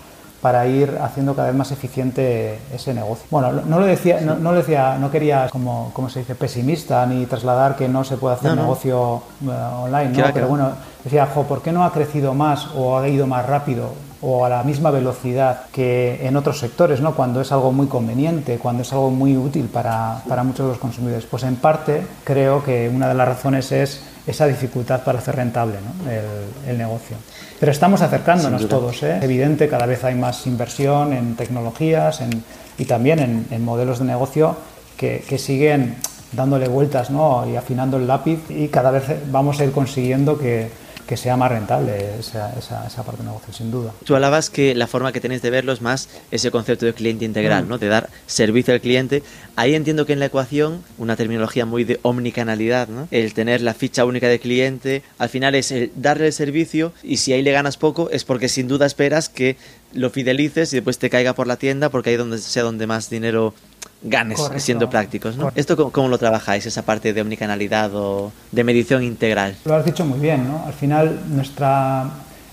para 0.45 0.67
ir 0.67 0.99
haciendo 1.01 1.35
cada 1.35 1.49
vez 1.49 1.57
más 1.57 1.73
eficiente 1.73 2.59
ese 2.71 2.93
negocio. 2.93 3.25
Bueno, 3.31 3.51
no 3.51 3.81
lo 3.81 3.87
decía, 3.87 4.21
no, 4.21 4.37
no 4.37 4.53
lo 4.53 4.59
decía, 4.59 4.99
no 4.99 5.11
quería 5.11 5.49
como, 5.49 5.91
como 5.95 6.11
se 6.11 6.19
dice, 6.19 6.35
pesimista 6.35 7.07
ni 7.07 7.25
trasladar 7.25 7.77
que 7.77 7.89
no 7.89 8.05
se 8.05 8.19
puede 8.19 8.35
hacer 8.35 8.51
no, 8.51 8.61
negocio 8.61 9.23
uh, 9.41 9.85
online, 9.85 10.11
¿no? 10.11 10.15
Claro, 10.17 10.31
pero 10.35 10.49
bueno, 10.49 10.73
decía, 11.03 11.27
jo, 11.35 11.45
¿por 11.45 11.63
qué 11.63 11.73
no 11.73 11.83
ha 11.83 11.91
crecido 11.93 12.35
más 12.35 12.69
o 12.77 12.99
ha 12.99 13.09
ido 13.09 13.27
más 13.27 13.47
rápido 13.47 13.95
o 14.27 14.43
a 14.43 14.49
la 14.49 14.63
misma 14.63 14.91
velocidad 14.91 15.67
que 15.71 16.27
en 16.27 16.37
otros 16.37 16.59
sectores, 16.59 17.03
¿no? 17.03 17.15
cuando 17.15 17.43
es 17.43 17.53
algo 17.53 17.73
muy 17.73 17.89
conveniente, 17.89 18.57
cuando 18.57 18.83
es 18.83 18.91
algo 18.95 19.11
muy 19.11 19.37
útil 19.37 19.67
para, 19.67 20.23
para 20.27 20.43
muchos 20.43 20.65
de 20.65 20.73
los 20.73 20.79
consumidores. 20.79 21.27
Pues 21.27 21.43
en 21.43 21.57
parte 21.57 22.03
creo 22.25 22.65
que 22.65 22.89
una 22.89 23.07
de 23.09 23.15
las 23.15 23.29
razones 23.29 23.71
es 23.71 24.03
esa 24.27 24.47
dificultad 24.47 25.03
para 25.03 25.19
hacer 25.19 25.37
rentable 25.37 25.75
¿no? 25.75 26.11
el, 26.11 26.71
el, 26.71 26.79
negocio. 26.79 27.19
Pero 27.61 27.71
estamos 27.71 28.01
acercándonos 28.01 28.67
todos, 28.67 29.03
¿eh? 29.03 29.19
es 29.19 29.25
evidente, 29.25 29.69
cada 29.69 29.85
vez 29.85 30.03
hay 30.05 30.15
más 30.15 30.47
inversión 30.47 31.13
en 31.13 31.37
tecnologías 31.37 32.23
en, 32.23 32.43
y 32.79 32.87
también 32.87 33.19
en, 33.19 33.47
en, 33.51 33.63
modelos 33.63 33.99
de 33.99 34.07
negocio 34.07 34.57
que, 34.97 35.23
que 35.29 35.37
siguen 35.37 35.97
dándole 36.33 36.67
vueltas 36.69 37.11
¿no? 37.11 37.47
y 37.47 37.57
afinando 37.57 37.99
el 37.99 38.07
lápiz 38.07 38.41
y 38.49 38.69
cada 38.69 38.91
vez 38.91 39.05
vamos 39.31 39.61
a 39.61 39.65
ir 39.65 39.73
consiguiendo 39.73 40.39
que, 40.39 40.71
que 41.07 41.17
sea 41.17 41.37
más 41.37 41.51
rentable 41.51 42.19
esa, 42.19 42.53
esa, 42.59 42.87
esa, 42.87 43.03
parte 43.03 43.23
de 43.23 43.29
negocio, 43.29 43.53
sin 43.53 43.71
duda. 43.71 43.93
Tú 44.05 44.15
hablabas 44.15 44.51
que 44.51 44.75
la 44.75 44.87
forma 44.87 45.13
que 45.13 45.21
tenéis 45.21 45.43
de 45.43 45.51
verlo 45.51 45.73
es 45.73 45.81
más 45.81 46.09
ese 46.31 46.51
concepto 46.51 46.87
de 46.87 46.95
cliente 46.95 47.25
integral, 47.25 47.65
mm. 47.65 47.69
¿no? 47.69 47.79
de 47.79 47.89
dar 47.89 48.09
servicio 48.27 48.73
al 48.75 48.81
cliente. 48.81 49.23
Ahí 49.57 49.75
entiendo 49.75 50.07
que 50.07 50.15
en 50.15 50.19
la 50.19 50.27
ecuación, 50.27 50.83
una 50.99 51.17
terminología 51.17 51.67
muy 51.67 51.85
de 51.85 52.01
omnicanalidad, 52.03 52.89
¿no? 52.89 53.09
el 53.11 53.35
tener 53.35 53.61
la 53.61 53.75
ficha 53.75 54.05
única 54.05 54.29
de 54.29 54.39
cliente, 54.39 55.03
al 55.19 55.29
final 55.29 55.55
es 55.55 55.71
el 55.71 55.93
darle 55.95 56.27
el 56.27 56.33
servicio 56.33 56.93
y 57.03 57.19
si 57.19 57.33
ahí 57.33 57.43
le 57.43 57.53
ganas 57.53 57.77
poco 57.77 58.11
es 58.11 58.25
porque 58.25 58.49
sin 58.49 58.69
duda 58.69 58.87
esperas 58.87 59.29
que 59.29 59.57
lo 59.95 60.11
fidelices 60.11 60.73
y 60.73 60.77
después 60.77 60.99
te 60.99 61.11
caiga 61.11 61.35
por 61.35 61.47
la 61.47 61.57
tienda 61.57 61.89
porque 61.89 62.11
ahí 62.11 62.17
donde 62.17 62.39
sea 62.39 62.63
donde 62.63 62.87
más 62.87 63.11
dinero 63.11 63.55
ganes 64.03 64.39
Correcto. 64.39 64.61
siendo 64.61 64.91
prácticos. 64.91 65.37
¿no? 65.37 65.51
¿Esto 65.55 65.77
cómo, 65.77 65.91
cómo, 65.91 66.09
lo 66.09 66.19
trabajáis, 66.19 66.67
esa 66.67 66.83
parte 66.83 67.13
de 67.13 67.21
omnicanalidad 67.23 67.91
o 67.95 68.33
de 68.53 68.65
medición 68.65 69.03
integral? 69.03 69.57
Lo 69.65 69.75
has 69.75 69.85
dicho 69.85 70.05
muy 70.05 70.19
bien, 70.19 70.47
¿no? 70.47 70.65
Al 70.67 70.75
final, 70.75 71.21
nuestra, 71.29 72.11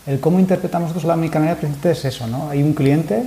el 0.08 0.19
cómo 0.19 0.39
interpretamos 0.39 0.89
nosotros 0.89 1.08
la 1.08 1.15
omnicanalidad 1.15 1.58
es 1.86 2.06
eso, 2.06 2.27
¿no? 2.27 2.49
Hay 2.49 2.63
un 2.63 2.73
cliente, 2.73 3.23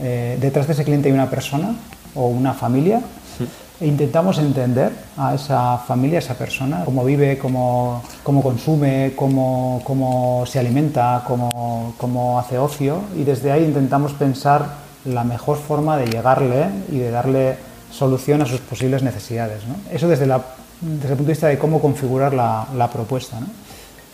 eh, 0.00 0.38
detrás 0.40 0.66
de 0.66 0.72
ese 0.72 0.84
cliente 0.84 1.08
hay 1.08 1.14
una 1.14 1.28
persona 1.30 1.74
o 2.14 2.28
una 2.28 2.54
familia, 2.54 3.00
sí. 3.38 3.46
E 3.82 3.86
intentamos 3.88 4.38
entender 4.38 4.92
a 5.18 5.34
esa 5.34 5.76
familia, 5.78 6.18
a 6.18 6.22
esa 6.22 6.34
persona, 6.38 6.84
cómo 6.84 7.04
vive, 7.04 7.36
cómo, 7.36 8.00
cómo 8.22 8.40
consume, 8.40 9.12
cómo, 9.16 9.82
cómo 9.82 10.44
se 10.46 10.60
alimenta, 10.60 11.24
cómo, 11.26 11.92
cómo 11.98 12.38
hace 12.38 12.58
ocio, 12.58 13.02
y 13.16 13.24
desde 13.24 13.50
ahí 13.50 13.64
intentamos 13.64 14.12
pensar 14.12 14.78
la 15.04 15.24
mejor 15.24 15.58
forma 15.58 15.96
de 15.96 16.06
llegarle 16.06 16.66
y 16.92 16.98
de 16.98 17.10
darle 17.10 17.56
solución 17.90 18.40
a 18.42 18.46
sus 18.46 18.60
posibles 18.60 19.02
necesidades. 19.02 19.66
¿no? 19.66 19.74
Eso 19.90 20.06
desde, 20.06 20.26
desde, 20.26 21.10
el 21.10 21.16
punto 21.16 21.24
de 21.24 21.32
vista 21.32 21.48
de 21.48 21.58
cómo 21.58 21.80
configurar 21.80 22.34
la, 22.34 22.68
la 22.76 22.88
propuesta. 22.88 23.40
¿no? 23.40 23.48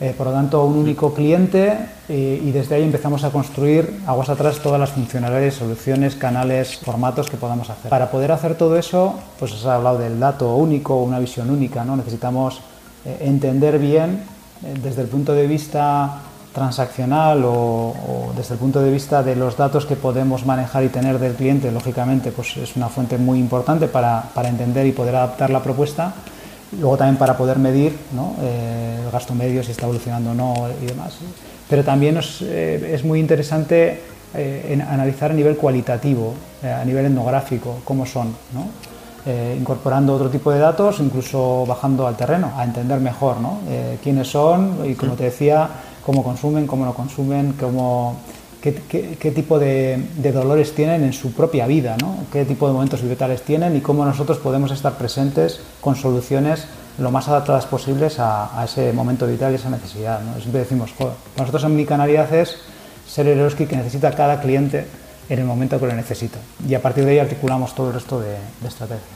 Eh, 0.01 0.15
por 0.17 0.29
lo 0.29 0.33
tanto, 0.33 0.65
un 0.65 0.77
único 0.77 1.13
cliente 1.13 1.77
eh, 2.09 2.41
y 2.43 2.53
desde 2.53 2.77
ahí 2.77 2.85
empezamos 2.85 3.25
a 3.25 3.31
construir 3.31 4.01
aguas 4.07 4.29
atrás 4.29 4.61
todas 4.61 4.79
las 4.79 4.91
funcionalidades, 4.91 5.55
soluciones, 5.55 6.15
canales, 6.15 6.79
formatos 6.79 7.29
que 7.29 7.37
podamos 7.37 7.69
hacer. 7.69 7.91
Para 7.91 8.09
poder 8.09 8.31
hacer 8.31 8.55
todo 8.55 8.79
eso, 8.79 9.19
pues 9.41 9.53
os 9.53 9.65
he 9.65 9.69
hablado 9.69 9.99
del 9.99 10.21
dato 10.21 10.55
único, 10.55 11.03
una 11.03 11.19
visión 11.19 11.51
única. 11.51 11.85
¿no? 11.85 11.97
Necesitamos 11.97 12.61
eh, 13.05 13.19
entender 13.23 13.79
bien 13.81 14.23
desde 14.83 15.03
el 15.03 15.09
punto 15.09 15.35
de 15.35 15.47
vista 15.47 16.21
transaccional 16.53 17.45
o, 17.45 17.53
o, 17.53 18.33
desde 18.37 18.55
el 18.55 18.61
punto 18.61 18.81
de 18.81 18.91
vista 18.91 19.23
de 19.23 19.37
los 19.37 19.57
datos 19.57 19.87
que 19.87 19.95
podemos 19.95 20.45
manejar 20.47 20.83
y 20.83 20.89
tener 20.89 21.19
del 21.19 21.35
cliente, 21.35 21.71
lógicamente 21.71 22.33
pues 22.33 22.57
es 22.57 22.75
una 22.75 22.89
fuente 22.89 23.19
muy 23.19 23.39
importante 23.39 23.87
para, 23.87 24.25
para 24.35 24.49
entender 24.49 24.87
y 24.87 24.93
poder 24.93 25.15
adaptar 25.15 25.51
la 25.51 25.63
propuesta. 25.63 26.15
Luego 26.73 26.97
también 26.97 27.17
para 27.17 27.37
poder 27.37 27.59
medir 27.59 27.97
¿no? 28.15 28.35
eh, 28.41 29.01
el 29.05 29.11
gasto 29.11 29.35
medio, 29.35 29.63
si 29.63 29.71
está 29.71 29.85
evolucionando 29.85 30.33
o 30.33 30.35
no 30.35 30.55
y 30.83 30.87
demás. 30.87 31.15
Pero 31.69 31.83
también 31.83 32.19
es, 32.19 32.43
eh, 32.43 32.93
es 32.95 33.05
muy 33.05 33.21
interesante 33.21 34.01
eh, 34.35 34.67
en 34.71 34.83
analizar 34.83 35.31
a 35.31 35.35
nivel 35.35 35.57
cualitativo, 35.57 36.35
a 36.63 36.85
nivel 36.85 37.07
etnográfico, 37.07 37.79
cómo 37.85 38.05
son. 38.05 38.35
¿no? 38.53 38.89
Incorporando 39.59 40.15
otro 40.15 40.31
tipo 40.31 40.51
de 40.51 40.59
datos, 40.59 41.01
incluso 41.01 41.67
bajando 41.67 42.07
al 42.07 42.17
terreno, 42.17 42.51
a 42.57 42.65
entender 42.65 42.99
mejor 42.99 43.39
¿no? 43.41 43.59
quiénes 44.03 44.29
son 44.29 44.79
y, 44.87 44.95
como 44.95 45.17
te 45.17 45.25
decía, 45.25 45.69
cómo 46.05 46.23
consumen, 46.23 46.67
cómo 46.67 46.87
no 46.87 46.95
consumen, 46.95 47.55
cómo, 47.61 48.17
qué, 48.61 49.33
tipo 49.35 49.59
de, 49.59 50.03
dolores 50.33 50.75
tienen 50.75 51.05
en 51.05 51.13
su 51.13 51.33
propia 51.33 51.67
vida, 51.67 51.97
¿no? 52.01 52.25
qué 52.33 52.45
tipo 52.45 52.67
de 52.67 52.73
momentos 52.73 53.03
vitales 53.03 53.43
tienen 53.43 53.77
y 53.77 53.81
cómo 53.81 54.05
nosotros 54.05 54.39
podemos 54.39 54.71
estar 54.71 54.99
presentes 54.99 55.61
con 55.81 55.97
soluciones 55.97 56.67
lo 56.99 57.11
más 57.13 57.29
adaptadas 57.29 57.67
posibles 57.67 58.17
a, 58.19 58.65
ese 58.65 58.93
momento 58.93 59.27
vital 59.27 59.53
y 59.53 59.55
esa 59.57 59.71
necesidad. 59.71 60.21
¿no? 60.21 60.39
Siempre 60.41 60.63
decimos, 60.63 60.93
joder, 60.99 61.15
nosotros 61.37 61.63
en 61.63 61.71
Omnicanalidad 61.71 62.33
es 62.35 62.57
ser 63.07 63.29
el 63.29 63.39
Eroski 63.39 63.67
que 63.67 63.77
necesita 63.77 64.11
cada 64.13 64.41
cliente 64.41 64.85
en 65.29 65.39
el 65.39 65.45
momento 65.45 65.79
que 65.79 65.87
lo 65.87 65.95
necesita. 65.95 66.39
Y 66.69 66.75
a 66.75 66.83
partir 66.83 67.05
de 67.05 67.13
ahí 67.13 67.19
articulamos 67.19 67.75
todo 67.75 67.89
el 67.89 67.95
resto 67.95 68.21
de, 68.21 68.31
de 68.31 68.69
estrategias. 68.69 69.07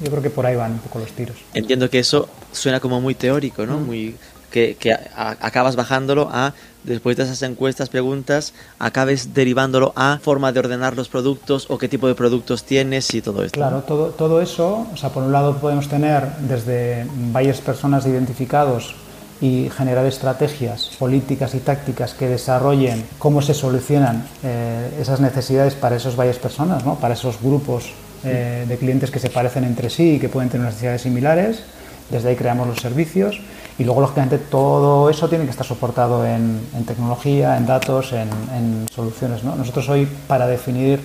Yo 0.00 0.10
creo 0.10 0.22
que 0.22 0.30
por 0.30 0.46
ahí 0.46 0.56
van 0.56 0.72
un 0.72 0.78
poco 0.78 0.98
los 0.98 1.10
tiros. 1.12 1.36
Entiendo 1.54 1.88
que 1.88 1.98
eso 1.98 2.28
suena 2.52 2.80
como 2.80 3.00
muy 3.00 3.14
teórico, 3.14 3.66
¿no? 3.66 3.78
Mm. 3.78 3.86
Muy 3.86 4.16
que, 4.54 4.96
acabas 5.16 5.74
bajándolo 5.74 6.28
a, 6.32 6.52
después 6.84 7.16
de 7.16 7.24
esas 7.24 7.42
encuestas, 7.42 7.88
preguntas, 7.88 8.54
acabes 8.78 9.34
derivándolo 9.34 9.92
a 9.96 10.18
forma 10.22 10.52
de 10.52 10.60
ordenar 10.60 10.96
los 10.96 11.08
productos 11.08 11.66
o 11.68 11.78
qué 11.78 11.88
tipo 11.88 12.06
de 12.06 12.14
productos 12.14 12.62
tienes 12.62 13.12
y 13.14 13.20
todo 13.20 13.42
esto. 13.42 13.58
Claro, 13.58 13.82
todo, 13.82 14.08
todo 14.10 14.40
eso, 14.40 14.86
o 14.92 14.96
sea, 14.96 15.10
por 15.10 15.24
un 15.24 15.32
lado 15.32 15.56
podemos 15.56 15.88
tener 15.88 16.28
desde 16.48 17.06
varias 17.32 17.60
personas 17.60 18.06
identificados 18.06 18.94
y 19.40 19.68
generar 19.76 20.06
estrategias 20.06 20.90
políticas 21.00 21.54
y 21.56 21.58
tácticas 21.58 22.14
que 22.14 22.28
desarrollen 22.28 23.04
cómo 23.18 23.42
se 23.42 23.54
solucionan 23.54 24.24
eh, 24.44 24.88
esas 25.00 25.18
necesidades 25.18 25.74
para 25.74 25.96
esas 25.96 26.14
varias 26.14 26.38
personas, 26.38 26.84
¿no? 26.84 26.94
para 26.94 27.14
esos 27.14 27.42
grupos 27.42 27.92
eh, 28.22 28.64
de 28.68 28.76
clientes 28.78 29.10
que 29.10 29.18
se 29.18 29.30
parecen 29.30 29.64
entre 29.64 29.90
sí 29.90 30.14
y 30.14 30.18
que 30.20 30.28
pueden 30.28 30.48
tener 30.48 30.66
necesidades 30.66 31.02
similares. 31.02 31.64
Desde 32.10 32.28
ahí 32.28 32.36
creamos 32.36 32.68
los 32.68 32.78
servicios 32.78 33.40
y 33.78 33.84
luego, 33.84 34.00
lógicamente, 34.00 34.38
todo 34.38 35.10
eso 35.10 35.28
tiene 35.28 35.44
que 35.44 35.50
estar 35.50 35.66
soportado 35.66 36.24
en, 36.24 36.60
tecnología, 36.86 37.56
en 37.56 37.66
datos, 37.66 38.12
en, 38.12 38.86
soluciones. 38.94 39.42
Nosotros 39.42 39.88
hoy, 39.88 40.06
para 40.28 40.46
definir 40.46 41.00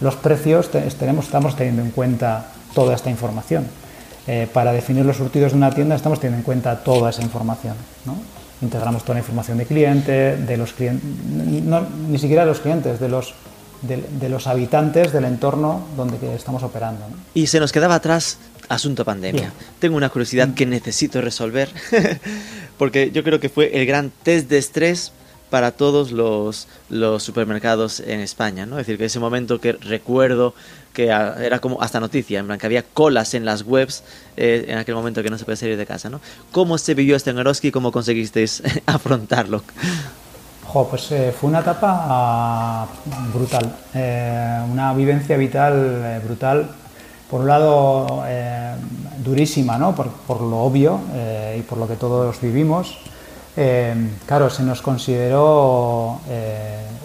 los 0.00 0.16
precios, 0.16 0.70
tenemos, 0.98 1.26
estamos 1.26 1.54
teniendo 1.54 1.82
en 1.82 1.90
cuenta 1.90 2.46
toda 2.74 2.94
esta 2.94 3.10
información. 3.10 3.66
Eh, 4.26 4.48
para 4.52 4.72
definir 4.72 5.04
los 5.04 5.16
surtidos 5.16 5.52
de 5.52 5.58
una 5.58 5.70
tienda, 5.70 5.94
estamos 5.94 6.18
teniendo 6.18 6.38
en 6.38 6.44
cuenta 6.44 6.82
toda 6.82 7.10
esa 7.10 7.22
información. 7.22 7.74
Integramos 8.60 9.02
toda 9.02 9.14
la 9.14 9.20
información 9.20 9.58
de 9.58 9.66
cliente, 9.66 10.36
de 10.36 10.56
los 10.56 10.72
clientes, 10.72 11.08
ni 12.08 12.18
siquiera 12.18 12.42
de 12.42 12.48
los 12.48 12.58
clientes, 12.58 12.98
de 12.98 13.08
los 13.08 13.34
de, 13.82 14.28
los 14.28 14.46
habitantes 14.46 15.12
del 15.12 15.24
entorno 15.24 15.82
donde 15.96 16.34
estamos 16.34 16.62
operando. 16.62 17.04
Y 17.34 17.46
se 17.46 17.60
nos 17.60 17.72
quedaba 17.72 17.96
atrás 17.96 18.38
asunto 18.68 19.04
pandemia. 19.04 19.52
Tengo 19.78 19.96
una 19.96 20.08
curiosidad 20.08 20.54
que 20.54 20.66
necesito 20.66 21.20
resolver, 21.20 21.70
porque 22.78 23.10
yo 23.10 23.24
creo 23.24 23.40
que 23.40 23.48
fue 23.48 23.80
el 23.80 23.86
gran 23.86 24.10
test 24.22 24.48
de 24.48 24.58
estrés 24.58 25.12
para 25.50 25.72
todos 25.72 26.12
los, 26.12 26.68
los 26.90 27.22
supermercados 27.22 28.00
en 28.00 28.20
España, 28.20 28.66
¿no? 28.66 28.78
Es 28.78 28.86
decir, 28.86 28.98
que 28.98 29.06
ese 29.06 29.18
momento 29.18 29.60
que 29.60 29.72
recuerdo 29.72 30.54
que 30.92 31.06
era 31.06 31.58
como 31.60 31.80
hasta 31.80 32.00
noticia, 32.00 32.40
en 32.40 32.46
plan 32.46 32.58
que 32.58 32.66
había 32.66 32.82
colas 32.82 33.34
en 33.34 33.44
las 33.44 33.62
webs 33.62 34.02
eh, 34.36 34.66
en 34.68 34.78
aquel 34.78 34.94
momento 34.94 35.22
que 35.22 35.30
no 35.30 35.38
se 35.38 35.44
puede 35.44 35.56
salir 35.56 35.76
de 35.76 35.86
casa, 35.86 36.10
¿no? 36.10 36.20
¿Cómo 36.52 36.76
se 36.76 36.94
vivió 36.94 37.16
este 37.16 37.30
en 37.30 37.38
y 37.62 37.70
cómo 37.70 37.92
conseguisteis 37.92 38.62
afrontarlo? 38.86 39.62
pues 40.90 41.10
eh, 41.12 41.34
fue 41.38 41.48
una 41.48 41.60
etapa 41.60 41.88
ah, 41.88 42.86
brutal, 43.32 43.74
eh, 43.94 44.60
una 44.70 44.92
vivencia 44.92 45.36
vital 45.38 46.20
brutal 46.22 46.68
por 47.30 47.40
un 47.42 47.46
lado, 47.46 48.24
eh, 48.26 48.74
durísima, 49.22 49.78
¿no? 49.78 49.94
por, 49.94 50.08
por, 50.08 50.40
lo 50.40 50.58
obvio 50.60 50.98
eh, 51.14 51.56
y 51.60 51.62
por 51.62 51.78
lo 51.78 51.86
que 51.86 51.96
todos 51.96 52.40
vivimos. 52.40 52.98
Eh, 53.56 53.94
claro, 54.26 54.48
se 54.50 54.62
nos 54.62 54.80
consideró 54.82 56.20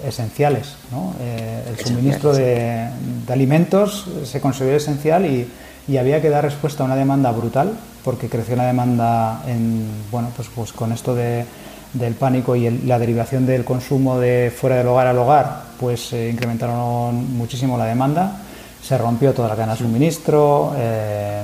esenciales. 0.06 0.76
¿no? 0.92 1.14
el 1.20 1.78
suministro 1.80 2.34
de, 2.34 2.90
de, 3.26 3.34
alimentos 3.34 4.08
se 4.24 4.40
consideró 4.40 4.78
esencial 4.78 5.26
y, 5.26 5.50
y, 5.88 5.98
había 5.98 6.22
que 6.22 6.30
dar 6.30 6.44
respuesta 6.44 6.84
a 6.84 6.86
una 6.86 6.96
demanda 6.96 7.32
brutal, 7.32 7.74
porque 8.04 8.30
creció 8.30 8.56
la 8.56 8.68
demanda 8.68 9.42
en, 9.48 9.88
bueno, 10.12 10.30
pues, 10.36 10.48
pues 10.54 10.74
con 10.74 10.92
esto 10.92 11.16
de, 11.16 11.46
del 11.94 12.14
pánico 12.14 12.56
y 12.56 12.70
la 12.86 13.00
derivación 13.00 13.46
del 13.46 13.66
consumo 13.66 14.20
de 14.20 14.54
fuera 14.56 14.78
del 14.78 14.88
hogar 14.88 15.08
al 15.08 15.18
hogar, 15.18 15.64
pues 15.80 16.14
incrementaron 16.14 17.36
muchísimo 17.36 17.78
la 17.78 17.86
demanda 17.86 18.44
se 18.84 18.98
rompió 18.98 19.34
toda 19.34 19.48
la 19.48 19.56
cadena 19.56 19.74
de 19.74 19.80
suministro, 19.80 20.74
eh, 20.76 21.44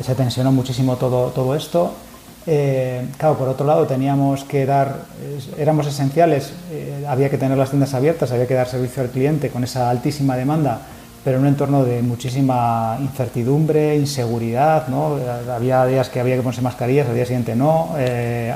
se 0.00 0.14
tensionó 0.14 0.52
muchísimo 0.52 0.96
todo, 0.96 1.28
todo 1.30 1.54
esto. 1.54 1.92
Eh, 2.46 3.06
claro, 3.16 3.36
por 3.36 3.48
otro 3.48 3.66
lado 3.66 3.86
teníamos 3.86 4.44
que 4.44 4.64
dar, 4.64 5.04
éramos 5.58 5.86
esenciales, 5.86 6.52
eh, 6.70 7.04
había 7.08 7.30
que 7.30 7.38
tener 7.38 7.56
las 7.56 7.70
tiendas 7.70 7.94
abiertas, 7.94 8.30
había 8.30 8.46
que 8.46 8.54
dar 8.54 8.68
servicio 8.68 9.02
al 9.02 9.08
cliente 9.08 9.48
con 9.50 9.64
esa 9.64 9.90
altísima 9.90 10.36
demanda, 10.36 10.80
pero 11.24 11.38
en 11.38 11.42
un 11.42 11.48
entorno 11.48 11.84
de 11.84 12.00
muchísima 12.02 12.96
incertidumbre, 13.00 13.96
inseguridad, 13.96 14.88
¿no? 14.88 15.18
Había 15.52 15.84
días 15.84 16.08
que 16.08 16.20
había 16.20 16.36
que 16.36 16.42
ponerse 16.42 16.62
mascarillas, 16.62 17.08
al 17.08 17.14
día 17.14 17.26
siguiente 17.26 17.54
no, 17.54 17.90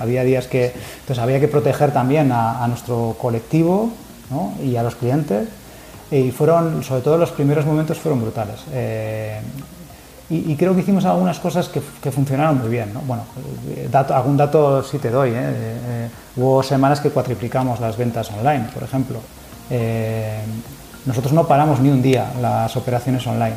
había 0.00 0.24
días 0.24 0.46
que... 0.46 0.72
Entonces 1.00 1.18
había 1.18 1.40
que 1.40 1.48
proteger 1.48 1.92
también 1.92 2.32
a, 2.32 2.62
a 2.62 2.68
nuestro 2.68 3.16
colectivo 3.20 3.90
¿no? 4.30 4.54
y 4.64 4.76
a 4.76 4.82
los 4.82 4.94
clientes 4.94 5.48
y 6.12 6.30
fueron, 6.30 6.84
sobre 6.84 7.00
todo 7.00 7.16
los 7.16 7.30
primeros 7.30 7.64
momentos 7.64 7.98
fueron 7.98 8.20
brutales. 8.20 8.60
Eh, 8.72 9.40
y, 10.28 10.56
creo 10.56 10.74
que 10.74 10.80
hicimos 10.80 11.04
algunas 11.04 11.38
cosas 11.38 11.68
que, 11.68 11.82
que 12.02 12.10
funcionaron 12.10 12.58
muy 12.58 12.70
bien. 12.70 12.94
¿no? 12.94 13.00
Bueno, 13.00 13.24
eh, 13.68 13.86
dato, 13.90 14.14
algún 14.14 14.36
dato 14.36 14.82
sí 14.82 14.98
te 14.98 15.10
doy. 15.10 15.30
¿eh? 15.34 16.08
hubo 16.36 16.62
semanas 16.62 17.00
que 17.00 17.10
cuatriplicamos 17.10 17.80
las 17.80 17.98
ventas 17.98 18.30
online, 18.30 18.66
por 18.72 18.82
ejemplo. 18.82 19.20
nosotros 21.04 21.32
no 21.34 21.46
paramos 21.46 21.80
ni 21.80 21.90
un 21.90 22.00
día 22.00 22.32
las 22.40 22.74
operaciones 22.76 23.26
online. 23.26 23.56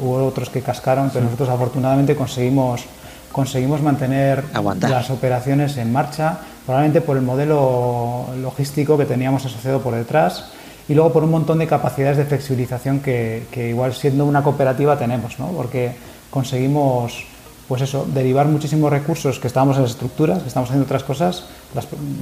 hubo 0.00 0.26
otros 0.26 0.48
que 0.48 0.62
cascaron, 0.62 1.10
pero 1.12 1.24
nosotros 1.24 1.48
afortunadamente 1.48 2.14
conseguimos, 2.14 2.84
conseguimos 3.32 3.82
mantener 3.82 4.44
las 4.82 5.10
operaciones 5.10 5.76
en 5.76 5.92
marcha, 5.92 6.38
probablemente 6.66 7.00
por 7.00 7.16
el 7.16 7.24
modelo 7.24 8.26
logístico 8.40 8.96
que 8.96 9.06
teníamos 9.06 9.44
asociado 9.44 9.80
por 9.80 9.94
detrás 9.94 10.52
y 10.90 10.94
luego 10.94 11.12
por 11.12 11.22
un 11.22 11.30
montón 11.30 11.58
de 11.58 11.68
capacidades 11.68 12.16
de 12.16 12.24
flexibilización 12.24 12.98
que, 12.98 13.46
igual 13.54 13.94
siendo 13.94 14.26
una 14.26 14.42
cooperativa 14.42 14.98
tenemos, 14.98 15.38
¿no? 15.38 15.46
porque 15.52 15.92
conseguimos 16.30 17.26
pues 17.68 17.82
eso, 17.82 18.04
derivar 18.12 18.46
muchísimos 18.46 18.90
recursos 18.90 19.38
que 19.38 19.46
estábamos 19.46 19.76
en 19.76 19.82
las 19.84 19.92
estructuras, 19.92 20.42
que 20.42 20.48
estamos 20.48 20.68
haciendo 20.68 20.86
otras 20.86 21.04
cosas, 21.04 21.44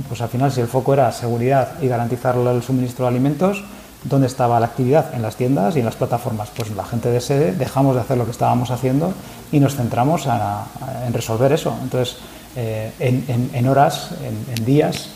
pues 0.07 0.21
al 0.21 0.29
final 0.29 0.53
si 0.53 0.61
el 0.61 0.69
foco 0.69 0.93
era 0.93 1.11
seguridad 1.13 1.81
y 1.81 1.89
garantizar 1.89 2.37
el 2.37 2.63
suministro 2.63 3.07
de 3.07 3.09
alimentos, 3.09 3.65
¿dónde 4.05 4.27
estaba 4.27 4.61
la 4.61 4.67
actividad? 4.67 5.15
En 5.15 5.23
las 5.23 5.37
tiendas 5.37 5.75
y 5.77 5.79
en 5.79 5.87
las 5.87 5.97
plataformas. 5.97 6.51
Pues 6.55 6.71
la 6.73 6.85
gente 6.85 7.09
de 7.09 7.23
sede 7.23 7.53
dejamos 7.53 7.95
de 7.95 8.03
hacer 8.03 8.19
lo 8.19 8.27
que 8.27 8.33
estábamos 8.33 8.71
haciendo 8.71 9.15
y 9.51 9.61
nos 9.61 9.77
centramos 9.77 10.27
en 10.27 11.15
resolver 11.15 11.51
eso. 11.53 11.75
Entonces, 11.83 12.19
eh, 12.55 12.93
en, 12.99 13.67
horas, 13.67 14.11
en 14.55 14.65
días, 14.67 15.09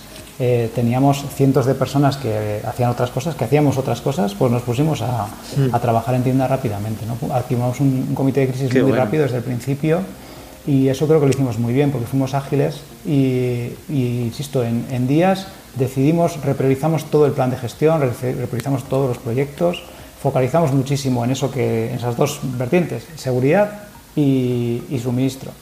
eh, 0.44 0.72
teníamos 0.74 1.24
cientos 1.36 1.66
de 1.66 1.74
personas 1.76 2.16
que 2.16 2.60
hacían 2.66 2.90
otras 2.90 3.12
cosas, 3.12 3.36
que 3.36 3.44
hacíamos 3.44 3.78
otras 3.78 4.00
cosas, 4.00 4.34
pues 4.34 4.50
nos 4.50 4.62
pusimos 4.62 5.00
a, 5.00 5.28
mm. 5.56 5.70
trabajar 5.80 6.16
en 6.16 6.24
tienda 6.24 6.48
rápidamente. 6.48 7.04
¿no? 7.06 7.32
Activamos 7.32 7.78
un, 7.78 8.12
comité 8.12 8.40
de 8.40 8.48
crisis 8.48 8.82
muy 8.82 8.90
rápido 8.90 9.22
desde 9.22 9.36
el 9.36 9.44
principio 9.44 10.00
y 10.66 10.88
eso 10.88 11.06
creo 11.06 11.20
que 11.20 11.26
lo 11.26 11.30
hicimos 11.30 11.60
muy 11.60 11.72
bien 11.72 11.92
porque 11.92 12.08
fuimos 12.08 12.34
ágiles 12.34 12.80
y, 13.06 13.70
insisto, 13.88 14.64
en, 14.64 15.06
días 15.06 15.46
decidimos, 15.76 16.44
repriorizamos 16.44 17.04
todo 17.04 17.26
el 17.26 17.32
plan 17.32 17.50
de 17.50 17.56
gestión, 17.56 18.00
repriorizamos 18.00 18.82
todos 18.88 19.06
los 19.06 19.18
proyectos, 19.18 19.84
focalizamos 20.20 20.72
muchísimo 20.72 21.24
en 21.24 21.30
eso 21.30 21.52
que, 21.52 21.90
en 21.90 21.94
esas 21.94 22.16
dos 22.16 22.40
vertientes, 22.58 23.06
seguridad 23.14 23.84
y, 24.16 24.82
y 24.90 24.98
suministro. 24.98 25.52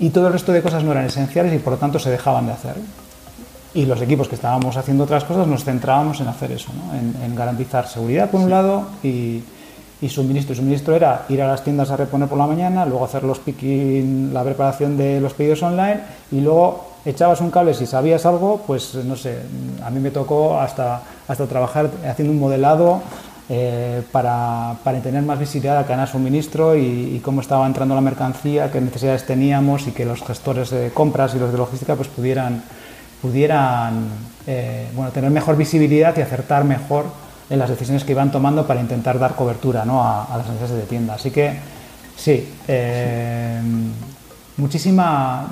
Y 0.00 0.08
todo 0.08 0.28
el 0.28 0.32
resto 0.32 0.50
de 0.52 0.62
cosas 0.62 0.82
no 0.82 0.92
eran 0.92 1.04
esenciales 1.04 1.52
y 1.52 1.58
por 1.58 1.74
lo 1.74 1.78
tanto 1.78 1.98
se 1.98 2.08
dejaban 2.08 2.46
de 2.46 2.52
hacer 2.52 2.76
y 3.78 3.86
los 3.86 4.02
equipos 4.02 4.26
que 4.26 4.34
estábamos 4.34 4.76
haciendo 4.76 5.04
otras 5.04 5.22
cosas 5.22 5.46
nos 5.46 5.62
centrábamos 5.62 6.20
en 6.20 6.26
hacer 6.26 6.50
eso, 6.50 6.72
en, 6.92 7.36
garantizar 7.36 7.86
seguridad 7.86 8.28
por 8.28 8.40
un 8.40 8.50
lado 8.50 8.88
y, 9.04 9.40
y 10.02 10.08
suministro. 10.08 10.56
suministro 10.56 10.96
era 10.96 11.26
ir 11.28 11.40
a 11.40 11.46
las 11.46 11.62
tiendas 11.62 11.88
a 11.92 11.96
reponer 11.96 12.28
por 12.28 12.38
la 12.38 12.48
mañana, 12.48 12.84
luego 12.84 13.04
hacer 13.04 13.22
los 13.22 13.38
picking, 13.38 14.34
la 14.34 14.42
preparación 14.42 14.96
de 14.96 15.20
los 15.20 15.32
pedidos 15.32 15.62
online 15.62 16.00
y 16.32 16.40
luego 16.40 16.88
echabas 17.04 17.40
un 17.40 17.52
cable 17.52 17.72
si 17.72 17.86
sabías 17.86 18.26
algo, 18.26 18.60
pues 18.66 18.96
no 18.96 19.14
sé, 19.14 19.38
a 19.84 19.90
mí 19.90 20.00
me 20.00 20.10
tocó 20.10 20.58
hasta, 20.58 21.00
hasta 21.28 21.46
trabajar 21.46 21.88
haciendo 22.04 22.32
un 22.32 22.40
modelado 22.40 23.00
eh, 23.48 24.02
para, 24.10 24.74
para, 24.82 24.98
tener 24.98 25.22
más 25.22 25.38
visibilidad 25.38 25.78
a 25.78 25.84
cadena 25.84 26.06
de 26.06 26.10
suministro 26.10 26.74
y, 26.74 27.14
y, 27.14 27.20
cómo 27.20 27.42
estaba 27.42 27.64
entrando 27.64 27.94
la 27.94 28.00
mercancía, 28.00 28.72
qué 28.72 28.80
necesidades 28.80 29.24
teníamos 29.24 29.86
y 29.86 29.92
que 29.92 30.04
los 30.04 30.20
gestores 30.20 30.70
de 30.70 30.90
compras 30.90 31.36
y 31.36 31.38
los 31.38 31.52
de 31.52 31.58
logística 31.58 31.94
pues 31.94 32.08
pudieran 32.08 32.64
pudieran 33.20 34.08
eh, 34.46 34.88
bueno, 34.94 35.10
tener 35.10 35.30
mejor 35.30 35.56
visibilidad 35.56 36.16
y 36.16 36.20
acertar 36.20 36.64
mejor 36.64 37.06
en 37.50 37.58
las 37.58 37.70
decisiones 37.70 38.04
que 38.04 38.12
iban 38.12 38.30
tomando 38.30 38.66
para 38.66 38.80
intentar 38.80 39.18
dar 39.18 39.34
cobertura 39.34 39.84
¿no? 39.84 40.02
a, 40.02 40.26
las 40.36 40.46
necesidades 40.46 40.82
de 40.82 40.88
tienda. 40.88 41.14
Así 41.14 41.30
que 41.30 41.58
sí, 42.16 42.48
eh, 42.68 43.60
muchísima, 44.56 45.48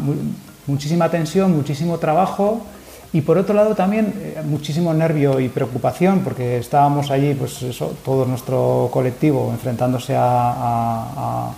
muchísima 0.67 1.09
tensión, 1.11 1.57
muchísimo 1.57 1.99
trabajo 1.99 2.67
Y 3.12 3.23
por 3.23 3.39
otro 3.39 3.55
lado 3.55 3.75
también 3.75 4.12
eh, 4.19 4.43
muchísimo 4.45 4.93
nervio 4.93 5.41
y 5.41 5.49
preocupación 5.49 6.21
porque 6.21 6.59
estábamos 6.59 7.11
allí, 7.11 7.35
pues 7.35 7.62
eso, 7.62 7.95
todo 8.05 8.27
nuestro 8.27 8.91
colectivo 8.93 9.51
enfrentándose 9.53 10.14
a, 10.17 11.51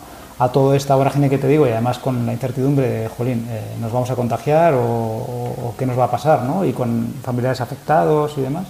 toda 0.47 0.77
esta 0.77 0.95
vorágine 0.95 1.29
que 1.29 1.39
te 1.39 1.49
digo 1.49 1.67
y 1.67 1.71
además 1.71 1.99
con 1.99 2.25
la 2.25 2.33
incertidumbre 2.33 2.89
de, 2.89 3.09
jolín, 3.09 3.45
eh, 3.51 3.75
¿nos 3.81 3.91
vamos 3.91 4.09
a 4.11 4.15
contagiar 4.15 4.75
o, 4.75 4.81
o, 4.81 5.75
qué 5.77 5.85
nos 5.85 5.99
va 5.99 6.05
a 6.05 6.11
pasar? 6.11 6.45
¿no? 6.45 6.65
Y 6.65 6.73
con 6.73 7.15
familiares 7.25 7.61
afectados 7.61 8.35
y 8.37 8.43
demás. 8.43 8.67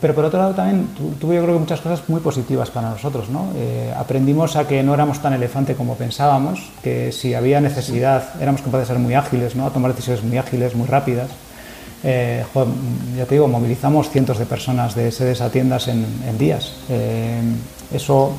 Pero 0.00 0.14
por 0.14 0.24
otro 0.24 0.38
lado 0.38 0.54
también 0.54 0.88
tuve 1.20 1.36
yo 1.36 1.42
creo 1.42 1.54
que 1.54 1.60
muchas 1.60 1.80
cosas 1.80 2.08
muy 2.08 2.20
positivas 2.20 2.70
para 2.70 2.90
nosotros. 2.90 3.28
¿no? 3.28 3.48
Eh, 3.56 3.92
aprendimos 3.96 4.56
a 4.56 4.66
que 4.66 4.82
no 4.82 4.94
éramos 4.94 5.20
tan 5.20 5.34
elefante 5.34 5.74
como 5.74 5.96
pensábamos, 5.96 6.70
que 6.82 7.12
si 7.12 7.34
había 7.34 7.60
necesidad 7.60 8.40
éramos 8.40 8.62
capaces 8.62 8.88
de 8.88 8.94
ser 8.94 9.02
muy 9.02 9.14
ágiles, 9.14 9.56
¿no? 9.56 9.66
a 9.66 9.70
tomar 9.70 9.92
decisiones 9.92 10.24
muy 10.24 10.38
ágiles, 10.38 10.74
muy 10.74 10.86
rápidas. 10.86 11.28
Eh, 12.02 12.42
ya 13.14 13.26
te 13.26 13.34
digo, 13.34 13.46
movilizamos 13.46 14.08
cientos 14.08 14.38
de 14.38 14.46
personas 14.46 14.94
de 14.94 15.12
sedes 15.12 15.42
a 15.42 15.50
tiendas 15.50 15.86
en, 15.88 16.38
días. 16.38 16.72
Eh, 16.88 17.42
eso, 17.92 18.32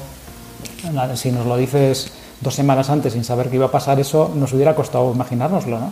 si 1.13 1.31
nos 1.31 1.45
lo 1.45 1.57
dices 1.57 2.11
dos 2.41 2.55
semanas 2.55 2.89
antes 2.89 3.13
sin 3.13 3.23
saber 3.23 3.49
qué 3.49 3.55
iba 3.55 3.67
a 3.67 3.71
pasar, 3.71 3.99
eso 3.99 4.31
nos 4.35 4.51
hubiera 4.53 4.75
costado 4.75 5.13
imaginárnoslo, 5.13 5.79
¿no? 5.79 5.91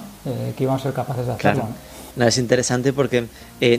que 0.57 0.63
íbamos 0.63 0.81
a 0.81 0.83
ser 0.83 0.93
capaces 0.93 1.25
de 1.27 1.33
hacerlo. 1.33 1.63
Es 2.17 2.37
interesante 2.37 2.93
porque 2.93 3.25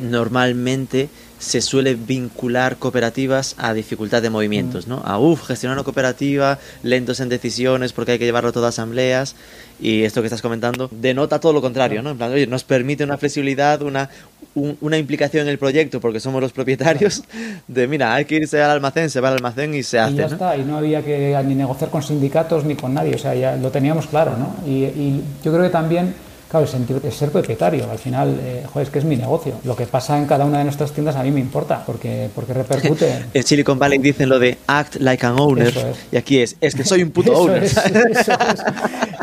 normalmente 0.02 1.08
se 1.40 1.62
suele 1.62 1.94
vincular 1.94 2.76
cooperativas 2.76 3.54
a 3.56 3.72
dificultad 3.72 4.20
de 4.20 4.28
movimientos, 4.28 4.86
¿no? 4.86 5.00
A, 5.04 5.18
uff, 5.18 5.46
gestionar 5.46 5.76
una 5.78 5.84
cooperativa, 5.84 6.58
lentos 6.82 7.18
en 7.20 7.30
decisiones 7.30 7.94
porque 7.94 8.12
hay 8.12 8.18
que 8.18 8.26
llevarlo 8.26 8.52
todo 8.52 8.66
a 8.66 8.68
asambleas 8.68 9.34
y 9.80 10.02
esto 10.02 10.20
que 10.20 10.26
estás 10.26 10.42
comentando 10.42 10.90
denota 10.92 11.40
todo 11.40 11.54
lo 11.54 11.62
contrario, 11.62 12.02
¿no? 12.02 12.10
En 12.10 12.18
plan, 12.18 12.30
oye, 12.30 12.46
nos 12.46 12.62
permite 12.62 13.04
una 13.04 13.16
flexibilidad, 13.16 13.80
una, 13.80 14.10
una 14.54 14.98
implicación 14.98 15.44
en 15.44 15.48
el 15.48 15.58
proyecto 15.58 15.98
porque 15.98 16.20
somos 16.20 16.42
los 16.42 16.52
propietarios 16.52 17.24
de, 17.68 17.88
mira, 17.88 18.14
hay 18.14 18.26
que 18.26 18.34
irse 18.36 18.62
al 18.62 18.72
almacén, 18.72 19.08
se 19.08 19.20
va 19.20 19.28
al 19.28 19.36
almacén 19.36 19.74
y 19.74 19.82
se 19.82 19.98
hace, 19.98 20.12
Y 20.12 20.16
ya 20.16 20.26
está, 20.26 20.56
y 20.58 20.64
no 20.64 20.76
había 20.76 21.02
que 21.02 21.42
ni 21.46 21.54
negociar 21.54 21.88
con 21.88 22.02
sindicatos 22.02 22.66
ni 22.66 22.74
con 22.74 22.92
nadie, 22.92 23.14
o 23.14 23.18
sea, 23.18 23.34
ya 23.34 23.56
lo 23.56 23.70
teníamos 23.70 24.06
claro, 24.06 24.36
¿no? 24.36 24.56
y, 24.70 24.84
y 24.84 25.24
yo 25.42 25.52
creo 25.52 25.64
que 25.64 25.70
también 25.70 26.14
Claro, 26.50 26.66
el 26.66 27.12
ser 27.12 27.30
propietario, 27.30 27.88
al 27.88 27.98
final, 27.98 28.36
eh, 28.42 28.64
joder, 28.66 28.88
es 28.88 28.92
que 28.92 28.98
es 28.98 29.04
mi 29.04 29.14
negocio. 29.14 29.54
Lo 29.62 29.76
que 29.76 29.86
pasa 29.86 30.18
en 30.18 30.26
cada 30.26 30.44
una 30.44 30.58
de 30.58 30.64
nuestras 30.64 30.90
tiendas 30.90 31.14
a 31.14 31.22
mí 31.22 31.30
me 31.30 31.38
importa, 31.38 31.84
porque, 31.86 32.28
porque 32.34 32.52
repercute. 32.52 33.26
en 33.34 33.42
Silicon 33.44 33.78
Valley 33.78 33.98
dicen 33.98 34.28
lo 34.28 34.40
de 34.40 34.58
act 34.66 34.96
like 34.96 35.24
an 35.24 35.38
owner, 35.38 35.72
y 36.10 36.16
aquí 36.16 36.40
es, 36.40 36.56
es 36.60 36.74
que 36.74 36.82
soy 36.82 37.04
un 37.04 37.12
puto 37.12 37.32
owner. 37.38 37.62
eso, 37.62 37.80
es, 37.84 38.28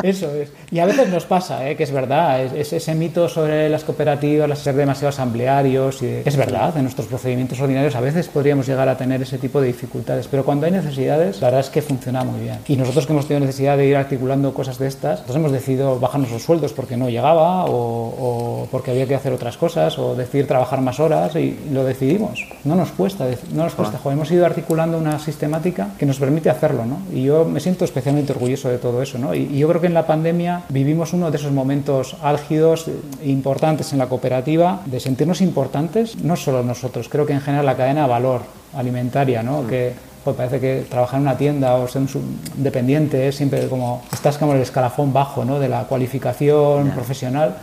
eso, 0.02 0.34
es, 0.34 0.48
Y 0.70 0.78
a 0.78 0.86
veces 0.86 1.10
nos 1.10 1.26
pasa, 1.26 1.68
eh, 1.68 1.76
que 1.76 1.82
es 1.82 1.90
verdad, 1.90 2.42
es, 2.42 2.72
ese 2.72 2.94
mito 2.94 3.28
sobre 3.28 3.68
las 3.68 3.84
cooperativas, 3.84 4.48
las 4.48 4.60
ser 4.60 4.74
demasiado 4.76 5.10
asamblearios, 5.10 6.00
y 6.00 6.22
es 6.24 6.36
verdad, 6.36 6.74
en 6.78 6.84
nuestros 6.84 7.08
procedimientos 7.08 7.60
ordinarios 7.60 7.94
a 7.94 8.00
veces 8.00 8.28
podríamos 8.28 8.66
llegar 8.66 8.88
a 8.88 8.96
tener 8.96 9.20
ese 9.20 9.36
tipo 9.36 9.60
de 9.60 9.66
dificultades, 9.66 10.28
pero 10.28 10.46
cuando 10.46 10.64
hay 10.64 10.72
necesidades, 10.72 11.42
la 11.42 11.48
verdad 11.48 11.60
es 11.60 11.68
que 11.68 11.82
funciona 11.82 12.24
muy 12.24 12.40
bien. 12.40 12.60
Y 12.66 12.76
nosotros 12.76 13.06
que 13.06 13.12
hemos 13.12 13.28
tenido 13.28 13.44
necesidad 13.44 13.76
de 13.76 13.84
ir 13.84 13.96
articulando 13.96 14.54
cosas 14.54 14.78
de 14.78 14.86
estas, 14.86 15.20
nosotros 15.20 15.36
hemos 15.36 15.52
decidido 15.52 16.00
bajarnos 16.00 16.30
los 16.30 16.42
sueldos 16.42 16.72
porque 16.72 16.96
no 16.96 17.06
llegaba 17.18 17.64
o, 17.66 18.66
porque 18.70 18.90
había 18.92 19.06
que 19.06 19.14
hacer 19.14 19.32
otras 19.32 19.56
cosas 19.56 19.98
o 19.98 20.14
decir 20.14 20.46
trabajar 20.46 20.80
más 20.80 21.00
horas 21.00 21.34
y 21.36 21.58
lo 21.72 21.84
decidimos. 21.84 22.46
No 22.64 22.76
nos 22.76 22.90
cuesta, 22.90 23.26
no 23.52 23.64
nos 23.64 23.74
cuesta. 23.74 23.98
hemos 24.10 24.30
ido 24.30 24.46
articulando 24.46 24.98
una 24.98 25.18
sistemática 25.18 25.88
que 25.98 26.06
nos 26.06 26.18
permite 26.18 26.50
hacerlo, 26.50 26.84
¿no? 26.86 26.98
Y 27.12 27.24
yo 27.24 27.44
me 27.44 27.60
siento 27.60 27.84
especialmente 27.84 28.32
orgulloso 28.32 28.68
de 28.68 28.78
todo 28.78 29.02
eso, 29.02 29.18
¿no? 29.18 29.34
Y, 29.34 29.40
y 29.52 29.58
yo 29.58 29.68
creo 29.68 29.80
que 29.80 29.86
en 29.88 29.94
la 29.94 30.06
pandemia 30.06 30.62
vivimos 30.68 31.12
uno 31.12 31.30
de 31.30 31.36
esos 31.36 31.52
momentos 31.52 32.16
álgidos 32.22 32.88
e 33.22 33.28
importantes 33.28 33.92
en 33.92 33.98
la 33.98 34.06
cooperativa 34.06 34.80
de 34.86 35.00
sentirnos 35.00 35.40
importantes, 35.40 36.16
no 36.22 36.36
solo 36.36 36.62
nosotros, 36.62 37.08
creo 37.08 37.26
que 37.26 37.32
en 37.32 37.40
general 37.40 37.66
la 37.66 37.76
cadena 37.76 38.02
de 38.02 38.08
valor 38.08 38.42
alimentaria, 38.74 39.42
¿no? 39.42 39.66
Que 39.66 40.07
pues 40.24 40.36
parece 40.36 40.60
que 40.60 40.86
trabajar 40.88 41.16
en 41.16 41.22
una 41.22 41.36
tienda 41.36 41.74
o 41.74 41.88
ser 41.88 42.02
un 42.02 42.40
dependiente 42.56 43.28
es 43.28 43.36
siempre 43.36 43.68
como 43.68 44.02
estás 44.12 44.38
como 44.38 44.54
el 44.54 44.60
escalafón 44.60 45.12
bajo 45.12 45.44
¿no? 45.44 45.58
de 45.58 45.68
la 45.68 45.84
cualificación 45.84 46.90
profesional 46.90 47.56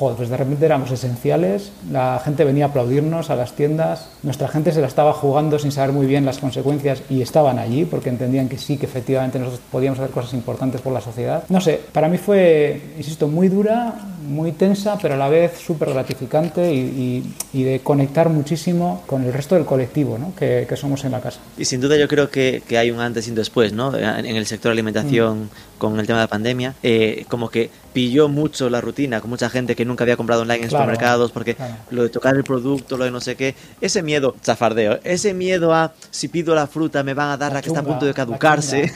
joder, 0.00 0.16
pues 0.16 0.30
de 0.30 0.36
repente 0.38 0.64
éramos 0.64 0.90
esenciales, 0.90 1.72
la 1.92 2.18
gente 2.24 2.42
venía 2.44 2.64
a 2.64 2.68
aplaudirnos 2.68 3.28
a 3.28 3.36
las 3.36 3.52
tiendas, 3.52 4.08
nuestra 4.22 4.48
gente 4.48 4.72
se 4.72 4.80
la 4.80 4.86
estaba 4.86 5.12
jugando 5.12 5.58
sin 5.58 5.72
saber 5.72 5.92
muy 5.92 6.06
bien 6.06 6.24
las 6.24 6.38
consecuencias 6.38 7.02
y 7.10 7.20
estaban 7.20 7.58
allí 7.58 7.84
porque 7.84 8.08
entendían 8.08 8.48
que 8.48 8.56
sí, 8.56 8.78
que 8.78 8.86
efectivamente 8.86 9.38
nosotros 9.38 9.60
podíamos 9.70 9.98
hacer 9.98 10.10
cosas 10.10 10.32
importantes 10.32 10.80
por 10.80 10.94
la 10.94 11.02
sociedad. 11.02 11.44
No 11.50 11.60
sé, 11.60 11.78
para 11.92 12.08
mí 12.08 12.16
fue, 12.16 12.80
insisto, 12.96 13.28
muy 13.28 13.48
dura, 13.48 13.94
muy 14.26 14.52
tensa, 14.52 14.96
pero 15.02 15.14
a 15.14 15.16
la 15.18 15.28
vez 15.28 15.58
súper 15.58 15.90
gratificante 15.90 16.72
y, 16.72 17.22
de 17.52 17.80
conectar 17.80 18.30
muchísimo 18.30 19.02
con 19.06 19.22
el 19.24 19.32
resto 19.34 19.54
del 19.54 19.66
colectivo 19.66 20.16
¿no? 20.16 20.34
que, 20.34 20.66
somos 20.76 21.04
en 21.04 21.12
la 21.12 21.20
casa. 21.20 21.40
Y 21.58 21.66
sin 21.66 21.80
duda 21.80 21.98
yo 21.98 22.08
creo 22.08 22.30
que, 22.30 22.62
que, 22.66 22.78
hay 22.78 22.90
un 22.90 23.00
antes 23.00 23.26
y 23.26 23.30
un 23.30 23.36
después 23.36 23.74
¿no? 23.74 23.94
en 23.94 24.24
el 24.24 24.46
sector 24.46 24.72
alimentación 24.72 25.44
mm. 25.44 25.48
con 25.78 26.00
el 26.00 26.06
tema 26.06 26.20
de 26.20 26.24
la 26.24 26.28
pandemia, 26.28 26.74
eh, 26.82 27.26
como 27.28 27.50
que 27.50 27.70
pilló 27.92 28.28
mucho 28.28 28.70
la 28.70 28.80
rutina 28.80 29.20
con 29.20 29.30
mucha 29.30 29.50
gente 29.50 29.74
que 29.74 29.84
nunca 29.90 30.04
había 30.04 30.16
comprado 30.16 30.42
online 30.42 30.64
en 30.64 30.70
supermercados 30.70 31.30
porque 31.30 31.56
lo 31.90 32.02
de 32.04 32.08
tocar 32.08 32.34
el 32.36 32.44
producto, 32.44 32.96
lo 32.96 33.04
de 33.04 33.10
no 33.10 33.20
sé 33.20 33.36
qué, 33.36 33.54
ese 33.80 34.02
miedo, 34.02 34.34
chafardeo, 34.42 35.00
ese 35.04 35.34
miedo 35.34 35.74
a 35.74 35.92
si 36.10 36.28
pido 36.28 36.54
la 36.54 36.66
fruta 36.66 37.02
me 37.02 37.14
van 37.14 37.30
a 37.30 37.36
dar 37.36 37.52
la, 37.52 37.60
que 37.60 37.68
está 37.68 37.80
a 37.80 37.84
punto 37.84 38.06
de 38.06 38.14
caducarse. 38.14 38.92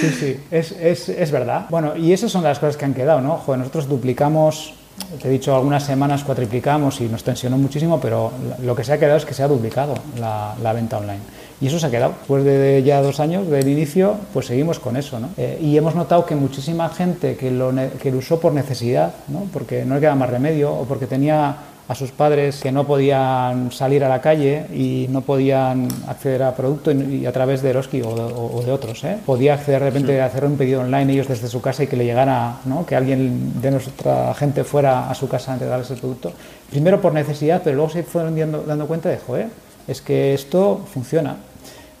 Sí, 0.00 0.10
sí, 0.10 0.40
es, 0.50 0.72
es, 0.72 1.08
es, 1.08 1.30
verdad. 1.30 1.66
Bueno, 1.68 1.96
y 1.96 2.12
esas 2.12 2.32
son 2.32 2.42
las 2.42 2.58
cosas 2.58 2.76
que 2.76 2.84
han 2.84 2.94
quedado, 2.94 3.20
¿no? 3.20 3.36
Joder, 3.36 3.60
nosotros 3.60 3.88
duplicamos, 3.88 4.74
te 5.20 5.28
he 5.28 5.30
dicho, 5.30 5.54
algunas 5.54 5.84
semanas 5.84 6.24
cuatriplicamos 6.24 7.00
y 7.00 7.04
nos 7.04 7.22
tensionó 7.22 7.58
muchísimo, 7.58 8.00
pero 8.00 8.32
lo 8.62 8.74
que 8.74 8.82
se 8.82 8.92
ha 8.92 8.98
quedado 8.98 9.18
es 9.18 9.24
que 9.24 9.34
se 9.34 9.42
ha 9.42 9.48
duplicado 9.48 9.94
la, 10.18 10.54
la 10.62 10.72
venta 10.72 10.98
online. 10.98 11.20
Y 11.60 11.68
eso 11.68 11.78
se 11.78 11.86
ha 11.86 11.90
quedado. 11.90 12.14
Después 12.18 12.44
de 12.44 12.82
ya 12.82 13.00
dos 13.02 13.20
años 13.20 13.48
del 13.48 13.68
inicio, 13.68 14.16
pues 14.32 14.46
seguimos 14.46 14.78
con 14.78 14.96
eso, 14.96 15.20
¿no? 15.20 15.30
Eh, 15.36 15.58
y 15.62 15.76
hemos 15.76 15.94
notado 15.94 16.26
que 16.26 16.34
muchísima 16.34 16.88
gente 16.88 17.36
que 17.36 17.50
lo, 17.50 17.72
que 18.02 18.10
lo 18.10 18.18
usó 18.18 18.40
por 18.40 18.52
necesidad, 18.52 19.14
¿no? 19.28 19.46
Porque 19.52 19.84
no 19.84 19.94
le 19.94 20.00
queda 20.00 20.14
más 20.14 20.30
remedio 20.30 20.72
o 20.72 20.84
porque 20.84 21.06
tenía 21.06 21.56
a 21.86 21.94
sus 21.94 22.12
padres 22.12 22.60
que 22.62 22.72
no 22.72 22.86
podían 22.86 23.70
salir 23.70 24.04
a 24.04 24.08
la 24.08 24.20
calle 24.20 24.66
y 24.72 25.06
no 25.10 25.20
podían 25.20 25.88
acceder 26.08 26.42
a 26.42 26.56
producto 26.56 26.90
y, 26.92 27.26
a 27.26 27.32
través 27.32 27.60
de 27.60 27.70
Eroski 27.70 28.00
o, 28.02 28.62
de, 28.64 28.72
otros. 28.72 29.04
¿eh? 29.04 29.18
Podía 29.24 29.54
acceder 29.54 29.80
de 29.80 29.90
repente 29.90 30.20
a 30.20 30.26
hacer 30.26 30.44
un 30.44 30.56
pedido 30.56 30.80
online 30.80 31.12
ellos 31.12 31.28
desde 31.28 31.48
su 31.48 31.60
casa 31.60 31.84
y 31.84 31.86
que 31.86 31.96
le 31.96 32.06
llegara, 32.06 32.56
¿no? 32.64 32.86
que 32.86 32.96
alguien 32.96 33.60
de 33.60 33.70
nuestra 33.70 34.32
gente 34.34 34.64
fuera 34.64 35.10
a 35.10 35.14
su 35.14 35.28
casa 35.28 35.50
a 35.50 35.54
entregarles 35.54 35.90
el 35.90 35.98
producto. 35.98 36.32
Primero 36.70 37.00
por 37.00 37.12
necesidad, 37.12 37.60
pero 37.62 37.76
luego 37.76 37.90
se 37.90 38.02
fueron 38.02 38.38
dando, 38.38 38.62
dando 38.62 38.86
cuenta 38.86 39.10
de, 39.10 39.18
joder, 39.18 39.48
es 39.86 40.00
que 40.00 40.34
esto 40.34 40.84
funciona 40.92 41.36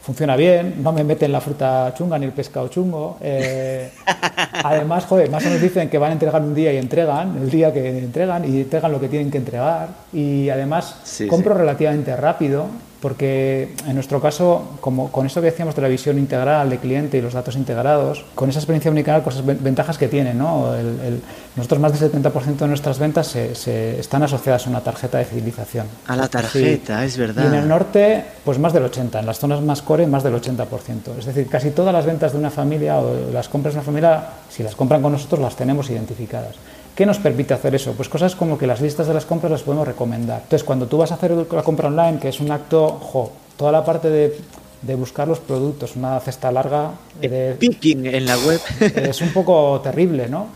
funciona 0.04 0.36
bien, 0.36 0.82
no 0.82 0.92
me 0.92 1.02
meten 1.02 1.32
la 1.32 1.40
fruta 1.40 1.94
chunga 1.96 2.18
ni 2.18 2.26
el 2.26 2.32
pescado 2.32 2.68
chungo. 2.68 3.16
Eh, 3.22 3.90
además, 4.62 5.06
joder, 5.06 5.30
más 5.30 5.42
o 5.42 5.46
menos 5.46 5.62
dicen 5.62 5.88
que 5.88 5.96
van 5.96 6.10
a 6.10 6.12
entregar 6.12 6.42
un 6.42 6.54
día 6.54 6.74
y 6.74 6.76
entregan, 6.76 7.38
el 7.38 7.48
día 7.48 7.72
que 7.72 8.00
entregan 8.00 8.44
y 8.44 8.60
entregan 8.60 8.92
lo 8.92 9.00
que 9.00 9.08
tienen 9.08 9.30
que 9.30 9.38
entregar. 9.38 9.88
Y 10.12 10.50
además 10.50 10.96
compro 11.30 11.54
relativamente 11.54 12.14
rápido 12.16 12.66
porque 13.04 13.74
en 13.86 13.96
nuestro 13.96 14.18
caso, 14.18 14.78
como 14.80 15.12
con 15.12 15.26
esto 15.26 15.42
que 15.42 15.50
decíamos 15.50 15.76
de 15.76 15.82
la 15.82 15.88
visión 15.88 16.18
integral 16.18 16.70
de 16.70 16.78
cliente 16.78 17.18
y 17.18 17.20
los 17.20 17.34
datos 17.34 17.54
integrados, 17.54 18.24
con 18.34 18.48
esa 18.48 18.60
experiencia 18.60 18.90
unicanal, 18.90 19.22
cosas 19.22 19.44
ventajas 19.44 19.98
que 19.98 20.08
tiene, 20.08 20.32
¿no? 20.32 20.72
nosotros 21.54 21.80
más 21.80 22.00
del 22.00 22.10
70% 22.10 22.56
de 22.56 22.66
nuestras 22.66 22.98
ventas 22.98 23.26
se, 23.26 24.00
están 24.00 24.22
asociadas 24.22 24.66
a 24.66 24.70
una 24.70 24.80
tarjeta 24.80 25.18
de 25.18 25.26
fidelización. 25.26 25.86
A 26.06 26.16
la 26.16 26.28
tarjeta, 26.28 27.04
es 27.04 27.18
verdad. 27.18 27.44
Y 27.44 27.46
en 27.48 27.52
el 27.52 27.68
norte, 27.68 28.24
pues 28.42 28.58
más 28.58 28.72
del 28.72 28.84
80%, 28.84 29.20
en 29.20 29.26
las 29.26 29.38
zonas 29.38 29.60
más 29.60 29.82
core, 29.82 30.06
más 30.06 30.22
del 30.22 30.32
80%. 30.32 31.18
Es 31.18 31.26
decir, 31.26 31.46
casi 31.46 31.72
todas 31.72 31.92
las 31.92 32.06
ventas 32.06 32.32
de 32.32 32.38
una 32.38 32.48
familia 32.48 32.96
o 33.00 33.30
las 33.30 33.50
compras 33.50 33.74
de 33.74 33.80
una 33.80 33.84
familia, 33.84 34.28
si 34.48 34.62
las 34.62 34.74
compran 34.74 35.02
con 35.02 35.12
nosotros, 35.12 35.42
las 35.42 35.54
tenemos 35.56 35.90
identificadas. 35.90 36.54
¿Qué 36.94 37.06
nos 37.06 37.18
permite 37.18 37.54
hacer 37.54 37.74
eso? 37.74 37.92
Pues 37.92 38.08
cosas 38.08 38.36
como 38.36 38.56
que 38.56 38.66
las 38.66 38.80
listas 38.80 39.08
de 39.08 39.14
las 39.14 39.24
compras 39.24 39.50
las 39.50 39.62
podemos 39.62 39.86
recomendar. 39.86 40.42
Entonces, 40.42 40.62
cuando 40.64 40.86
tú 40.86 40.98
vas 40.98 41.10
a 41.10 41.14
hacer 41.14 41.32
la 41.32 41.62
compra 41.62 41.88
online, 41.88 42.18
que 42.20 42.28
es 42.28 42.40
un 42.40 42.52
acto, 42.52 42.88
jo, 42.88 43.32
toda 43.56 43.72
la 43.72 43.84
parte 43.84 44.10
de, 44.10 44.38
de 44.82 44.94
buscar 44.94 45.26
los 45.26 45.40
productos, 45.40 45.96
una 45.96 46.20
cesta 46.20 46.52
larga... 46.52 46.92
De, 47.20 47.56
picking 47.58 48.06
en 48.06 48.26
la 48.26 48.38
web. 48.38 48.60
Es 48.80 49.20
un 49.20 49.32
poco 49.32 49.80
terrible, 49.82 50.28
¿no? 50.28 50.46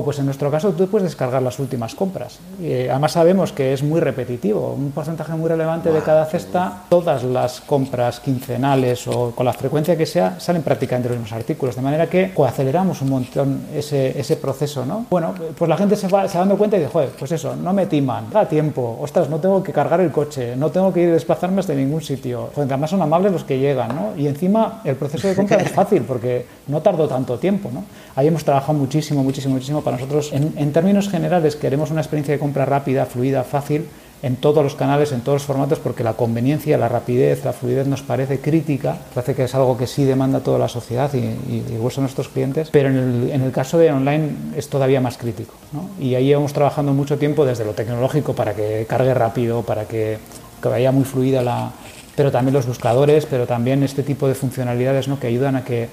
Pues 0.00 0.18
en 0.18 0.24
nuestro 0.24 0.50
caso 0.50 0.72
tú 0.72 0.86
puedes 0.88 1.08
descargar 1.08 1.42
las 1.42 1.58
últimas 1.58 1.94
compras. 1.94 2.38
Y 2.60 2.88
además 2.88 3.12
sabemos 3.12 3.52
que 3.52 3.72
es 3.72 3.82
muy 3.82 4.00
repetitivo, 4.00 4.72
un 4.72 4.92
porcentaje 4.92 5.32
muy 5.34 5.48
relevante 5.48 5.90
de 5.90 6.00
cada 6.00 6.24
cesta, 6.24 6.84
todas 6.88 7.24
las 7.24 7.60
compras 7.60 8.20
quincenales 8.20 9.06
o 9.08 9.32
con 9.32 9.44
la 9.44 9.52
frecuencia 9.52 9.96
que 9.96 10.06
sea 10.06 10.40
salen 10.40 10.62
prácticamente 10.62 11.08
los 11.08 11.18
mismos 11.18 11.32
artículos, 11.32 11.76
de 11.76 11.82
manera 11.82 12.08
que 12.08 12.32
aceleramos 12.46 13.00
un 13.02 13.10
montón 13.10 13.62
ese, 13.74 14.18
ese 14.18 14.36
proceso. 14.36 14.84
¿no? 14.86 15.06
Bueno, 15.10 15.34
pues 15.56 15.68
la 15.68 15.76
gente 15.76 15.96
se 15.96 16.08
va, 16.08 16.28
se 16.28 16.38
dando 16.38 16.56
cuenta 16.56 16.76
y 16.76 16.80
dice, 16.80 16.92
joder, 16.92 17.10
pues 17.18 17.32
eso, 17.32 17.56
no 17.56 17.72
me 17.72 17.86
timan, 17.86 18.30
da 18.30 18.46
tiempo, 18.48 18.98
ostras, 19.00 19.28
no 19.28 19.38
tengo 19.38 19.62
que 19.62 19.72
cargar 19.72 20.00
el 20.00 20.10
coche, 20.10 20.56
no 20.56 20.70
tengo 20.70 20.92
que 20.92 21.02
ir 21.02 21.08
a 21.10 21.12
desplazarme 21.12 21.60
hasta 21.60 21.74
ningún 21.74 22.00
sitio. 22.00 22.50
Joder, 22.54 22.68
además 22.72 22.90
son 22.90 23.02
amables 23.02 23.32
los 23.32 23.44
que 23.44 23.58
llegan, 23.58 23.88
¿no? 23.94 24.16
Y 24.16 24.26
encima 24.26 24.80
el 24.84 24.96
proceso 24.96 25.28
de 25.28 25.34
compra 25.34 25.58
es 25.58 25.70
fácil 25.72 26.02
porque 26.02 26.46
no 26.68 26.80
tardo 26.80 27.08
tanto 27.08 27.38
tiempo, 27.38 27.70
¿no? 27.72 27.84
Ahí 28.14 28.26
hemos 28.26 28.44
trabajado 28.44 28.74
muchísimo, 28.74 29.22
muchísimo, 29.22 29.54
muchísimo 29.54 29.82
para 29.82 29.96
nosotros. 29.96 30.32
En, 30.32 30.72
términos 30.72 31.08
generales, 31.08 31.56
queremos 31.56 31.90
una 31.90 32.00
experiencia 32.00 32.34
de 32.34 32.40
compra 32.40 32.64
rápida, 32.64 33.06
fluida, 33.06 33.42
fácil 33.42 33.86
en 34.22 34.36
todos 34.36 34.62
los 34.62 34.76
canales, 34.76 35.10
en 35.10 35.22
todos 35.22 35.36
los 35.36 35.46
formatos, 35.46 35.80
porque 35.80 36.04
la 36.04 36.12
conveniencia, 36.12 36.78
la 36.78 36.88
rapidez, 36.88 37.44
la 37.44 37.52
fluidez 37.52 37.88
nos 37.88 38.02
parece 38.02 38.38
crítica, 38.38 38.96
parece 39.14 39.34
que 39.34 39.44
es 39.44 39.54
algo 39.54 39.76
que 39.76 39.88
sí 39.88 40.04
demanda 40.04 40.40
toda 40.40 40.60
la 40.60 40.68
sociedad 40.68 41.12
y, 41.12 41.18
y, 41.52 41.60
de 41.60 41.78
nuestros 42.00 42.28
clientes, 42.28 42.70
pero 42.70 42.88
en 42.88 43.42
el, 43.42 43.50
caso 43.50 43.78
de 43.78 43.90
online 43.90 44.30
es 44.56 44.68
todavía 44.68 45.00
más 45.00 45.16
crítico. 45.18 45.54
Y 45.98 46.14
ahí 46.14 46.32
hemos 46.32 46.52
trabajando 46.52 46.92
mucho 46.92 47.18
tiempo 47.18 47.44
desde 47.44 47.64
lo 47.64 47.72
tecnológico 47.72 48.34
para 48.34 48.54
que 48.54 48.86
cargue 48.88 49.12
rápido, 49.12 49.62
para 49.62 49.86
que, 49.86 50.18
que 50.62 50.68
vaya 50.68 50.92
muy 50.92 51.04
fluida 51.04 51.42
la... 51.42 51.72
pero 52.14 52.30
también 52.30 52.54
los 52.54 52.66
buscadores, 52.66 53.26
pero 53.26 53.46
también 53.46 53.82
este 53.82 54.04
tipo 54.04 54.28
de 54.28 54.34
funcionalidades 54.34 55.08
¿no? 55.08 55.18
que 55.18 55.26
ayudan 55.26 55.56
a 55.56 55.64
que, 55.64 55.88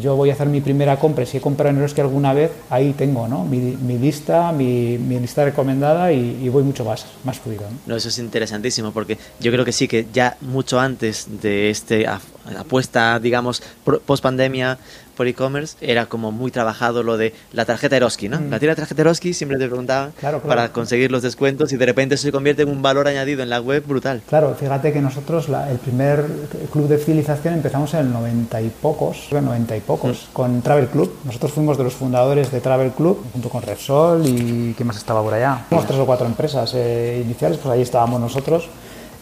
yo 0.00 0.16
voy 0.16 0.30
a 0.30 0.32
hacer 0.32 0.48
mi 0.48 0.60
primera 0.60 0.98
compra, 0.98 1.24
si 1.26 1.36
he 1.36 1.40
comprado 1.40 1.70
en 1.70 1.78
Eroski 1.78 2.00
alguna 2.00 2.32
vez, 2.32 2.50
ahí 2.70 2.92
tengo 2.92 3.28
¿no? 3.28 3.44
mi, 3.44 3.58
mi 3.58 3.98
lista, 3.98 4.52
mi, 4.52 4.98
mi, 4.98 5.18
lista 5.20 5.44
recomendada 5.44 6.12
y, 6.12 6.48
voy 6.48 6.62
mucho 6.62 6.84
más, 6.84 7.06
más 7.24 7.38
fluido. 7.38 7.64
¿no? 7.86 7.96
eso 7.96 8.08
es 8.08 8.18
interesantísimo 8.18 8.92
porque 8.92 9.18
yo 9.40 9.52
creo 9.52 9.64
que 9.64 9.72
sí, 9.72 9.88
que 9.88 10.06
ya 10.12 10.36
mucho 10.40 10.80
antes 10.80 11.26
de 11.40 11.70
este 11.70 12.06
apuesta, 12.58 13.18
digamos, 13.18 13.62
post 14.06 14.22
pandemia 14.22 14.78
por 15.14 15.26
e-commerce, 15.26 15.76
era 15.80 16.06
como 16.06 16.32
muy 16.32 16.50
trabajado 16.50 17.02
lo 17.02 17.16
de 17.16 17.32
la 17.52 17.64
tarjeta 17.64 17.96
Eroski, 17.96 18.28
¿no? 18.28 18.40
Mm. 18.40 18.50
La 18.50 18.58
tira 18.58 18.74
tarjeta 18.74 19.02
Eroski 19.02 19.32
siempre 19.32 19.58
te 19.58 19.66
preguntaban 19.66 20.12
claro, 20.18 20.40
claro. 20.40 20.48
para 20.48 20.72
conseguir 20.72 21.10
los 21.10 21.22
descuentos 21.22 21.72
y 21.72 21.76
de 21.76 21.86
repente 21.86 22.16
eso 22.16 22.22
se 22.22 22.32
convierte 22.32 22.62
en 22.62 22.68
un 22.68 22.82
valor 22.82 23.08
añadido 23.08 23.42
en 23.42 23.50
la 23.50 23.60
web 23.60 23.84
brutal. 23.86 24.22
Claro, 24.28 24.54
fíjate 24.58 24.92
que 24.92 25.00
nosotros 25.00 25.48
la, 25.48 25.70
el 25.70 25.78
primer 25.78 26.26
club 26.72 26.88
de 26.88 26.98
fidelización 26.98 27.54
empezamos 27.54 27.94
en 27.94 28.00
el 28.00 28.12
90 28.12 28.60
y 28.62 28.68
pocos, 28.70 29.28
90 29.30 29.76
y 29.76 29.80
pocos, 29.80 30.28
mm. 30.28 30.32
con 30.32 30.62
Travel 30.62 30.88
Club. 30.88 31.16
Nosotros 31.24 31.52
fuimos 31.52 31.78
de 31.78 31.84
los 31.84 31.94
fundadores 31.94 32.50
de 32.50 32.60
Travel 32.60 32.90
Club, 32.90 33.24
junto 33.32 33.48
con 33.48 33.62
Repsol 33.62 34.26
y 34.26 34.74
¿qué 34.76 34.84
más 34.84 34.96
estaba 34.96 35.22
por 35.22 35.34
allá? 35.34 35.64
Fuimos 35.68 35.86
tres 35.86 35.98
o 35.98 36.06
cuatro 36.06 36.26
empresas 36.26 36.72
eh, 36.74 37.22
iniciales, 37.24 37.58
pues 37.58 37.72
ahí 37.72 37.82
estábamos 37.82 38.20
nosotros 38.20 38.68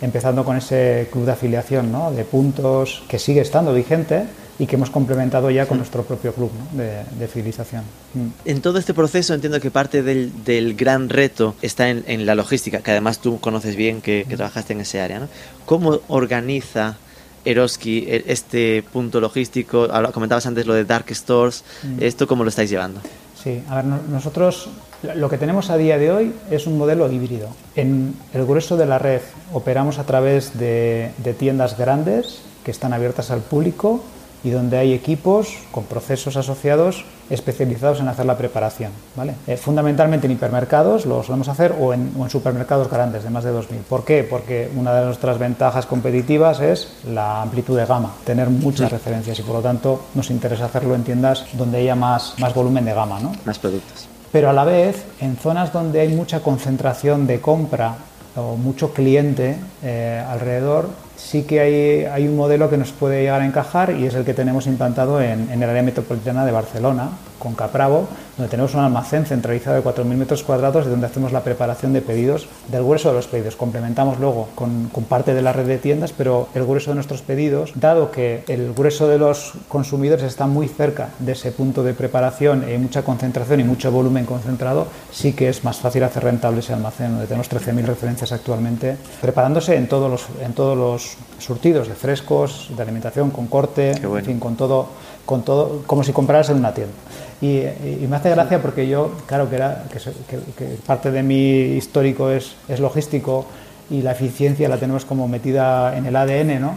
empezando 0.02 0.44
con 0.44 0.56
ese 0.56 1.08
club 1.10 1.24
de 1.24 1.32
afiliación 1.32 1.90
¿no? 1.90 2.10
de 2.10 2.24
puntos 2.24 3.02
que 3.08 3.18
sigue 3.18 3.40
estando 3.40 3.72
vigente 3.72 4.24
y 4.58 4.66
que 4.66 4.76
hemos 4.76 4.90
complementado 4.90 5.50
ya 5.50 5.66
con 5.66 5.78
nuestro 5.78 6.02
propio 6.02 6.34
club 6.34 6.50
¿no? 6.52 6.78
de, 6.82 7.04
de, 7.18 7.28
fidelización. 7.28 7.84
Mm. 8.14 8.28
En 8.44 8.60
todo 8.60 8.78
este 8.78 8.92
proceso 8.92 9.32
entiendo 9.32 9.60
que 9.60 9.70
parte 9.70 10.02
del, 10.02 10.44
del 10.44 10.74
gran 10.74 11.08
reto 11.08 11.54
está 11.62 11.88
en, 11.88 12.04
en, 12.06 12.26
la 12.26 12.34
logística, 12.34 12.80
que 12.80 12.90
además 12.90 13.20
tú 13.20 13.40
conoces 13.40 13.76
bien, 13.76 14.02
que, 14.02 14.26
que 14.28 14.36
trabajaste 14.36 14.72
en 14.74 14.80
ese 14.80 15.00
área. 15.00 15.20
¿no? 15.20 15.28
¿Cómo 15.64 16.00
organiza 16.08 16.96
Eroski 17.44 18.06
este 18.08 18.84
punto 18.92 19.20
logístico? 19.20 19.88
Comentabas 20.12 20.46
antes 20.46 20.66
lo 20.66 20.74
de 20.74 20.84
Dark 20.84 21.06
Stores, 21.10 21.64
mm. 21.82 22.02
¿esto 22.02 22.26
cómo 22.26 22.44
lo 22.44 22.50
estáis 22.50 22.70
llevando? 22.70 23.00
Sí, 23.42 23.62
a 23.68 23.76
ver, 23.76 23.84
nosotros 23.84 24.68
lo 25.14 25.28
que 25.28 25.38
tenemos 25.38 25.70
a 25.70 25.76
día 25.76 25.98
de 25.98 26.12
hoy 26.12 26.34
es 26.50 26.66
un 26.66 26.78
modelo 26.78 27.10
híbrido. 27.10 27.48
En 27.74 28.14
el 28.32 28.44
grueso 28.44 28.76
de 28.76 28.86
la 28.86 28.98
red 28.98 29.20
operamos 29.52 29.98
a 29.98 30.04
través 30.04 30.58
de, 30.58 31.10
de 31.18 31.34
tiendas 31.34 31.76
grandes 31.76 32.42
que 32.64 32.70
están 32.70 32.92
abiertas 32.92 33.30
al 33.30 33.40
público 33.40 34.02
y 34.44 34.50
donde 34.50 34.78
hay 34.78 34.92
equipos 34.92 35.58
con 35.70 35.84
procesos 35.84 36.36
asociados 36.36 37.04
especializados 37.30 38.00
en 38.00 38.08
hacer 38.08 38.26
la 38.26 38.36
preparación. 38.36 38.92
¿vale? 39.16 39.34
Eh, 39.46 39.56
fundamentalmente 39.56 40.26
en 40.26 40.32
hipermercados 40.32 41.06
lo 41.06 41.22
solemos 41.22 41.48
hacer 41.48 41.74
o 41.78 41.94
en, 41.94 42.12
o 42.18 42.24
en, 42.24 42.30
supermercados 42.30 42.90
grandes 42.90 43.24
de 43.24 43.30
más 43.30 43.44
de 43.44 43.52
2.000. 43.52 43.82
¿Por 43.88 44.04
qué? 44.04 44.24
Porque 44.28 44.70
una 44.76 44.92
de 44.94 45.06
nuestras 45.06 45.38
ventajas 45.38 45.86
competitivas 45.86 46.60
es 46.60 46.92
la 47.08 47.42
amplitud 47.42 47.76
de 47.76 47.86
gama, 47.86 48.12
tener 48.24 48.50
muchas 48.50 48.88
sí. 48.88 48.96
referencias 48.96 49.38
y 49.38 49.42
por 49.42 49.56
lo 49.56 49.62
tanto 49.62 50.02
nos 50.14 50.30
interesa 50.30 50.66
hacerlo 50.66 50.94
en 50.94 51.04
tiendas 51.04 51.46
donde 51.54 51.78
haya 51.78 51.94
más, 51.94 52.34
más 52.38 52.54
volumen 52.54 52.84
de 52.84 52.94
gama. 52.94 53.20
¿no? 53.20 53.32
Más 53.44 53.58
productos. 53.58 54.11
Pero 54.32 54.48
a 54.48 54.52
la 54.54 54.64
vez, 54.64 55.04
en 55.20 55.36
zonas 55.36 55.72
donde 55.72 56.00
hay 56.00 56.08
mucha 56.08 56.40
concentración 56.40 57.26
de 57.26 57.40
compra 57.40 57.96
o 58.34 58.56
mucho 58.56 58.94
cliente 58.94 59.56
eh, 59.82 60.24
alrededor, 60.26 60.88
sí 61.16 61.42
que 61.42 62.08
hay, 62.10 62.26
un 62.26 62.36
modelo 62.36 62.70
que 62.70 62.78
nos 62.78 62.92
puede 62.92 63.20
llegar 63.20 63.42
a 63.42 63.46
encajar 63.46 63.92
y 63.92 64.06
es 64.06 64.14
el 64.14 64.24
que 64.24 64.32
tenemos 64.32 64.66
implantado 64.66 65.20
en 65.20 65.50
el 65.50 65.62
área 65.68 65.82
metropolitana 65.82 66.46
de 66.46 66.52
Barcelona, 66.52 67.10
con 67.42 67.54
Capravo, 67.54 68.06
donde 68.36 68.48
tenemos 68.48 68.74
un 68.74 68.80
almacén 68.80 69.26
centralizado 69.26 69.76
de 69.76 69.82
4.000 69.82 70.04
metros 70.14 70.44
cuadrados 70.44 70.86
y 70.86 70.88
donde 70.88 71.06
hacemos 71.06 71.32
la 71.32 71.42
preparación 71.42 71.92
de 71.92 72.00
pedidos 72.00 72.46
del 72.70 72.84
grueso 72.84 73.08
de 73.08 73.16
los 73.16 73.26
pedidos. 73.26 73.56
Complementamos 73.56 74.20
luego 74.20 74.48
con, 74.54 74.88
con, 74.90 75.04
parte 75.04 75.34
de 75.34 75.42
la 75.42 75.52
red 75.52 75.66
de 75.66 75.78
tiendas, 75.78 76.12
pero 76.12 76.48
el 76.54 76.64
grueso 76.64 76.92
de 76.92 76.94
nuestros 76.94 77.20
pedidos, 77.22 77.72
dado 77.74 78.12
que 78.12 78.44
el 78.46 78.72
grueso 78.72 79.08
de 79.08 79.18
los 79.18 79.54
consumidores 79.68 80.24
está 80.24 80.46
muy 80.46 80.68
cerca 80.68 81.08
de 81.18 81.32
ese 81.32 81.50
punto 81.50 81.82
de 81.82 81.94
preparación, 81.94 82.64
hay 82.64 82.78
mucha 82.78 83.02
concentración 83.02 83.58
y 83.58 83.64
mucho 83.64 83.90
volumen 83.90 84.24
concentrado, 84.24 84.86
sí 85.10 85.32
que 85.32 85.48
es 85.48 85.64
más 85.64 85.78
fácil 85.78 86.04
hacer 86.04 86.22
rentable 86.22 86.60
ese 86.60 86.72
almacén, 86.72 87.10
donde 87.10 87.26
tenemos 87.26 87.50
13.000 87.50 87.84
referencias 87.84 88.30
actualmente, 88.30 88.96
preparándose 89.20 89.74
en 89.76 89.88
todos 89.88 90.10
los, 90.10 90.26
en 90.44 90.52
todos 90.52 90.78
los 90.78 91.16
surtidos 91.38 91.88
de 91.88 91.94
frescos, 91.94 92.70
de 92.76 92.82
alimentación 92.82 93.30
con 93.30 93.48
corte, 93.48 93.92
bueno. 94.02 94.18
en 94.18 94.24
fin, 94.24 94.38
con 94.38 94.56
todo, 94.56 94.86
con 95.26 95.42
todo, 95.42 95.82
como 95.86 96.04
si 96.04 96.12
compraras 96.12 96.50
en 96.50 96.58
una 96.58 96.72
tienda. 96.72 96.94
Y, 97.42 97.58
y, 97.58 98.06
me 98.08 98.14
hace 98.14 98.30
gracia 98.30 98.62
porque 98.62 98.86
yo, 98.86 99.10
claro, 99.26 99.50
que, 99.50 99.56
era, 99.56 99.82
que, 99.90 99.98
que, 99.98 100.38
que 100.56 100.76
parte 100.86 101.10
de 101.10 101.24
mi 101.24 101.74
histórico 101.76 102.30
es, 102.30 102.54
es, 102.68 102.78
logístico 102.78 103.46
y 103.90 104.00
la 104.00 104.12
eficiencia 104.12 104.68
la 104.68 104.78
tenemos 104.78 105.04
como 105.04 105.26
metida 105.26 105.96
en 105.96 106.06
el 106.06 106.14
ADN, 106.14 106.60
¿no? 106.60 106.76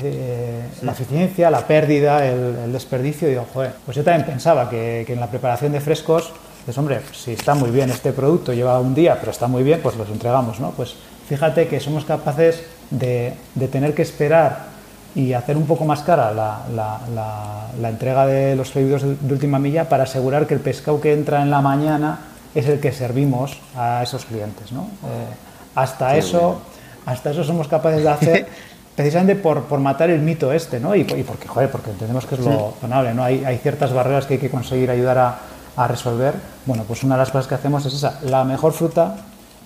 Eh, 0.00 0.62
sí. 0.78 0.86
La 0.86 0.92
eficiencia, 0.92 1.50
la 1.50 1.66
pérdida, 1.66 2.24
el, 2.24 2.54
el, 2.66 2.72
desperdicio, 2.72 3.26
y 3.26 3.32
digo, 3.32 3.46
joder, 3.52 3.72
pues 3.84 3.96
yo 3.96 4.04
también 4.04 4.24
pensaba 4.24 4.70
que, 4.70 5.04
en 5.08 5.18
la 5.18 5.26
preparación 5.26 5.72
de 5.72 5.80
frescos, 5.80 6.32
pues 6.64 6.78
hombre, 6.78 7.00
si 7.12 7.32
está 7.32 7.56
muy 7.56 7.70
bien 7.70 7.90
este 7.90 8.12
producto, 8.12 8.52
lleva 8.52 8.78
un 8.78 8.94
día, 8.94 9.16
pero 9.18 9.32
está 9.32 9.48
muy 9.48 9.64
bien, 9.64 9.80
pues 9.82 9.96
los 9.96 10.08
entregamos, 10.08 10.60
¿no? 10.60 10.70
Pues 10.70 10.94
fíjate 11.28 11.66
que 11.66 11.80
somos 11.80 12.04
capaces 12.04 12.62
de, 12.90 13.32
de 13.56 13.66
tener 13.66 13.92
que 13.92 14.02
esperar 14.02 14.75
y 15.16 15.32
hacer 15.32 15.56
un 15.56 15.66
poco 15.66 15.86
más 15.86 16.02
cara 16.02 16.30
la, 16.30 16.60
la, 16.74 17.00
la, 17.14 17.66
la 17.80 17.88
entrega 17.88 18.26
de 18.26 18.54
los 18.54 18.70
pedidos 18.70 19.02
de, 19.02 19.16
de, 19.16 19.32
última 19.32 19.58
milla 19.58 19.88
para 19.88 20.02
asegurar 20.04 20.46
que 20.46 20.52
el 20.52 20.60
pescado 20.60 21.00
que 21.00 21.14
entra 21.14 21.40
en 21.40 21.50
la 21.50 21.62
mañana 21.62 22.18
es 22.54 22.68
el 22.68 22.80
que 22.80 22.92
servimos 22.92 23.58
a 23.74 24.02
esos 24.02 24.26
clientes. 24.26 24.72
¿no? 24.72 24.82
Eh, 24.82 25.26
hasta, 25.74 26.12
Qué 26.12 26.18
eso, 26.18 26.40
bueno. 26.40 26.58
hasta 27.06 27.30
eso 27.30 27.44
somos 27.44 27.66
capaces 27.66 28.02
de 28.02 28.10
hacer 28.10 28.46
precisamente 28.94 29.36
por, 29.36 29.62
por 29.62 29.80
matar 29.80 30.10
el 30.10 30.20
mito 30.20 30.52
este 30.52 30.80
¿no? 30.80 30.94
y, 30.94 31.00
y, 31.00 31.22
porque, 31.22 31.48
joder, 31.48 31.70
porque 31.70 31.90
entendemos 31.92 32.26
que 32.26 32.34
es 32.34 32.42
lo 32.42 32.72
razonable. 32.74 33.14
¿no? 33.14 33.24
Hay, 33.24 33.42
hay 33.42 33.56
ciertas 33.56 33.94
barreras 33.94 34.26
que 34.26 34.34
hay 34.34 34.40
que 34.40 34.50
conseguir 34.50 34.90
ayudar 34.90 35.16
a, 35.16 35.38
a 35.76 35.88
resolver. 35.88 36.34
Bueno, 36.66 36.84
pues 36.86 37.02
una 37.04 37.14
de 37.14 37.20
las 37.20 37.30
cosas 37.30 37.46
que 37.46 37.54
hacemos 37.54 37.86
es 37.86 37.94
esa, 37.94 38.20
la 38.22 38.44
mejor 38.44 38.74
fruta, 38.74 39.16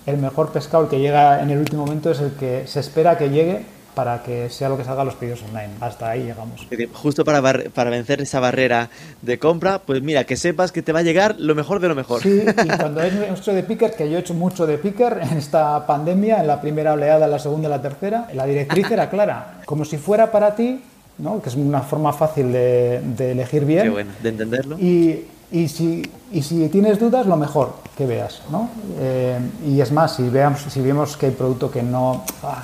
el 0.05 0.17
mejor 0.17 0.53
pescado, 0.53 0.85
el 0.85 0.89
que 0.89 0.99
llega 0.99 1.41
en 1.41 1.49
el 1.49 1.59
último 1.59 1.85
momento 1.85 2.09
es 2.09 2.21
el 2.21 2.31
que 2.35 2.67
se 2.67 2.79
espera 2.79 3.17
que 3.17 3.29
llegue 3.29 3.65
para 3.93 4.23
que 4.23 4.49
sea 4.49 4.69
lo 4.69 4.77
que 4.77 4.83
salga 4.83 5.03
los 5.03 5.15
pedidos 5.15 5.43
online. 5.43 5.69
Hasta 5.79 6.09
ahí 6.09 6.23
llegamos. 6.23 6.67
Justo 6.93 7.25
para, 7.25 7.41
para 7.41 7.89
vencer 7.89 8.21
esa 8.21 8.39
barrera 8.39 8.89
de 9.21 9.39
compra, 9.39 9.79
pues 9.79 10.01
mira, 10.01 10.23
que 10.23 10.37
sepas 10.37 10.71
que 10.71 10.81
te 10.81 10.91
va 10.93 10.99
a 10.99 11.03
llegar 11.03 11.35
lo 11.39 11.55
mejor 11.55 11.79
de 11.79 11.87
lo 11.87 11.95
mejor. 11.95 12.21
Sí, 12.21 12.43
y 12.43 12.67
cuando 12.77 13.01
es 13.01 13.13
mucho 13.29 13.53
de 13.53 13.63
picker, 13.63 13.93
que 13.93 14.09
yo 14.09 14.17
he 14.17 14.21
hecho 14.21 14.33
mucho 14.33 14.65
de 14.65 14.77
picker 14.77 15.19
en 15.21 15.37
esta 15.37 15.85
pandemia, 15.85 16.39
en 16.39 16.47
la 16.47 16.61
primera 16.61 16.93
oleada, 16.93 17.25
en 17.25 17.31
la 17.31 17.39
segunda, 17.39 17.67
en 17.67 17.71
la 17.71 17.81
tercera, 17.81 18.27
la 18.33 18.45
directriz 18.45 18.89
era 18.89 19.09
clara, 19.09 19.61
como 19.65 19.85
si 19.85 19.97
fuera 19.97 20.31
para 20.31 20.55
ti, 20.55 20.81
¿no? 21.17 21.41
que 21.41 21.49
es 21.49 21.55
una 21.55 21.81
forma 21.81 22.13
fácil 22.13 22.51
de, 22.51 23.01
de 23.01 23.31
elegir 23.31 23.65
bien. 23.65 23.83
Qué 23.83 23.89
bueno, 23.89 24.11
de 24.21 24.29
entenderlo. 24.29 24.79
Y, 24.79 25.25
y 25.51 25.67
si, 25.67 26.09
y 26.31 26.41
si 26.41 26.67
tienes 26.69 26.99
dudas, 26.99 27.25
lo 27.25 27.35
mejor 27.35 27.73
que 27.97 28.05
veas. 28.05 28.41
¿no? 28.49 28.69
Eh, 28.99 29.37
y 29.67 29.81
es 29.81 29.91
más, 29.91 30.15
si, 30.15 30.29
veamos, 30.29 30.61
si 30.61 30.81
vemos 30.81 31.17
que 31.17 31.27
hay 31.27 31.31
producto 31.33 31.69
que 31.69 31.83
no, 31.83 32.23
ah, 32.43 32.63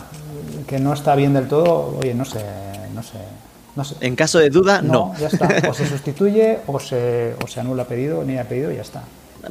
que 0.68 0.80
no 0.80 0.93
está 0.93 1.16
bien 1.16 1.34
del 1.34 1.48
todo, 1.48 1.98
oye, 2.00 2.14
no 2.14 2.26
sé, 2.26 2.39
no 2.93 3.04
sé. 3.04 3.18
No 3.76 3.84
sé. 3.84 3.95
En 4.02 4.16
caso 4.16 4.39
de 4.39 4.50
duda, 4.50 4.82
no. 4.82 5.14
no. 5.14 5.20
Ya 5.20 5.28
está. 5.28 5.70
O 5.70 5.74
se 5.74 5.88
sustituye 5.88 6.60
o 6.66 6.80
se, 6.80 7.36
o 7.43 7.48
se 7.48 7.60
anula 7.60 7.86
pedido, 7.86 8.24
ni 8.24 8.38
ha 8.38 8.43
pedido 8.43 8.72
y 8.72 8.78
ya 8.78 8.82
está. 8.82 9.04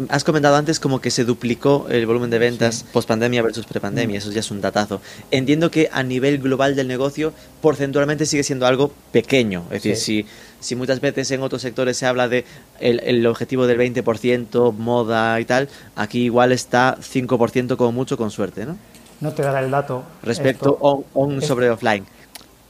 Has 0.09 0.25
comentado 0.25 0.57
antes 0.57 0.81
como 0.81 1.01
que 1.01 1.11
se 1.11 1.25
duplicó 1.25 1.87
el 1.89 2.07
volumen 2.07 2.29
de 2.29 2.39
ventas 2.39 2.77
sí. 2.77 2.85
post 2.93 3.09
pandemia 3.09 3.41
versus 3.43 3.67
prepandemia, 3.67 4.17
mm. 4.17 4.19
eso 4.19 4.31
ya 4.33 4.41
es 4.41 4.51
un 4.51 4.61
datazo. 4.61 5.01
Entiendo 5.31 5.71
que 5.71 5.89
a 5.93 6.03
nivel 6.03 6.39
global 6.39 6.75
del 6.75 6.89
negocio, 6.89 7.33
porcentualmente 7.63 8.27
sigue 8.27 8.43
siendo 8.43 8.67
algo 8.67 8.91
pequeño. 9.13 9.63
Es 9.71 9.83
decir, 9.85 9.97
si, 9.97 10.27
si 10.61 10.75
muchas 10.75 11.01
veces 11.01 11.31
en 11.31 11.43
otros 11.43 11.63
sectores 11.63 11.97
se 11.97 12.07
habla 12.07 12.29
de 12.29 12.45
el, 12.81 13.01
el 13.05 13.27
objetivo 13.27 13.67
del 13.67 13.79
20%, 13.79 14.73
moda 14.73 15.41
y 15.41 15.45
tal, 15.45 15.69
aquí 15.95 16.25
igual 16.25 16.53
está 16.53 16.99
5% 16.99 17.77
como 17.77 17.93
mucho 17.93 18.17
con 18.17 18.31
suerte, 18.31 18.67
¿no? 18.67 18.77
No 19.21 19.33
te 19.33 19.43
dará 19.43 19.61
el 19.61 19.71
dato. 19.71 20.03
Respecto 20.23 20.75
esto, 20.75 20.79
on, 20.81 21.05
on 21.15 21.43
sobre 21.43 21.71
offline. 21.71 22.05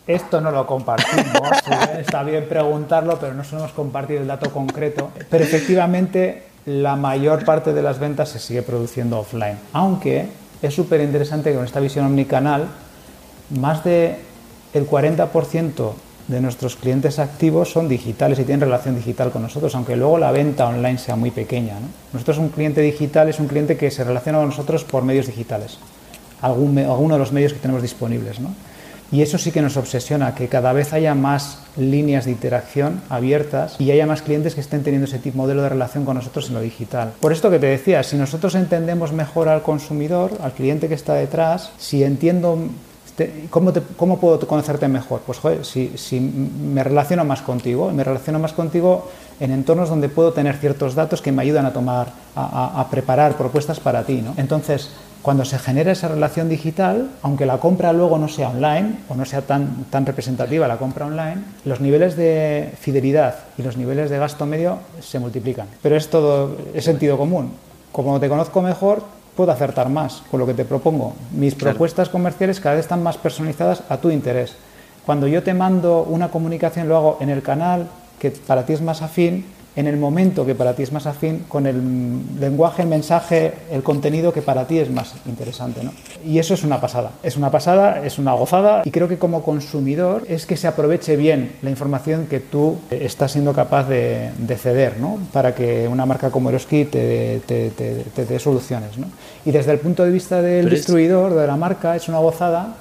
Esto 0.06 0.40
no 0.40 0.52
lo 0.52 0.66
compartimos, 0.66 1.50
está 1.98 2.22
bien 2.22 2.48
preguntarlo, 2.48 3.18
pero 3.18 3.34
no 3.34 3.42
solemos 3.42 3.72
compartir 3.72 4.18
el 4.18 4.26
dato 4.26 4.52
concreto. 4.52 5.10
Pero 5.28 5.42
efectivamente 5.42 6.44
la 6.66 6.96
mayor 6.96 7.44
parte 7.44 7.72
de 7.72 7.82
las 7.82 7.98
ventas 7.98 8.28
se 8.28 8.38
sigue 8.38 8.62
produciendo 8.62 9.18
offline. 9.18 9.58
Aunque 9.72 10.28
es 10.62 10.74
súper 10.74 11.00
interesante 11.00 11.50
que 11.50 11.56
con 11.56 11.64
esta 11.64 11.80
visión 11.80 12.06
omnicanal, 12.06 12.68
más 13.50 13.82
del 13.84 14.16
de 14.72 14.86
40% 14.86 15.92
de 16.28 16.40
nuestros 16.40 16.74
clientes 16.76 17.18
activos 17.18 17.70
son 17.70 17.88
digitales 17.88 18.38
y 18.38 18.44
tienen 18.44 18.62
relación 18.62 18.96
digital 18.96 19.30
con 19.30 19.42
nosotros, 19.42 19.74
aunque 19.74 19.96
luego 19.96 20.18
la 20.18 20.32
venta 20.32 20.66
online 20.66 20.98
sea 20.98 21.14
muy 21.14 21.30
pequeña. 21.30 21.74
¿no? 21.74 21.86
Nosotros 22.12 22.38
un 22.38 22.48
cliente 22.48 22.80
digital 22.80 23.28
es 23.28 23.38
un 23.38 23.46
cliente 23.46 23.76
que 23.76 23.90
se 23.90 24.02
relaciona 24.02 24.38
con 24.38 24.48
nosotros 24.48 24.84
por 24.84 25.04
medios 25.04 25.26
digitales, 25.26 25.78
algún, 26.40 26.78
alguno 26.78 27.14
de 27.14 27.18
los 27.18 27.32
medios 27.32 27.52
que 27.52 27.58
tenemos 27.58 27.82
disponibles. 27.82 28.40
¿no? 28.40 28.54
Y 29.12 29.22
eso 29.22 29.38
sí 29.38 29.52
que 29.52 29.62
nos 29.62 29.76
obsesiona, 29.76 30.34
que 30.34 30.48
cada 30.48 30.72
vez 30.72 30.92
haya 30.92 31.14
más 31.14 31.58
líneas 31.76 32.24
de 32.24 32.32
interacción 32.32 33.00
abiertas 33.08 33.76
y 33.78 33.90
haya 33.90 34.06
más 34.06 34.22
clientes 34.22 34.54
que 34.54 34.60
estén 34.60 34.82
teniendo 34.82 35.06
ese 35.06 35.18
tipo 35.18 35.36
modelo 35.36 35.62
de 35.62 35.68
relación 35.68 36.04
con 36.04 36.16
nosotros 36.16 36.48
en 36.48 36.54
lo 36.54 36.60
digital. 36.60 37.12
Por 37.20 37.32
esto 37.32 37.50
que 37.50 37.58
te 37.58 37.66
decía, 37.66 38.02
si 38.02 38.16
nosotros 38.16 38.54
entendemos 38.54 39.12
mejor 39.12 39.48
al 39.48 39.62
consumidor, 39.62 40.32
al 40.42 40.52
cliente 40.52 40.88
que 40.88 40.94
está 40.94 41.14
detrás, 41.14 41.70
si 41.78 42.02
entiendo 42.02 42.58
¿Cómo, 43.48 43.72
¿Cómo, 43.96 44.20
puedo 44.20 44.38
conocerte 44.40 44.88
mejor? 44.88 45.22
Pues 45.24 45.38
joder, 45.38 45.64
si, 45.64 45.92
si, 45.96 46.20
me 46.20 46.84
relaciono 46.84 47.24
más 47.24 47.40
contigo, 47.40 47.90
me 47.90 48.04
relaciono 48.04 48.38
más 48.38 48.52
contigo 48.52 49.08
en 49.40 49.50
entornos 49.52 49.88
donde 49.88 50.08
puedo 50.08 50.32
tener 50.32 50.56
ciertos 50.56 50.94
datos 50.94 51.22
que 51.22 51.32
me 51.32 51.42
ayudan 51.42 51.66
a 51.66 51.72
tomar, 51.72 52.08
a, 52.34 52.80
a 52.80 52.88
preparar 52.88 53.36
propuestas 53.36 53.80
para 53.80 54.04
ti. 54.04 54.22
¿no? 54.22 54.34
Entonces, 54.36 54.90
cuando 55.26 55.44
se 55.44 55.58
genera 55.58 55.90
esa 55.90 56.06
relación 56.06 56.48
digital, 56.48 57.10
aunque 57.20 57.46
la 57.46 57.58
compra 57.58 57.92
luego 57.92 58.16
no 58.16 58.28
sea 58.28 58.50
online 58.50 58.98
o 59.08 59.16
no 59.16 59.24
sea 59.24 59.42
tan, 59.42 59.84
tan 59.90 60.06
representativa 60.06 60.68
la 60.68 60.76
compra 60.76 61.06
online, 61.06 61.38
los 61.64 61.80
niveles 61.80 62.16
de 62.16 62.72
fidelidad 62.78 63.34
y 63.58 63.62
los 63.62 63.76
niveles 63.76 64.08
de 64.08 64.18
gasto 64.18 64.46
medio 64.46 64.78
se 65.00 65.18
multiplican. 65.18 65.66
Pero 65.82 65.96
es 65.96 66.08
todo, 66.10 66.56
es 66.72 66.84
sentido 66.84 67.18
común. 67.18 67.50
Como 67.90 68.20
te 68.20 68.28
conozco 68.28 68.62
mejor, 68.62 69.02
puedo 69.34 69.50
acertar 69.50 69.88
más 69.88 70.22
con 70.30 70.38
lo 70.38 70.46
que 70.46 70.54
te 70.54 70.64
propongo. 70.64 71.14
Mis 71.32 71.56
propuestas 71.56 72.08
comerciales 72.08 72.60
cada 72.60 72.76
vez 72.76 72.84
están 72.84 73.02
más 73.02 73.16
personalizadas 73.16 73.82
a 73.88 73.96
tu 73.96 74.10
interés. 74.10 74.54
Cuando 75.04 75.26
yo 75.26 75.42
te 75.42 75.54
mando 75.54 76.04
una 76.04 76.28
comunicación, 76.28 76.88
lo 76.88 76.96
hago 76.96 77.18
en 77.20 77.30
el 77.30 77.42
canal 77.42 77.88
que 78.18 78.30
para 78.30 78.64
ti 78.66 78.72
es 78.72 78.80
más 78.80 79.02
afín 79.02 79.44
en 79.76 79.86
el 79.86 79.98
momento 79.98 80.46
que 80.46 80.54
para 80.54 80.74
ti 80.74 80.82
es 80.82 80.90
más 80.90 81.06
afín, 81.06 81.44
con 81.48 81.66
el 81.66 82.40
lenguaje, 82.40 82.82
el 82.82 82.88
mensaje, 82.88 83.52
el 83.70 83.82
contenido 83.82 84.32
que 84.32 84.40
para 84.40 84.66
ti 84.66 84.78
es 84.78 84.90
más 84.90 85.14
interesante. 85.26 85.84
¿no? 85.84 85.92
Y 86.24 86.38
eso 86.38 86.54
es 86.54 86.64
una 86.64 86.80
pasada. 86.80 87.12
Es 87.22 87.36
una 87.36 87.50
pasada, 87.50 88.02
es 88.02 88.18
una 88.18 88.32
gozada 88.32 88.82
y 88.86 88.90
creo 88.90 89.06
que 89.06 89.18
como 89.18 89.42
consumidor 89.42 90.24
es 90.28 90.46
que 90.46 90.56
se 90.56 90.66
aproveche 90.66 91.16
bien 91.16 91.52
la 91.60 91.68
información 91.68 92.26
que 92.26 92.40
tú 92.40 92.78
estás 92.90 93.32
siendo 93.32 93.52
capaz 93.52 93.84
de, 93.84 94.30
ceder 94.56 94.98
¿no? 94.98 95.18
para 95.30 95.54
que 95.54 95.86
una 95.86 96.06
marca 96.06 96.30
como 96.30 96.48
Eroski 96.48 96.86
te, 96.86 97.42
dé 97.46 98.38
soluciones. 98.38 98.96
¿no? 98.96 99.08
Y 99.44 99.50
desde 99.50 99.72
el 99.72 99.78
punto 99.78 100.04
de 100.04 100.10
vista 100.10 100.40
del 100.40 100.70
distribuidor, 100.70 101.34
de 101.34 101.46
la 101.46 101.56
marca, 101.56 101.94
es 101.94 102.08
una 102.08 102.18
gozada 102.18 102.76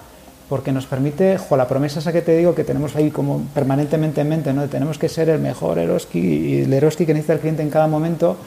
porque 0.49 0.71
nos 0.71 0.85
permite, 0.85 1.37
jo, 1.37 1.57
la 1.57 1.67
promesa 1.67 1.99
esa 1.99 2.13
que 2.13 2.21
te 2.21 2.37
digo 2.37 2.53
que 2.53 2.63
tenemos 2.63 2.95
ahí 2.95 3.09
como 3.09 3.41
permanentemente 3.53 4.21
en 4.21 4.29
mente, 4.29 4.53
¿no? 4.53 4.67
tenemos 4.67 4.99
que 4.99 5.09
ser 5.09 5.29
el 5.29 5.39
mejor 5.39 5.79
Eroski 5.79 6.19
y 6.19 6.61
el 6.61 6.73
Eroski 6.73 7.05
que 7.05 7.13
necesita 7.13 7.33
el 7.33 7.39
cliente 7.39 7.63
en 7.63 7.69
cada 7.69 7.87
momento, 7.87 8.37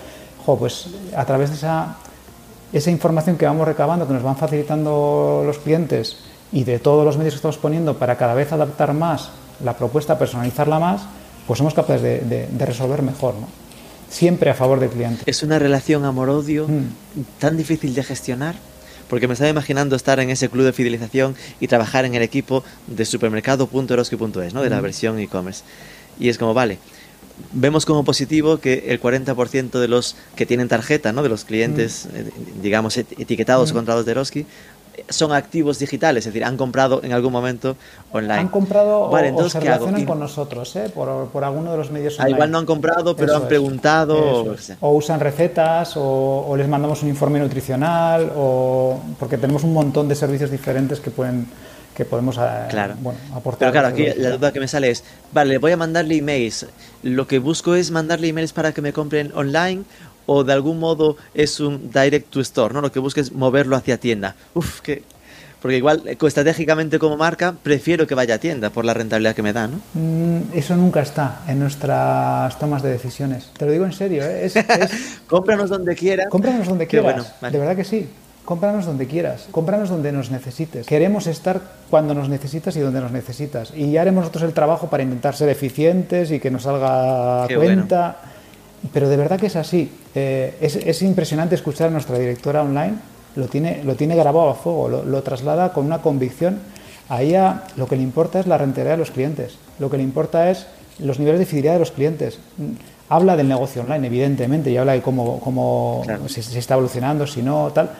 jo, 0.46 0.58
pues 0.58 0.88
a 1.16 1.24
través 1.24 1.50
de 1.50 1.56
esa, 1.56 1.96
esa 2.72 2.90
información 2.90 3.36
que 3.36 3.46
vamos 3.46 3.66
recabando, 3.66 4.06
que 4.06 4.14
nos 4.14 4.22
van 4.22 4.36
facilitando 4.36 5.42
los 5.44 5.58
clientes 5.58 6.18
y 6.52 6.64
de 6.64 6.78
todos 6.78 7.04
los 7.04 7.16
medios 7.16 7.34
que 7.34 7.38
estamos 7.38 7.58
poniendo 7.58 7.98
para 7.98 8.16
cada 8.16 8.34
vez 8.34 8.52
adaptar 8.52 8.94
más 8.94 9.30
la 9.64 9.76
propuesta, 9.76 10.18
personalizarla 10.18 10.78
más, 10.78 11.02
pues 11.46 11.58
somos 11.58 11.74
capaces 11.74 12.02
de, 12.02 12.46
de, 12.46 12.66
resolver 12.66 13.02
mejor, 13.02 13.34
¿no? 13.34 13.48
Siempre 14.08 14.50
a 14.50 14.54
favor 14.54 14.80
del 14.80 14.90
cliente. 14.90 15.22
Es 15.26 15.42
una 15.42 15.58
relación 15.58 16.04
amor-odio 16.04 16.66
mm. 16.68 17.40
tan 17.40 17.56
difícil 17.56 17.94
de 17.94 18.02
gestionar 18.02 18.54
porque 19.08 19.26
me 19.26 19.34
estaba 19.34 19.50
imaginando 19.50 19.96
estar 19.96 20.20
en 20.20 20.30
ese 20.30 20.48
club 20.48 20.64
de 20.64 20.72
fidelización 20.72 21.34
y 21.60 21.68
trabajar 21.68 22.04
en 22.04 22.14
el 22.14 22.22
equipo 22.22 22.64
de 22.86 23.04
supermercado.eroski.es, 23.04 24.54
¿no? 24.54 24.62
de 24.62 24.70
la 24.70 24.80
versión 24.80 25.18
e-commerce. 25.18 25.62
Y 26.18 26.28
es 26.28 26.38
como, 26.38 26.54
vale, 26.54 26.78
vemos 27.52 27.86
como 27.86 28.04
positivo 28.04 28.58
que 28.58 28.84
el 28.88 29.00
40% 29.00 29.78
de 29.78 29.88
los 29.88 30.16
que 30.36 30.46
tienen 30.46 30.68
tarjeta, 30.68 31.12
¿no? 31.12 31.22
de 31.22 31.28
los 31.28 31.44
clientes, 31.44 32.08
eh, 32.12 32.30
digamos, 32.62 32.96
etiquetados 32.96 33.70
o 33.70 33.74
controlados 33.74 34.06
de 34.06 34.12
Eroski, 34.12 34.46
son 35.08 35.32
activos 35.32 35.78
digitales, 35.78 36.26
es 36.26 36.32
decir, 36.32 36.44
han 36.44 36.56
comprado 36.56 37.00
en 37.02 37.12
algún 37.12 37.32
momento 37.32 37.76
online. 38.12 38.40
Han 38.40 38.48
comprado 38.48 39.08
vale, 39.08 39.28
entonces, 39.28 39.54
o 39.54 39.58
se 39.58 39.60
relacionan 39.60 40.04
con 40.04 40.18
nosotros, 40.18 40.74
¿eh? 40.76 40.90
por, 40.94 41.28
por, 41.28 41.44
alguno 41.44 41.72
de 41.72 41.78
los 41.78 41.90
medios 41.90 42.18
ah, 42.18 42.22
online. 42.22 42.36
igual 42.36 42.50
no 42.50 42.58
han 42.58 42.66
comprado, 42.66 43.16
pero 43.16 43.36
han 43.36 43.48
preguntado. 43.48 44.56
O, 44.80 44.92
usan 44.92 45.20
recetas, 45.20 45.94
o, 45.96 46.54
les 46.56 46.68
mandamos 46.68 47.02
un 47.02 47.08
informe 47.08 47.38
nutricional, 47.38 48.32
o 48.36 48.98
porque 49.18 49.38
tenemos 49.38 49.64
un 49.64 49.72
montón 49.72 50.08
de 50.08 50.14
servicios 50.14 50.50
diferentes 50.50 51.00
que 51.00 51.10
pueden 51.10 51.46
que 51.98 52.04
podemos 52.04 52.38
eh, 52.38 52.66
claro. 52.70 52.94
bueno, 53.00 53.18
aportar. 53.34 53.58
Pero 53.58 53.72
claro, 53.72 53.88
aquí 53.88 54.06
la 54.16 54.30
duda 54.36 54.52
que 54.52 54.60
me 54.60 54.68
sale 54.68 54.88
es, 54.88 55.02
vale, 55.32 55.58
voy 55.58 55.72
a 55.72 55.76
mandarle 55.76 56.18
emails. 56.18 56.66
Lo 57.02 57.26
que 57.26 57.40
busco 57.40 57.74
es 57.74 57.90
mandarle 57.90 58.28
emails 58.28 58.52
para 58.52 58.70
que 58.70 58.80
me 58.80 58.92
compren 58.92 59.32
online 59.34 59.82
o 60.30 60.44
de 60.44 60.52
algún 60.52 60.78
modo 60.78 61.16
es 61.34 61.58
un 61.58 61.90
direct 61.90 62.28
to 62.30 62.40
store, 62.40 62.74
¿no? 62.74 62.82
Lo 62.82 62.92
que 62.92 63.00
busca 63.00 63.20
es 63.20 63.32
moverlo 63.32 63.76
hacia 63.76 63.98
tienda. 63.98 64.36
Uf, 64.54 64.80
que 64.82 65.02
porque 65.60 65.78
igual 65.78 66.02
eh, 66.06 66.16
estratégicamente 66.20 66.98
como 66.98 67.16
marca 67.16 67.54
prefiero 67.62 68.06
que 68.06 68.14
vaya 68.14 68.34
a 68.34 68.38
tienda 68.38 68.70
por 68.70 68.84
la 68.84 68.94
rentabilidad 68.94 69.34
que 69.34 69.42
me 69.42 69.54
da, 69.54 69.66
¿no? 69.66 69.80
Mm, 69.94 70.52
eso 70.52 70.76
nunca 70.76 71.00
está 71.00 71.40
en 71.48 71.58
nuestras 71.58 72.58
tomas 72.58 72.82
de 72.82 72.90
decisiones. 72.90 73.50
Te 73.56 73.64
lo 73.64 73.72
digo 73.72 73.86
en 73.86 73.92
serio, 73.92 74.22
¿eh? 74.22 74.44
es, 74.44 74.54
cómpranos 75.26 75.70
donde 75.70 75.96
quieras. 75.96 76.26
Cómpranos 76.28 76.68
donde 76.68 76.86
quieras. 76.86 77.34
De 77.40 77.58
verdad 77.58 77.74
que 77.74 77.84
sí. 77.84 78.08
Cómpranos 78.44 78.86
donde 78.86 79.06
quieras, 79.06 79.46
cómpranos 79.50 79.90
donde 79.90 80.10
nos 80.10 80.30
necesites. 80.30 80.86
Queremos 80.86 81.26
estar 81.26 81.60
cuando 81.90 82.14
nos 82.14 82.30
necesitas 82.30 82.74
y 82.76 82.80
donde 82.80 83.00
nos 83.00 83.12
necesitas. 83.12 83.74
Y 83.76 83.90
ya 83.90 84.00
haremos 84.00 84.22
nosotros 84.22 84.44
el 84.44 84.54
trabajo 84.54 84.88
para 84.88 85.02
intentar 85.02 85.34
ser 85.34 85.50
eficientes 85.50 86.30
y 86.30 86.40
que 86.40 86.50
nos 86.50 86.62
salga 86.62 87.46
cuenta. 87.54 88.16
Pero 88.92 89.08
de 89.08 89.16
verdad 89.16 89.38
que 89.38 89.46
es 89.46 89.56
así. 89.56 89.90
Eh, 90.14 90.56
es, 90.60 91.02
impresionante 91.02 91.54
escuchar 91.54 91.88
a 91.88 91.90
nuestra 91.90 92.18
directora 92.18 92.62
online, 92.62 92.94
lo 93.36 93.46
tiene, 93.46 93.82
lo 93.84 93.96
tiene 93.96 94.16
grabado 94.16 94.50
a 94.50 94.54
fuego, 94.54 94.88
lo, 94.88 95.22
traslada 95.22 95.72
con 95.72 95.86
una 95.86 96.00
convicción. 96.00 96.58
A 97.08 97.22
ella 97.22 97.64
lo 97.76 97.86
que 97.86 97.96
le 97.96 98.02
importa 98.02 98.38
es 98.40 98.46
la 98.46 98.58
rentabilidad 98.58 98.94
de 98.94 98.98
los 98.98 99.10
clientes, 99.10 99.56
lo 99.78 99.90
que 99.90 99.96
le 99.96 100.02
importa 100.02 100.50
es 100.50 100.66
los 100.98 101.18
niveles 101.18 101.38
de 101.38 101.46
fidelidad 101.46 101.74
de 101.74 101.78
los 101.78 101.90
clientes. 101.90 102.38
Habla 103.08 103.36
del 103.36 103.48
negocio 103.48 103.82
online, 103.82 104.06
evidentemente, 104.06 104.70
y 104.70 104.76
habla 104.76 104.92
de 104.92 105.00
cómo, 105.00 105.40
cómo 105.40 106.04
se, 106.26 106.42
se, 106.42 106.58
está 106.58 106.74
evolucionando, 106.74 107.26
si 107.26 107.40
no, 107.42 107.70
tal 107.72 107.90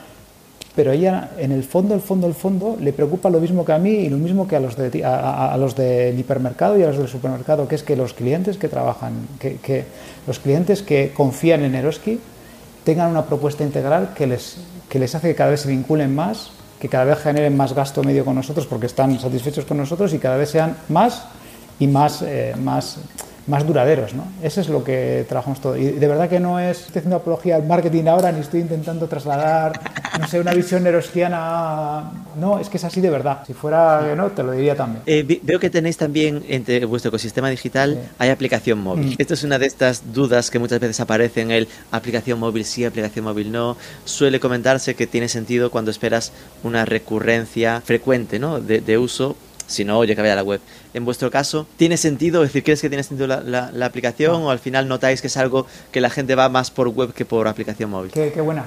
pero 0.75 0.91
ella 0.91 1.31
en 1.37 1.51
el 1.51 1.63
fondo, 1.63 1.95
el 1.95 2.01
fondo, 2.01 2.27
el 2.27 2.33
fondo 2.33 2.77
le 2.79 2.93
preocupa 2.93 3.29
lo 3.29 3.39
mismo 3.39 3.65
que 3.65 3.73
a 3.73 3.79
mí 3.79 3.91
y 3.91 4.09
lo 4.09 4.17
mismo 4.17 4.47
que 4.47 4.55
a 4.55 4.59
los, 4.59 4.77
de, 4.77 5.03
a, 5.03 5.55
los 5.57 5.75
del 5.75 6.17
hipermercado 6.19 6.77
y 6.77 6.83
a 6.83 6.87
los 6.87 6.97
del 6.97 7.07
supermercado, 7.07 7.67
que 7.67 7.75
es 7.75 7.83
que 7.83 7.95
los 7.95 8.13
clientes 8.13 8.57
que 8.57 8.67
trabajan, 8.67 9.13
que, 9.39 9.85
los 10.27 10.39
clientes 10.39 10.81
que 10.81 11.11
confían 11.15 11.63
en 11.63 11.75
Eroski 11.75 12.19
tengan 12.83 13.11
una 13.11 13.25
propuesta 13.25 13.63
integral 13.63 14.13
que 14.15 14.27
les, 14.27 14.57
que 14.87 14.99
les 14.99 15.13
hace 15.15 15.29
que 15.29 15.35
cada 15.35 15.51
vez 15.51 15.61
se 15.61 15.69
vinculen 15.69 16.13
más, 16.13 16.51
que 16.79 16.87
cada 16.87 17.03
vez 17.03 17.19
generen 17.19 17.57
más 17.57 17.73
gasto 17.73 18.03
medio 18.03 18.23
con 18.23 18.35
nosotros 18.35 18.65
porque 18.65 18.85
están 18.85 19.19
satisfechos 19.19 19.65
con 19.65 19.77
nosotros 19.77 20.13
y 20.13 20.19
cada 20.19 20.37
vez 20.37 20.49
sean 20.49 20.77
más 20.87 21.23
y 21.79 21.87
más, 21.87 22.21
eh, 22.21 22.53
más 22.61 22.99
más 23.49 23.65
duraderos. 23.65 24.13
¿no? 24.13 24.25
Eso 24.41 24.61
es 24.61 24.69
lo 24.69 24.83
que 24.83 25.25
trabajamos 25.27 25.59
todo. 25.59 25.75
Y 25.75 25.91
de 25.91 26.07
verdad 26.07 26.29
que 26.29 26.39
no 26.39 26.59
es, 26.59 26.79
estoy 26.79 26.99
haciendo 26.99 27.17
apología 27.17 27.55
al 27.55 27.65
marketing 27.65 28.05
ahora, 28.05 28.31
ni 28.31 28.39
estoy 28.39 28.61
intentando 28.61 29.07
trasladar, 29.07 29.79
no 30.19 30.27
sé, 30.27 30.39
una 30.39 30.53
visión 30.53 30.83
neroskiana. 30.83 32.11
No, 32.39 32.59
es 32.59 32.69
que 32.69 32.77
es 32.77 32.83
así 32.83 33.01
de 33.01 33.09
verdad. 33.09 33.43
Si 33.45 33.53
fuera 33.53 34.13
no, 34.15 34.27
te 34.27 34.43
lo 34.43 34.51
diría 34.51 34.75
también. 34.75 35.03
Eh, 35.05 35.41
veo 35.43 35.59
que 35.59 35.69
tenéis 35.69 35.97
también, 35.97 36.43
entre 36.47 36.85
vuestro 36.85 37.09
ecosistema 37.09 37.49
digital, 37.49 37.99
hay 38.17 38.29
aplicación 38.29 38.79
móvil. 38.79 39.07
Mm. 39.07 39.15
Esto 39.17 39.33
es 39.33 39.43
una 39.43 39.59
de 39.59 39.65
estas 39.65 40.13
dudas 40.13 40.49
que 40.49 40.59
muchas 40.59 40.79
veces 40.79 40.99
aparecen, 40.99 41.51
el 41.51 41.67
aplicación 41.91 42.39
móvil 42.39 42.63
sí, 42.65 42.85
aplicación 42.85 43.25
móvil 43.25 43.51
no. 43.51 43.75
Suele 44.05 44.39
comentarse 44.39 44.95
que 44.95 45.07
tiene 45.07 45.27
sentido 45.27 45.71
cuando 45.71 45.91
esperas 45.91 46.31
una 46.63 46.85
recurrencia 46.85 47.81
frecuente 47.81 48.39
¿no? 48.39 48.59
de, 48.59 48.81
de 48.81 48.97
uso 48.97 49.35
si 49.69 49.85
no, 49.85 49.99
oye, 49.99 50.15
que 50.15 50.21
vaya 50.21 50.33
a 50.33 50.37
la 50.37 50.43
web. 50.43 50.59
En 50.93 51.05
vuestro 51.05 51.29
caso, 51.29 51.67
¿tiene 51.77 51.95
sentido? 51.95 52.43
Es 52.43 52.49
decir, 52.49 52.63
¿crees 52.63 52.81
que 52.81 52.89
tiene 52.89 53.03
sentido 53.03 53.27
la, 53.27 53.69
la, 53.71 53.85
aplicación 53.85 54.41
o 54.41 54.49
al 54.49 54.59
final 54.59 54.87
notáis 54.87 55.21
que 55.21 55.27
es 55.27 55.37
algo 55.37 55.67
que 55.91 56.01
la 56.01 56.09
gente 56.09 56.35
va 56.35 56.49
más 56.49 56.71
por 56.71 56.87
web 56.87 57.13
que 57.13 57.23
por 57.23 57.47
aplicación 57.47 57.91
móvil? 57.91 58.11
Qué, 58.11 58.41
buena. 58.41 58.65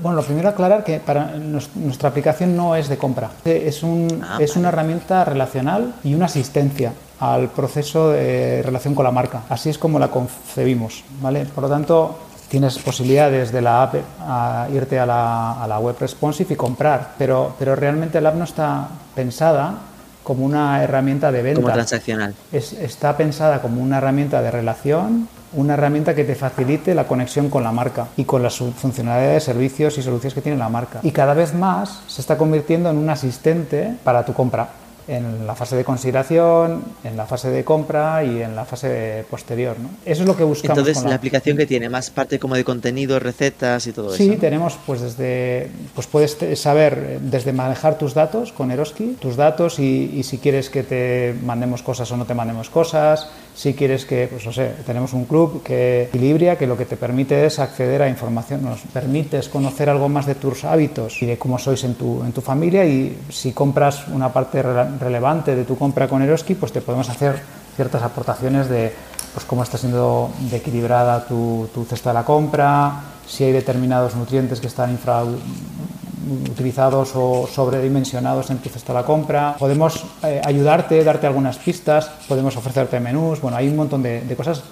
Bueno, 0.00 0.16
lo 0.16 0.22
primero 0.22 0.48
aclarar 0.48 0.84
que 0.84 1.00
para 1.00 1.32
nuestra 1.36 2.08
aplicación 2.08 2.56
no 2.56 2.76
es 2.76 2.88
de 2.88 2.96
compra. 2.96 3.30
Es, 3.44 3.82
un, 3.82 4.24
ah, 4.24 4.38
es 4.40 4.56
una 4.56 4.68
herramienta 4.68 5.24
relacional 5.24 5.94
y 6.04 6.14
una 6.14 6.26
asistencia 6.26 6.92
al 7.18 7.48
proceso 7.50 8.10
de 8.10 8.62
relación 8.62 8.94
con 8.94 9.04
la 9.04 9.10
marca. 9.10 9.42
Así 9.48 9.70
es 9.70 9.78
como 9.78 9.98
la 9.98 10.08
concebimos, 10.08 11.02
¿vale? 11.20 11.46
Por 11.46 11.64
lo 11.64 11.70
tanto, 11.70 12.18
tienes 12.48 12.78
posibilidades 12.78 13.50
de 13.50 13.62
la 13.62 13.82
app 13.82 13.94
a 14.20 14.68
irte 14.72 15.00
a 15.00 15.06
la, 15.06 15.62
a 15.62 15.66
la 15.66 15.80
web 15.80 15.96
responsive 15.98 16.54
y 16.54 16.56
comprar, 16.56 17.14
pero, 17.18 17.54
pero 17.58 17.74
realmente 17.74 18.20
la 18.20 18.28
app 18.28 18.36
no 18.36 18.44
está 18.44 18.88
pensada 19.14 19.93
como 20.24 20.44
una 20.44 20.82
herramienta 20.82 21.30
de 21.30 21.42
venta. 21.42 21.60
Como 21.60 21.72
transaccional. 21.72 22.34
está 22.50 23.16
pensada 23.16 23.62
como 23.62 23.80
una 23.80 23.98
herramienta 23.98 24.42
de 24.42 24.50
relación, 24.50 25.28
una 25.52 25.74
herramienta 25.74 26.14
que 26.14 26.24
te 26.24 26.34
facilite 26.34 26.94
la 26.94 27.06
conexión 27.06 27.50
con 27.50 27.62
la 27.62 27.70
marca 27.70 28.08
y 28.16 28.24
con 28.24 28.42
las 28.42 28.56
funcionalidades, 28.56 29.44
servicios 29.44 29.96
y 29.98 30.02
soluciones 30.02 30.34
que 30.34 30.40
tiene 30.40 30.58
la 30.58 30.68
marca. 30.68 30.98
Y 31.02 31.12
cada 31.12 31.34
vez 31.34 31.54
más 31.54 32.00
se 32.08 32.20
está 32.20 32.36
convirtiendo 32.36 32.90
en 32.90 32.96
un 32.96 33.08
asistente 33.10 33.94
para 34.02 34.24
tu 34.24 34.32
compra. 34.32 34.68
En 35.08 35.46
la 35.46 35.54
fase 35.54 35.76
de 35.76 35.84
consideración, 35.84 36.82
en 37.04 37.16
la 37.16 37.26
fase 37.26 37.50
de 37.50 37.64
compra 37.64 38.24
y 38.24 38.42
en 38.42 38.56
la 38.56 38.64
fase 38.64 39.24
posterior. 39.30 39.76
¿no? 39.78 39.90
Eso 40.04 40.22
es 40.22 40.28
lo 40.28 40.36
que 40.36 40.44
buscamos. 40.44 40.78
Entonces, 40.78 41.04
la... 41.04 41.14
aplicación 41.14 41.56
que 41.56 41.66
tiene 41.66 41.88
más 41.88 42.10
parte 42.10 42.38
como 42.38 42.54
de 42.54 42.64
contenido, 42.64 43.18
recetas 43.18 43.86
y 43.86 43.92
todo 43.92 44.14
sí, 44.14 44.24
eso. 44.24 44.32
Sí, 44.32 44.38
tenemos 44.38 44.78
pues 44.86 45.00
desde, 45.00 45.70
pues 45.94 46.06
puedes 46.06 46.36
saber 46.58 47.20
desde 47.20 47.52
manejar 47.52 47.98
tus 47.98 48.14
datos 48.14 48.52
con 48.52 48.70
Eroski, 48.70 49.16
tus 49.20 49.36
datos 49.36 49.78
y, 49.78 50.10
y, 50.14 50.22
si 50.22 50.38
quieres 50.38 50.70
que 50.70 50.82
te 50.82 51.34
mandemos 51.44 51.82
cosas 51.82 52.10
o 52.10 52.16
no 52.16 52.24
te 52.24 52.34
mandemos 52.34 52.70
cosas, 52.70 53.28
si 53.54 53.74
quieres 53.74 54.04
que, 54.04 54.26
pues 54.28 54.44
no 54.44 54.52
sé, 54.52 54.72
tenemos 54.84 55.12
un 55.12 55.26
club 55.26 55.62
que 55.62 56.04
equilibria, 56.04 56.58
que 56.58 56.66
lo 56.66 56.76
que 56.76 56.84
te 56.84 56.96
permite 56.96 57.46
es 57.46 57.58
acceder 57.58 58.02
a 58.02 58.08
información, 58.08 58.64
nos 58.64 58.80
permites 58.80 59.48
conocer 59.48 59.88
algo 59.88 60.08
más 60.08 60.26
de 60.26 60.34
tus 60.34 60.64
hábitos 60.64 61.22
y 61.22 61.26
de 61.26 61.38
cómo 61.38 61.58
sois 61.58 61.84
en 61.84 61.94
tu, 61.94 62.24
en 62.24 62.32
tu 62.32 62.40
familia 62.40 62.84
y 62.84 63.16
si 63.30 63.52
compras 63.52 64.08
una 64.08 64.32
parte 64.32 64.62
relevante 65.00 65.56
de 65.56 65.64
tu 65.64 65.76
compra 65.76 66.08
con 66.08 66.22
Eroski, 66.22 66.54
pues 66.54 66.72
te 66.72 66.80
podemos 66.80 67.08
hacer 67.08 67.40
ciertas 67.76 68.02
aportaciones 68.02 68.68
de 68.68 68.92
pues 69.32 69.46
cómo 69.46 69.62
está 69.62 69.78
siendo 69.78 70.30
de 70.50 70.56
equilibrada 70.56 71.26
tu, 71.26 71.68
tu 71.74 71.84
cesta 71.84 72.10
de 72.10 72.14
la 72.14 72.24
compra, 72.24 73.02
si 73.26 73.44
hay 73.44 73.52
determinados 73.52 74.14
nutrientes 74.14 74.60
que 74.60 74.68
están 74.68 74.92
infrautilizados 74.92 77.12
o 77.14 77.48
sobredimensionados 77.52 78.50
en 78.50 78.58
tu 78.58 78.68
cesta 78.68 78.92
de 78.92 79.00
la 79.00 79.04
compra. 79.04 79.56
Podemos 79.58 80.04
eh, 80.22 80.40
ayudarte, 80.44 81.02
darte 81.02 81.26
algunas 81.26 81.58
pistas, 81.58 82.10
podemos 82.28 82.56
ofrecerte 82.56 83.00
menús, 83.00 83.40
bueno, 83.40 83.56
hay 83.56 83.68
un 83.68 83.76
montón 83.76 84.02
de, 84.02 84.20
de 84.20 84.36
cosas 84.36 84.62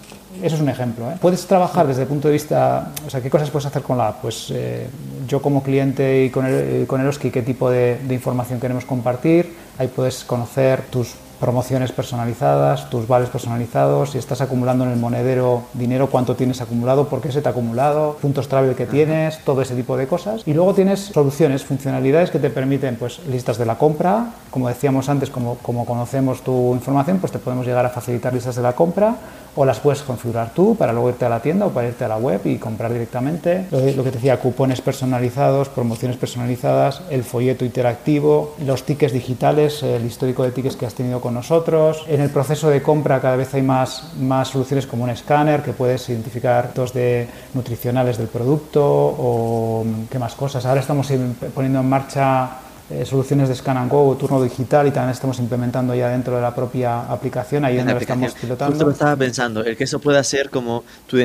eso 0.41 0.57
es 0.57 0.63
un 0.63 0.69
ejemplo. 0.69 1.11
¿eh? 1.11 1.15
Puedes 1.21 1.47
trabajar 1.47 1.87
desde 1.87 2.03
el 2.03 2.09
punto 2.09 2.29
de 2.29 2.35
vista, 2.35 2.93
o 3.07 3.11
sea, 3.11 3.21
¿qué 3.21 3.31
cosas 3.31 3.51
puedes 3.51 3.67
hacer 3.67 3.83
con 3.83 3.99
la 3.99 4.09
app? 4.09 4.23
Pues 4.23 4.51
eh, 4.51 4.89
yo 5.27 5.43
como 5.43 5.63
cliente 5.63 6.25
y 6.25 6.31
con, 6.31 6.47
el, 6.47 6.87
con 6.87 7.01
Eroski, 7.01 7.31
¿qué 7.31 7.43
tipo 7.43 7.71
de, 7.71 7.99
de, 7.99 8.15
información 8.15 8.61
queremos 8.61 8.85
compartir? 8.85 9.55
Ahí 9.79 9.89
puedes 9.89 10.25
conocer 10.25 10.83
tus 10.91 11.15
promociones 11.43 11.91
personalizadas, 11.91 12.89
tus 12.89 13.09
vales 13.09 13.29
personalizados, 13.29 14.11
si 14.11 14.19
estás 14.19 14.41
acumulando 14.41 14.85
en 14.85 14.93
el 14.93 14.97
monedero 14.97 15.65
dinero, 15.75 16.09
cuánto 16.09 16.37
tienes 16.37 16.61
acumulado, 16.61 17.09
por 17.09 17.21
qué 17.21 17.33
se 17.33 17.43
te 17.43 17.49
ha 17.49 17.51
acumulado, 17.51 18.17
puntos 18.23 18.47
travel 18.47 18.77
que 18.77 18.87
tienes, 18.87 19.41
todo 19.45 19.61
ese 19.61 19.75
tipo 19.75 19.97
de 19.97 20.07
cosas. 20.07 20.45
Y 20.47 20.55
luego 20.55 20.73
tienes 20.73 21.01
soluciones, 21.01 21.65
funcionalidades 21.65 22.31
que 22.31 22.39
te 22.39 22.49
permiten, 22.49 22.95
pues, 22.95 23.19
listas 23.27 23.59
de 23.59 23.67
la 23.67 23.77
compra, 23.77 24.35
como 24.53 24.69
decíamos 24.69 25.09
antes, 25.09 25.31
como, 25.31 25.57
como 25.57 25.85
conocemos 25.85 26.43
tu 26.43 26.75
información, 26.75 27.19
pues 27.19 27.33
te 27.33 27.41
podemos 27.41 27.67
llegar 27.67 27.85
a 27.87 27.91
facilitar 27.91 28.33
listas 28.33 28.55
de 28.55 28.63
la 28.63 28.75
compra 28.75 29.17
o 29.55 29.65
las 29.65 29.81
puedes 29.81 30.03
configurar 30.03 30.55
tú 30.55 30.77
para 30.77 30.93
luego 30.93 31.11
irte 31.11 31.27
a 31.27 31.29
la 31.29 31.41
tienda 31.41 31.67
o 31.67 31.71
para 31.71 31.89
irte 31.89 32.05
a 32.05 32.09
la 32.09 32.17
web 32.17 32.41
y 32.45 32.57
comprar 32.57 32.93
directamente. 32.93 33.67
Lo, 33.71 33.81
lo 33.81 34.05
que 34.05 34.11
te 34.11 34.17
decía, 34.17 34.39
cupones 34.39 34.81
personalizados, 34.81 35.69
promociones 35.69 36.17
personalizadas, 36.17 37.03
el 37.11 37.25
folleto 37.25 37.65
interactivo, 37.65 38.55
los 38.65 38.85
tickets 38.85 39.13
digitales, 39.13 39.83
el 39.83 40.07
histórico 40.07 40.45
de 40.45 40.53
tickets 40.53 40.77
que 40.77 40.87
has 40.87 40.95
tenido 40.95 41.21
con 41.21 41.32
nosotros. 41.35 42.05
En 42.09 42.21
el 42.21 42.31
proceso 42.31 42.69
de 42.69 42.83
compra 42.83 43.21
cada 43.21 43.37
vez 43.37 43.53
hay 43.55 43.63
más, 43.63 44.13
más 44.21 44.49
soluciones 44.49 44.87
como 44.87 45.05
un 45.05 45.11
escáner 45.11 45.63
que 45.63 45.73
puedes 45.73 46.09
identificar 46.09 46.69
datos 46.69 46.93
de 46.93 47.29
nutricionales 47.55 48.19
del 48.19 48.29
producto 48.29 48.83
o 48.85 49.85
qué 50.11 50.19
más 50.19 50.35
cosas. 50.35 50.65
Ahora 50.67 50.81
estamos 50.81 51.09
poniendo 51.55 51.81
en 51.81 51.89
marcha 51.89 52.59
eh, 52.93 53.07
soluciones 53.07 53.49
de 53.49 53.55
Scan 53.55 53.77
and 53.77 53.91
Go, 53.91 54.17
turno 54.17 54.43
digital 54.43 54.87
y 54.87 54.91
también 54.91 55.13
estamos 55.13 55.39
implementando 55.39 55.95
ya 55.95 56.09
dentro 56.09 56.37
de 56.37 56.43
la 56.43 56.55
propia 56.55 57.03
aplicación, 57.03 57.65
ahí 57.65 57.77
donde 57.77 57.95
lo 57.95 57.99
estamos 58.01 58.35
pilotando. 58.35 58.73
Justo 58.73 58.85
lo 58.85 58.91
estaba 58.91 59.17
pensando, 59.17 59.65
el 59.65 59.77
que 59.77 59.85
eso 59.85 59.99
pueda 59.99 60.23
ser 60.25 60.51
como 60.51 60.85
tu, 61.07 61.17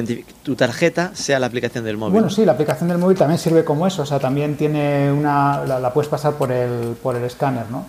tu, 0.43 0.55
tarjeta 0.55 1.11
sea 1.13 1.39
la 1.39 1.47
aplicación 1.47 1.83
del 1.83 1.97
móvil. 1.97 2.13
Bueno, 2.13 2.29
sí, 2.29 2.45
la 2.45 2.53
aplicación 2.53 2.87
del 2.87 2.99
móvil 2.99 3.17
también 3.17 3.37
sirve 3.37 3.65
como 3.65 3.85
eso, 3.85 4.03
o 4.03 4.05
sea, 4.05 4.19
también 4.19 4.55
tiene 4.55 5.11
una, 5.11 5.65
la, 5.65 5.79
la 5.79 5.91
puedes 5.91 6.07
pasar 6.07 6.35
por 6.35 6.51
el, 6.53 6.95
por 7.03 7.15
el 7.17 7.23
escáner, 7.23 7.69
¿no? 7.69 7.85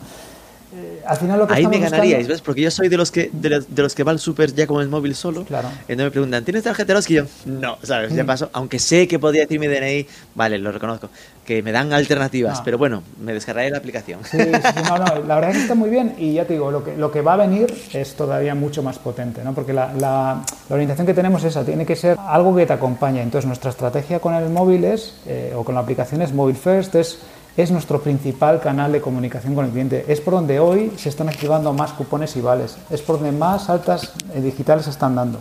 Eh, 0.75 1.03
al 1.07 1.17
final 1.17 1.39
lo 1.39 1.47
que 1.47 1.55
Ahí 1.55 1.67
me 1.67 1.79
ganaríais, 1.79 2.11
buscando... 2.19 2.29
¿ves? 2.29 2.41
Porque 2.43 2.61
yo 2.61 2.71
soy 2.71 2.89
de 2.89 2.97
los 2.99 3.11
que 3.11 3.31
de, 3.33 3.65
de 3.67 3.83
los 3.83 3.95
que 3.95 4.05
va 4.05 4.13
al 4.13 4.19
súper 4.19 4.53
ya 4.55 4.67
con 4.67 4.83
el 4.83 4.89
móvil 4.89 5.15
solo. 5.15 5.45
Claro. 5.45 5.69
Entonces 5.83 6.05
me 6.05 6.11
preguntan, 6.11 6.45
¿tienes 6.45 6.63
tarjeta 6.63 6.93
Eroski? 6.93 7.15
Yo, 7.15 7.25
no, 7.47 7.79
¿sabes? 7.83 8.15
Ya 8.15 8.25
paso. 8.25 8.51
Aunque 8.53 8.79
sé 8.79 9.09
que 9.09 9.19
podría 9.19 9.43
decir 9.43 9.59
mi 9.59 9.67
DNI, 9.67 10.07
vale, 10.35 10.59
lo 10.59 10.71
reconozco. 10.71 11.09
Que 11.47 11.63
me 11.63 11.73
dan 11.73 11.95
alternativas, 11.95 12.59
No. 12.59 12.65
pero 12.65 12.77
bueno, 12.77 13.03
me 13.23 13.33
descargaré 13.33 13.71
la 13.71 13.79
aplicación. 13.79 14.21
Sí, 14.31 14.37
sí, 14.39 14.45
sí, 14.53 14.83
no, 14.87 14.99
no, 14.99 15.25
la 15.27 15.35
verdad 15.37 15.51
es 15.53 15.57
que 15.57 15.63
está 15.63 15.75
muy 15.75 15.89
bien 15.89 16.15
y 16.19 16.35
ya 16.35 16.45
te 16.45 16.53
digo, 16.53 16.71
lo 16.71 16.85
que, 16.85 16.95
lo 16.99 17.11
que 17.11 17.23
va 17.23 17.33
a 17.33 17.37
venir 17.37 17.75
es 17.95 18.15
todavía 18.15 18.55
mucho 18.55 18.83
más 18.83 18.99
potente, 18.99 19.43
¿no? 19.43 19.55
Porque 19.55 19.73
la, 19.73 19.95
la, 19.95 20.43
la 20.69 20.75
orientación 20.75 21.07
que 21.07 21.15
tenemos 21.15 21.43
es 21.45 21.53
esa, 21.53 21.65
tiene 21.65 21.87
que 21.87 21.97
ser 21.97 22.19
algo 22.29 22.55
que 22.55 22.67
te 22.67 22.75
acompañe. 22.75 23.23
Entonces 23.23 23.47
nuestra 23.47 23.71
estrategia 23.71 24.21
con 24.21 24.35
el 24.35 24.51
móvil 24.51 24.85
es, 24.85 25.15
eh, 25.27 25.55
o 25.57 25.65
con 25.65 25.75
la 25.75 25.81
aplicación 25.81 26.21
es 26.21 26.35
Mobile 26.35 26.59
First, 26.59 26.95
es 26.97 27.19
es 27.59 27.73
nuestro 27.73 28.01
principal 28.01 28.61
canal 28.61 28.93
de 28.93 29.01
comunicación 29.01 29.57
con 29.57 29.65
el 29.65 29.73
cliente. 29.73 30.05
Es 30.07 30.21
por 30.21 30.35
donde 30.35 30.61
hoy 30.61 30.93
se 30.97 31.09
están 31.09 31.29
activando 31.29 31.73
más 31.73 31.93
cupones 31.93 32.37
y 32.37 32.41
vales. 32.41 32.77
Es 32.89 33.03
por 33.03 33.17
donde 33.17 33.33
más 33.33 33.69
altas 33.69 34.13
eh, 34.33 34.41
digitales 34.41 34.85
se 34.85 34.93
están 34.93 35.17
dando. 35.17 35.41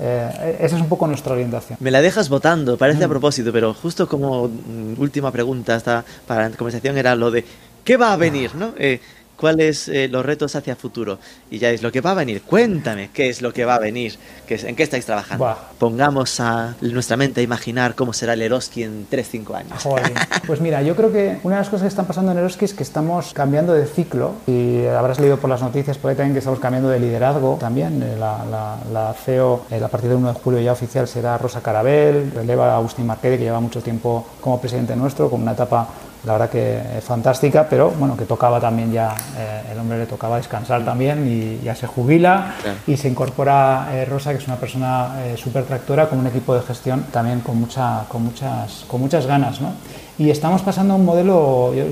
Eh, 0.00 0.58
esa 0.60 0.74
es 0.74 0.82
un 0.82 0.88
poco 0.88 1.06
nuestra 1.06 1.34
orientación. 1.34 1.78
Me 1.80 1.92
la 1.92 2.02
dejas 2.02 2.28
votando, 2.28 2.76
parece 2.76 3.04
a 3.04 3.08
propósito, 3.08 3.52
pero 3.52 3.72
justo 3.74 4.08
como 4.08 4.48
mm, 4.48 5.00
última 5.00 5.30
pregunta 5.30 5.76
hasta 5.76 6.04
para 6.26 6.48
la 6.48 6.56
conversación 6.56 6.98
era 6.98 7.14
lo 7.14 7.30
de 7.30 7.44
¿qué 7.84 7.96
va 7.96 8.12
a 8.12 8.16
venir? 8.16 8.56
¿no? 8.56 8.72
Eh, 8.76 9.00
¿Cuáles 9.36 9.88
eh, 9.88 10.08
los 10.08 10.24
retos 10.24 10.56
hacia 10.56 10.76
futuro? 10.76 11.18
Y 11.50 11.58
ya 11.58 11.70
es 11.70 11.82
lo 11.82 11.92
que 11.92 12.00
va 12.00 12.12
a 12.12 12.14
venir. 12.14 12.42
Cuéntame 12.42 13.10
qué 13.12 13.28
es 13.28 13.42
lo 13.42 13.52
que 13.52 13.64
va 13.64 13.74
a 13.76 13.78
venir, 13.78 14.16
qué 14.46 14.54
es, 14.54 14.64
en 14.64 14.74
qué 14.76 14.82
estáis 14.82 15.04
trabajando. 15.04 15.44
Buah. 15.44 15.56
Pongamos 15.78 16.40
a 16.40 16.74
nuestra 16.80 17.16
mente 17.16 17.40
a 17.40 17.44
imaginar 17.44 17.94
cómo 17.94 18.12
será 18.12 18.32
el 18.32 18.42
Eroski 18.42 18.82
en 18.82 19.06
3-5 19.10 19.54
años. 19.54 19.82
Joder. 19.82 20.12
Pues 20.46 20.60
mira, 20.60 20.80
yo 20.82 20.94
creo 20.94 21.12
que 21.12 21.38
una 21.42 21.56
de 21.56 21.62
las 21.62 21.68
cosas 21.68 21.82
que 21.82 21.88
están 21.88 22.06
pasando 22.06 22.30
en 22.30 22.38
Eroski 22.38 22.66
es 22.66 22.74
que 22.74 22.84
estamos 22.84 23.32
cambiando 23.34 23.72
de 23.72 23.84
ciclo 23.86 24.34
y 24.46 24.86
habrás 24.86 25.18
leído 25.18 25.38
por 25.38 25.50
las 25.50 25.60
noticias 25.60 25.98
por 25.98 26.10
ahí 26.10 26.16
también 26.16 26.34
que 26.34 26.38
estamos 26.38 26.60
cambiando 26.60 26.88
de 26.88 27.00
liderazgo 27.00 27.56
también. 27.60 28.02
Eh, 28.02 28.16
La, 28.16 28.44
la, 28.50 28.78
la 28.92 29.12
CEO 29.12 29.66
eh, 29.70 29.82
a 29.82 29.88
partir 29.88 30.08
del 30.08 30.18
1 30.18 30.32
de 30.32 30.38
julio 30.40 30.60
ya 30.60 30.72
oficial 30.72 31.06
será 31.08 31.36
Rosa 31.36 31.60
Carabel, 31.60 32.30
releva 32.34 32.72
a 32.72 32.76
Agustín 32.76 33.06
Marquede 33.06 33.36
que 33.38 33.44
lleva 33.44 33.60
mucho 33.60 33.82
tiempo 33.82 34.26
como 34.40 34.60
presidente 34.60 34.94
nuestro, 34.96 35.28
con 35.28 35.42
una 35.42 35.52
etapa 35.52 35.88
la 36.26 36.32
verdad 36.32 36.50
que 36.50 36.98
es 36.98 37.04
fantástica, 37.04 37.66
pero 37.70 37.90
bueno, 37.90 38.16
que 38.16 38.24
tocaba 38.24 38.60
también 38.60 38.92
ya, 38.92 39.14
eh, 39.38 39.62
el 39.72 39.78
hombre 39.78 39.96
le 39.98 40.06
tocaba 40.06 40.36
descansar 40.38 40.84
también 40.84 41.24
y 41.26 41.64
ya 41.64 41.74
se 41.76 41.86
jubila 41.86 42.54
Claro. 42.60 42.78
y 42.86 42.96
se 42.96 43.08
incorpora 43.08 43.88
eh, 43.92 44.04
Rosa, 44.04 44.32
que 44.32 44.38
es 44.38 44.46
una 44.48 44.56
persona 44.56 45.20
eh, 45.24 45.36
súper 45.36 45.64
tractora, 45.64 46.08
con 46.08 46.18
un 46.18 46.26
equipo 46.26 46.52
de 46.54 46.62
gestión 46.62 47.04
también 47.12 47.40
con, 47.40 47.58
mucha, 47.60 48.04
con, 48.08 48.24
muchas, 48.24 48.84
con 48.88 49.00
muchas 49.00 49.24
ganas. 49.24 49.60
¿no? 49.60 49.72
Y 50.18 50.30
estamos 50.30 50.62
pasando 50.62 50.94
a 50.94 50.96
un 50.96 51.04
modelo, 51.04 51.74
yo- 51.74 51.84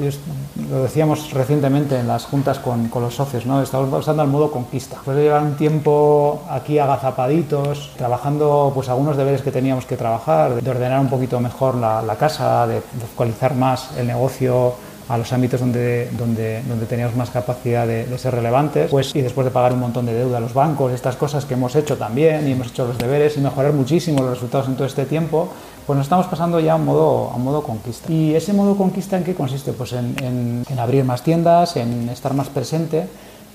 lo 0.70 0.82
decíamos 0.84 1.30
recientemente 1.32 1.98
en 1.98 2.08
las 2.08 2.24
juntas 2.24 2.58
con, 2.58 2.88
con 2.88 3.02
los 3.02 3.14
socios, 3.14 3.44
¿no? 3.44 3.60
estamos 3.60 3.90
pasando 3.90 4.22
al 4.22 4.28
modo 4.28 4.50
conquista. 4.50 4.96
Después 4.96 5.16
de 5.16 5.24
llevar 5.24 5.42
un 5.42 5.56
tiempo 5.56 6.40
aquí 6.48 6.78
agazapaditos, 6.78 7.90
trabajando 7.98 8.70
pues 8.74 8.88
algunos 8.88 9.18
deberes 9.18 9.42
que 9.42 9.50
teníamos 9.50 9.84
que 9.84 9.96
trabajar, 9.98 10.54
de 10.62 10.70
ordenar 10.70 11.00
un 11.00 11.08
poquito 11.08 11.38
mejor 11.38 11.74
la, 11.74 12.00
la 12.00 12.16
casa, 12.16 12.66
de, 12.66 12.76
de 12.76 13.06
focalizar 13.14 13.54
más 13.54 13.90
el 13.98 14.06
negocio 14.06 14.72
a 15.08 15.18
los 15.18 15.32
ámbitos 15.32 15.60
donde, 15.60 16.08
donde, 16.16 16.86
teníamos 16.88 17.14
más 17.16 17.30
capacidad 17.30 17.86
de, 17.86 18.06
de 18.06 18.18
ser 18.18 18.34
relevantes, 18.34 18.90
pues, 18.90 19.14
y 19.14 19.20
después 19.20 19.44
de 19.44 19.50
pagar 19.50 19.72
un 19.72 19.80
montón 19.80 20.06
de 20.06 20.14
deuda 20.14 20.38
a 20.38 20.40
los 20.40 20.54
bancos, 20.54 20.92
estas 20.92 21.16
cosas 21.16 21.44
que 21.44 21.54
hemos 21.54 21.76
hecho 21.76 21.96
también, 21.96 22.48
y 22.48 22.52
hemos 22.52 22.68
hecho 22.68 22.86
los 22.86 22.98
deberes, 22.98 23.36
y 23.36 23.40
mejorar 23.40 23.72
muchísimo 23.72 24.22
los 24.22 24.30
resultados 24.30 24.68
en 24.68 24.76
todo 24.76 24.86
este 24.86 25.04
tiempo, 25.04 25.48
pues 25.86 25.96
nos 25.96 26.06
estamos 26.06 26.26
pasando 26.26 26.58
ya 26.60 26.72
a 26.72 26.76
un 26.76 26.86
modo, 26.86 27.30
a 27.34 27.36
modo 27.36 27.62
conquista. 27.62 28.10
¿Y 28.10 28.34
ese 28.34 28.52
modo 28.54 28.76
conquista 28.76 29.18
en 29.18 29.24
qué 29.24 29.34
consiste? 29.34 29.72
Pues 29.72 29.92
en, 29.92 30.64
en, 30.68 30.78
abrir 30.78 31.04
más 31.04 31.22
tiendas, 31.22 31.76
en 31.76 32.08
estar 32.08 32.32
más 32.32 32.48
presente, 32.48 33.06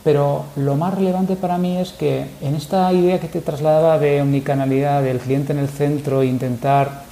pero 0.03 0.45
lo 0.55 0.75
más 0.75 0.93
relevante 0.93 1.35
para 1.35 1.57
mí 1.57 1.77
es 1.77 1.91
que 1.91 2.25
en 2.41 2.55
esta 2.55 2.93
idea 2.93 3.19
que 3.19 3.27
te 3.27 3.41
trasladaba 3.41 3.97
de 3.97 4.21
omnicanalidad, 4.21 5.01
del 5.01 5.17
cliente 5.19 5.53
en 5.53 5.59
el 5.59 5.69
centro, 5.69 6.23
intentar 6.23 7.08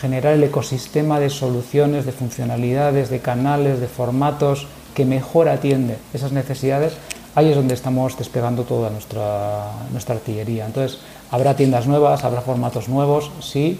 generar 0.00 0.34
el 0.34 0.44
ecosistema 0.44 1.20
de 1.20 1.30
soluciones, 1.30 2.06
de 2.06 2.12
funcionalidades, 2.12 3.10
de 3.10 3.20
canales, 3.20 3.80
de 3.80 3.88
formatos 3.88 4.66
que 4.94 5.04
mejor 5.04 5.48
atiende 5.48 5.98
esas 6.12 6.32
necesidades, 6.32 6.94
ahí 7.34 7.50
es 7.50 7.56
donde 7.56 7.74
estamos 7.74 8.18
despegando 8.18 8.64
toda 8.64 8.90
nuestra, 8.90 9.70
nuestra 9.92 10.16
artillería. 10.16 10.66
Entonces, 10.66 10.98
habrá 11.30 11.54
tiendas 11.54 11.86
nuevas, 11.86 12.24
habrá 12.24 12.40
formatos 12.40 12.88
nuevos, 12.88 13.30
sí, 13.40 13.78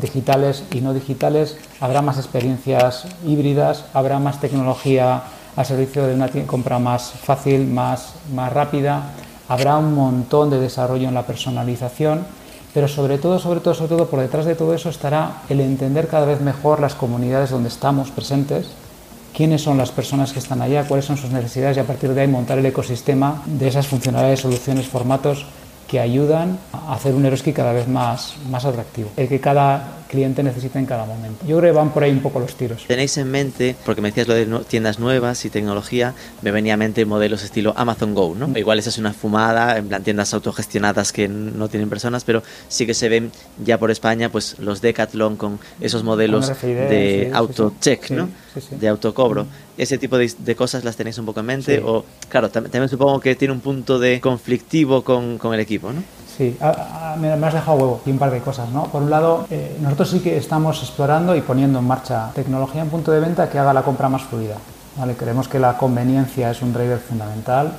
digitales 0.00 0.64
y 0.72 0.80
no 0.80 0.92
digitales, 0.92 1.56
habrá 1.80 2.02
más 2.02 2.18
experiencias 2.18 3.06
híbridas, 3.24 3.84
habrá 3.94 4.18
más 4.18 4.40
tecnología 4.40 5.22
al 5.54 5.66
servicio 5.66 6.06
de 6.06 6.14
una 6.14 6.28
compra 6.46 6.78
más 6.78 7.10
fácil, 7.10 7.66
más, 7.66 8.14
más 8.34 8.52
rápida, 8.52 9.12
habrá 9.48 9.76
un 9.76 9.94
montón 9.94 10.50
de 10.50 10.58
desarrollo 10.58 11.08
en 11.08 11.14
la 11.14 11.26
personalización, 11.26 12.26
pero 12.74 12.88
sobre 12.88 13.18
todo, 13.18 13.38
sobre 13.38 13.60
todo, 13.60 13.74
sobre 13.74 13.88
todo, 13.88 14.06
por 14.06 14.20
detrás 14.20 14.44
de 14.44 14.54
todo 14.54 14.74
eso 14.74 14.88
estará 14.88 15.42
el 15.48 15.60
entender 15.60 16.08
cada 16.08 16.26
vez 16.26 16.40
mejor 16.40 16.80
las 16.80 16.94
comunidades 16.94 17.50
donde 17.50 17.68
estamos 17.68 18.10
presentes, 18.10 18.70
quiénes 19.34 19.62
son 19.62 19.78
las 19.78 19.90
personas 19.90 20.32
que 20.32 20.38
están 20.38 20.62
allá, 20.62 20.84
cuáles 20.86 21.06
son 21.06 21.16
sus 21.16 21.30
necesidades 21.30 21.76
y 21.76 21.80
a 21.80 21.84
partir 21.84 22.12
de 22.12 22.20
ahí 22.22 22.28
montar 22.28 22.58
el 22.58 22.66
ecosistema 22.66 23.42
de 23.46 23.68
esas 23.68 23.86
funcionalidades, 23.86 24.40
soluciones, 24.40 24.86
formatos 24.86 25.46
que 25.86 26.00
ayudan 26.00 26.58
a 26.72 26.94
hacer 26.94 27.14
un 27.14 27.24
Eroski 27.24 27.52
cada 27.52 27.72
vez 27.72 27.88
más, 27.88 28.34
más 28.50 28.64
atractivo. 28.64 29.08
El 29.16 29.28
que 29.28 29.40
cada 29.40 29.97
cliente 30.08 30.42
necesita 30.42 30.78
en 30.78 30.86
cada 30.86 31.04
momento. 31.04 31.46
Yo 31.46 31.58
creo 31.58 31.72
que 31.72 31.76
van 31.76 31.92
por 31.92 32.02
ahí 32.02 32.10
un 32.10 32.20
poco 32.20 32.40
los 32.40 32.54
tiros. 32.54 32.84
¿Tenéis 32.86 33.16
en 33.18 33.30
mente, 33.30 33.76
porque 33.84 34.00
me 34.00 34.08
decías 34.08 34.26
lo 34.26 34.34
de 34.34 34.46
tiendas 34.64 34.98
nuevas 34.98 35.44
y 35.44 35.50
tecnología, 35.50 36.14
me 36.42 36.50
venía 36.50 36.74
a 36.74 36.76
mente 36.76 37.04
modelos 37.04 37.42
estilo 37.42 37.74
Amazon 37.76 38.14
Go, 38.14 38.34
¿no? 38.34 38.56
Igual 38.58 38.78
esa 38.78 38.90
es 38.90 38.98
una 38.98 39.12
fumada, 39.12 39.76
en 39.76 39.88
plan 39.88 40.02
tiendas 40.02 40.34
autogestionadas 40.34 41.12
que 41.12 41.28
no 41.28 41.68
tienen 41.68 41.88
personas, 41.88 42.24
pero 42.24 42.42
sí 42.68 42.86
que 42.86 42.94
se 42.94 43.08
ven 43.08 43.30
ya 43.64 43.78
por 43.78 43.90
España 43.90 44.30
pues 44.30 44.58
los 44.58 44.80
Decathlon 44.80 45.36
con 45.36 45.60
esos 45.80 46.02
modelos 46.02 46.50
de 46.62 47.30
auto-check, 47.32 48.10
¿no? 48.10 48.28
De 48.70 48.88
autocobro. 48.88 49.46
¿Ese 49.76 49.98
tipo 49.98 50.18
de, 50.18 50.56
cosas 50.56 50.82
las 50.82 50.96
tenéis 50.96 51.18
un 51.18 51.26
poco 51.26 51.40
en 51.40 51.46
mente? 51.46 51.80
O, 51.84 52.04
claro, 52.28 52.50
también, 52.50 52.88
supongo 52.88 53.20
que 53.20 53.36
tiene 53.36 53.52
un 53.52 53.60
punto 53.60 53.98
de 53.98 54.20
conflictivo 54.20 55.04
con, 55.04 55.38
con 55.38 55.54
el 55.54 55.60
equipo, 55.60 55.92
¿no? 55.92 56.02
Sí, 56.38 56.56
me, 57.18 57.32
has 57.32 57.52
dejado 57.52 57.76
huevo 57.78 58.00
y 58.06 58.10
un 58.12 58.18
par 58.18 58.30
de 58.30 58.38
cosas. 58.38 58.70
¿no? 58.70 58.84
Por 58.84 59.02
un 59.02 59.10
lado, 59.10 59.44
eh, 59.50 59.76
nosotros 59.82 60.10
sí 60.10 60.20
que 60.20 60.36
estamos 60.36 60.80
explorando 60.80 61.34
y 61.34 61.40
poniendo 61.40 61.80
en 61.80 61.84
marcha 61.84 62.30
tecnología 62.32 62.80
en 62.80 62.90
punto 62.90 63.10
de 63.10 63.18
venta 63.18 63.50
que 63.50 63.58
haga 63.58 63.74
la 63.74 63.82
compra 63.82 64.08
más 64.08 64.22
fluida. 64.22 64.54
¿vale? 64.96 65.16
Creemos 65.16 65.48
que 65.48 65.58
la 65.58 65.76
conveniencia 65.76 66.52
es 66.52 66.62
un 66.62 66.72
driver 66.72 67.00
fundamental 67.00 67.72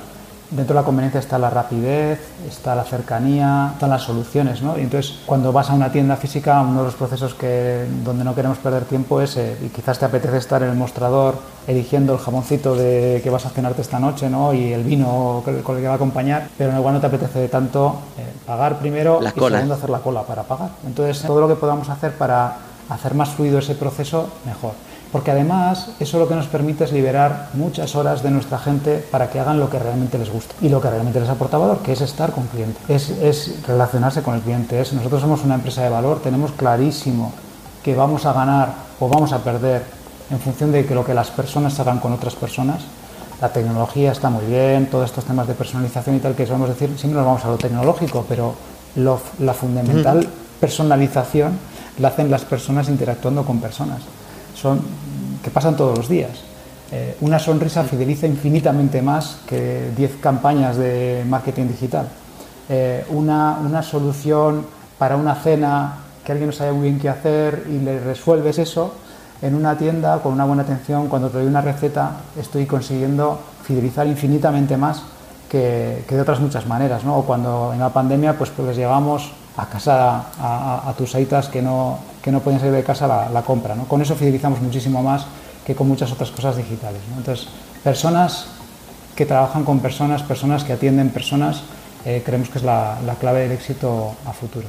Dentro 0.50 0.74
de 0.74 0.80
la 0.80 0.84
conveniencia 0.84 1.20
está 1.20 1.38
la 1.38 1.48
rapidez, 1.48 2.18
está 2.48 2.74
la 2.74 2.82
cercanía, 2.82 3.70
están 3.74 3.90
las 3.90 4.02
soluciones, 4.02 4.62
¿no? 4.62 4.76
Y 4.76 4.82
entonces, 4.82 5.20
cuando 5.24 5.52
vas 5.52 5.70
a 5.70 5.74
una 5.74 5.92
tienda 5.92 6.16
física, 6.16 6.60
uno 6.60 6.80
de 6.80 6.86
los 6.86 6.94
procesos 6.94 7.34
que, 7.34 7.86
donde 8.04 8.24
no 8.24 8.34
queremos 8.34 8.58
perder 8.58 8.84
tiempo 8.84 9.20
es, 9.20 9.36
eh, 9.36 9.56
y 9.64 9.68
quizás 9.68 10.00
te 10.00 10.06
apetece 10.06 10.38
estar 10.38 10.62
en 10.64 10.70
el 10.70 10.76
mostrador 10.76 11.36
eligiendo 11.68 12.14
el 12.14 12.18
jamoncito 12.18 12.74
de 12.74 13.20
que 13.22 13.30
vas 13.30 13.46
a 13.46 13.50
cenarte 13.50 13.82
esta 13.82 14.00
noche, 14.00 14.28
¿no? 14.28 14.52
Y 14.52 14.72
el 14.72 14.82
vino 14.82 15.42
con 15.44 15.54
el 15.54 15.62
que 15.62 15.86
va 15.86 15.92
a 15.92 15.96
acompañar, 15.96 16.48
pero 16.58 16.76
igual 16.76 16.94
no 16.94 17.00
te 17.00 17.06
apetece 17.06 17.48
tanto 17.48 18.00
eh, 18.18 18.32
pagar 18.44 18.78
primero 18.80 19.20
la 19.20 19.30
y 19.30 19.38
segundo 19.38 19.74
hacer 19.74 19.90
la 19.90 20.00
cola 20.00 20.22
para 20.22 20.42
pagar. 20.42 20.70
Entonces, 20.84 21.22
todo 21.22 21.40
lo 21.40 21.46
que 21.46 21.54
podamos 21.54 21.88
hacer 21.88 22.12
para 22.14 22.56
hacer 22.88 23.14
más 23.14 23.28
fluido 23.30 23.60
ese 23.60 23.76
proceso, 23.76 24.28
mejor 24.44 24.72
porque 25.12 25.32
además 25.32 25.88
eso 25.98 26.18
lo 26.18 26.28
que 26.28 26.34
nos 26.34 26.46
permite 26.46 26.84
es 26.84 26.92
liberar 26.92 27.48
muchas 27.54 27.96
horas 27.96 28.22
de 28.22 28.30
nuestra 28.30 28.58
gente 28.58 29.04
para 29.10 29.28
que 29.28 29.40
hagan 29.40 29.58
lo 29.58 29.68
que 29.68 29.78
realmente 29.78 30.18
les 30.18 30.30
gusta 30.30 30.54
y 30.60 30.68
lo 30.68 30.80
que 30.80 30.88
realmente 30.88 31.18
les 31.18 31.28
aporta 31.28 31.58
valor, 31.58 31.78
que 31.78 31.92
es 31.92 32.00
estar 32.00 32.30
con 32.30 32.46
cliente, 32.46 32.78
es, 32.88 33.10
es 33.10 33.66
relacionarse 33.66 34.22
con 34.22 34.34
el 34.34 34.40
cliente. 34.40 34.80
Es, 34.80 34.92
nosotros 34.92 35.20
somos 35.20 35.44
una 35.44 35.56
empresa 35.56 35.82
de 35.82 35.88
valor, 35.88 36.20
tenemos 36.22 36.52
clarísimo 36.52 37.32
que 37.82 37.96
vamos 37.96 38.24
a 38.24 38.32
ganar 38.32 38.72
o 39.00 39.08
vamos 39.08 39.32
a 39.32 39.38
perder 39.38 39.82
en 40.30 40.38
función 40.38 40.70
de 40.70 40.86
que 40.86 40.94
lo 40.94 41.04
que 41.04 41.14
las 41.14 41.30
personas 41.30 41.78
hagan 41.80 41.98
con 41.98 42.12
otras 42.12 42.36
personas. 42.36 42.82
La 43.40 43.48
tecnología 43.48 44.12
está 44.12 44.30
muy 44.30 44.44
bien, 44.44 44.86
todos 44.90 45.06
estos 45.06 45.24
temas 45.24 45.48
de 45.48 45.54
personalización 45.54 46.16
y 46.16 46.18
tal, 46.20 46.34
que 46.34 46.44
vamos 46.44 46.68
a 46.68 46.74
decir, 46.74 46.90
siempre 46.96 47.18
nos 47.18 47.26
vamos 47.26 47.44
a 47.44 47.48
lo 47.48 47.56
tecnológico, 47.56 48.24
pero 48.28 48.54
la 48.94 49.54
fundamental 49.54 50.28
personalización 50.60 51.58
la 51.98 52.08
hacen 52.08 52.30
las 52.30 52.44
personas 52.44 52.88
interactuando 52.88 53.44
con 53.44 53.60
personas 53.60 54.00
son, 54.60 54.80
que 55.42 55.50
pasan 55.50 55.76
todos 55.76 55.96
los 55.96 56.08
días. 56.08 56.30
Eh, 56.92 57.16
una 57.20 57.38
sonrisa 57.38 57.84
fideliza 57.84 58.26
infinitamente 58.26 59.00
más 59.00 59.38
que 59.46 59.90
10 59.96 60.16
campañas 60.20 60.76
de 60.76 61.24
marketing 61.28 61.68
digital. 61.68 62.08
Eh, 62.68 63.04
una, 63.10 63.58
una, 63.64 63.82
solución 63.82 64.66
para 64.98 65.16
una 65.16 65.34
cena 65.36 65.94
que 66.24 66.32
alguien 66.32 66.48
no 66.48 66.52
sabe 66.52 66.72
muy 66.72 66.88
bien 66.88 66.98
qué 66.98 67.08
hacer 67.08 67.66
y 67.68 67.78
le 67.78 68.00
resuelves 68.00 68.58
eso, 68.58 68.94
en 69.42 69.54
una 69.54 69.78
tienda 69.78 70.18
con 70.18 70.32
una 70.32 70.44
buena 70.44 70.62
atención, 70.62 71.08
cuando 71.08 71.30
te 71.30 71.38
doy 71.38 71.46
una 71.46 71.60
receta, 71.60 72.16
estoy 72.38 72.66
consiguiendo 72.66 73.38
fidelizar 73.64 74.06
infinitamente 74.06 74.76
más 74.76 75.02
que, 75.48 76.04
que 76.06 76.14
de 76.14 76.20
otras 76.20 76.40
muchas 76.40 76.66
maneras. 76.66 77.04
¿no? 77.04 77.18
O 77.18 77.24
cuando 77.24 77.72
en 77.72 77.78
la 77.78 77.90
pandemia 77.90 78.36
pues, 78.36 78.50
pues 78.50 78.68
les 78.68 78.76
llevamos 78.76 79.32
a 79.56 79.66
casa 79.66 80.24
a, 80.40 80.94
tus 80.96 81.14
aitas 81.14 81.48
que 81.48 81.60
no, 81.62 81.98
que 82.22 82.30
no 82.30 82.40
pueden 82.40 82.60
salir 82.60 82.74
de 82.74 82.84
casa 82.84 83.06
la, 83.06 83.42
compra. 83.42 83.74
¿no? 83.74 83.84
Con 83.84 84.02
eso 84.02 84.14
fidelizamos 84.14 84.60
muchísimo 84.60 85.02
más 85.02 85.26
que 85.64 85.74
con 85.74 85.88
muchas 85.88 86.12
otras 86.12 86.30
cosas 86.30 86.56
digitales. 86.56 87.00
Entonces, 87.16 87.48
personas 87.82 88.46
que 89.14 89.26
trabajan 89.26 89.64
con 89.64 89.80
personas, 89.80 90.22
personas 90.22 90.64
que 90.64 90.72
atienden 90.72 91.10
personas, 91.10 91.62
eh, 92.04 92.22
creemos 92.24 92.48
que 92.48 92.58
es 92.58 92.64
la, 92.64 92.96
clave 93.18 93.40
del 93.40 93.52
éxito 93.52 94.14
a 94.26 94.32
futuro. 94.32 94.66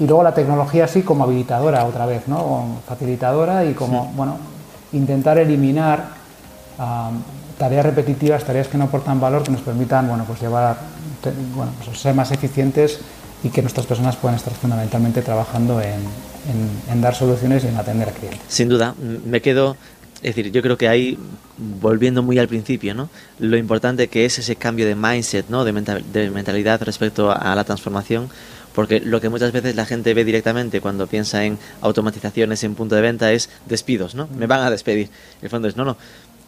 Y 0.00 0.06
luego 0.06 0.22
la 0.22 0.34
tecnología 0.34 0.84
así 0.84 1.02
como 1.02 1.24
habilitadora 1.24 1.84
otra 1.84 2.06
vez, 2.06 2.26
¿no? 2.26 2.78
facilitadora 2.86 3.64
y 3.64 3.74
como, 3.74 4.06
bueno, 4.16 4.36
intentar 4.92 5.38
eliminar 5.38 6.22
tareas 7.58 7.86
repetitivas, 7.86 8.42
tareas 8.42 8.66
que 8.66 8.78
no 8.78 8.84
aportan 8.84 9.20
valor, 9.20 9.44
que 9.44 9.52
nos 9.52 9.60
permitan, 9.60 10.08
bueno, 10.08 10.24
pues 10.24 10.40
llevar, 10.40 10.76
bueno, 11.54 11.70
pues 11.84 12.00
ser 12.00 12.14
más 12.14 12.32
eficientes 12.32 13.00
y 13.44 13.50
que 13.50 13.62
nuestras 13.62 13.86
personas 13.86 14.16
puedan 14.16 14.36
estar 14.36 14.52
fundamentalmente 14.54 15.22
trabajando 15.22 15.80
en, 15.80 16.00
dar 17.00 17.14
soluciones 17.14 17.64
y 17.64 17.68
en 17.68 17.76
atender 17.76 18.08
a 18.08 18.12
clientes. 18.12 18.40
Sin 18.48 18.68
duda, 18.68 18.94
me 19.24 19.40
quedo 19.40 19.76
es 20.22 20.36
decir, 20.36 20.52
yo 20.52 20.62
creo 20.62 20.78
que 20.78 20.86
ahí, 20.86 21.18
volviendo 21.58 22.22
muy 22.22 22.38
al 22.38 22.46
principio, 22.46 22.94
¿no? 22.94 23.10
lo 23.40 23.56
importante 23.56 24.06
que 24.06 24.24
es 24.24 24.38
ese 24.38 24.54
cambio 24.54 24.86
de 24.86 24.94
mindset, 24.94 25.48
¿no? 25.48 25.64
de, 25.64 25.72
de, 26.12 26.30
mentalidad 26.30 26.80
respecto 26.82 27.32
a 27.32 27.52
la 27.56 27.64
transformación, 27.64 28.30
porque 28.72 29.00
lo 29.00 29.20
que 29.20 29.28
muchas 29.28 29.52
veces 29.52 29.74
la 29.74 29.84
gente 29.84 30.14
ve 30.14 30.24
directamente 30.24 30.80
cuando 30.80 31.08
piensa 31.08 31.44
en 31.44 31.58
automatizaciones 31.80 32.62
en 32.64 32.76
punto 32.76 32.94
de 32.94 33.02
venta 33.02 33.32
es 33.32 33.50
despidos, 33.66 34.14
¿no? 34.14 34.28
Me 34.28 34.46
van 34.46 34.60
a 34.60 34.70
despedir. 34.70 35.10
El 35.42 35.50
fondo 35.50 35.68
es, 35.68 35.76
no, 35.76 35.84
no, 35.84 35.96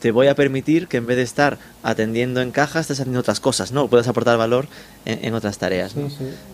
te 0.04 0.10
voy 0.10 0.26
a 0.26 0.34
permitir 0.34 0.86
que 0.86 0.98
en 0.98 1.06
vez 1.06 1.16
de 1.16 1.22
estar 1.22 1.56
atendiendo 1.82 2.42
en 2.42 2.50
caja, 2.50 2.78
estés 2.78 3.00
haciendo 3.00 3.20
otras 3.20 3.40
cosas, 3.40 3.72
¿no? 3.72 3.88
Puedes 3.88 4.06
aportar 4.06 4.36
valor 4.36 4.68
en, 5.06 5.32
otras 5.32 5.56
tareas. 5.56 5.94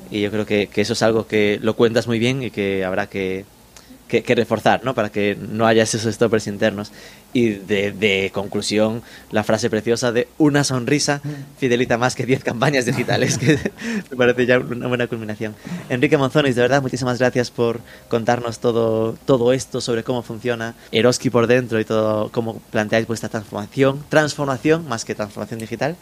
Y 0.08 0.20
yo 0.20 0.30
creo 0.30 0.46
que, 0.46 0.68
que, 0.68 0.80
eso 0.80 0.92
es 0.92 1.02
algo 1.02 1.26
que 1.26 1.58
lo 1.60 1.74
cuentas 1.74 2.06
muy 2.06 2.20
bien 2.20 2.44
y 2.44 2.52
que 2.52 2.84
habrá 2.84 3.08
que, 3.08 3.44
que, 4.06 4.34
reforzar, 4.36 4.84
¿no? 4.84 4.94
Para 4.94 5.08
que 5.08 5.36
no 5.36 5.66
haya 5.66 5.82
esos 5.82 6.02
stoppers 6.02 6.46
internos. 6.46 6.92
Y 7.32 7.50
de, 7.50 8.30
conclusión, 8.34 9.02
la 9.30 9.44
frase 9.44 9.70
preciosa 9.70 10.10
de 10.10 10.26
una 10.38 10.64
sonrisa 10.64 11.20
fideliza 11.58 11.96
más 11.96 12.16
que 12.16 12.26
10 12.26 12.42
campañas 12.42 12.86
digitales, 12.86 13.38
que 13.38 13.58
me 14.10 14.16
parece 14.16 14.46
ya 14.46 14.58
una 14.58 14.88
buena 14.88 15.06
culminación. 15.06 15.54
Enrique 15.88 16.16
Monzonis, 16.16 16.56
de 16.56 16.62
verdad, 16.62 16.82
muchísimas 16.82 17.18
gracias 17.18 17.50
por 17.50 17.80
contarnos 18.08 18.58
todo, 18.58 19.14
todo 19.26 19.52
esto 19.52 19.80
sobre 19.80 20.02
cómo 20.02 20.22
funciona 20.22 20.74
Eroski 20.90 21.30
por 21.30 21.46
dentro 21.46 21.78
y 21.78 21.84
todo 21.84 22.30
cómo 22.32 22.60
planteáis 22.70 23.06
vuestra 23.06 23.28
transformación, 23.28 24.04
transformación 24.08 24.88
más 24.88 25.04
que 25.04 25.14
transformación 25.14 25.60
digital. 25.60 25.96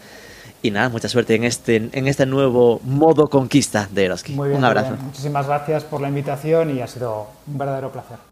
Y 0.61 0.72
nada, 0.72 0.89
mucha 0.89 1.09
suerte 1.09 1.37
en 1.37 1.45
este, 1.45 1.76
en 1.76 2.09
este 2.09 2.26
nuevo 2.26 2.81
modo 2.83 3.29
conquista 3.29 3.89
de 3.93 4.07
Eroski. 4.07 4.35
un 4.35 4.64
abrazo. 4.64 4.97
Muchísimas 5.01 5.47
gracias 5.47 5.85
por 5.85 6.01
la 6.01 6.09
invitación 6.09 6.76
y 6.76 6.81
ha 6.81 6.87
sido 6.89 7.29
un 7.47 7.59
verdadero 7.59 7.93
placer. 7.93 8.28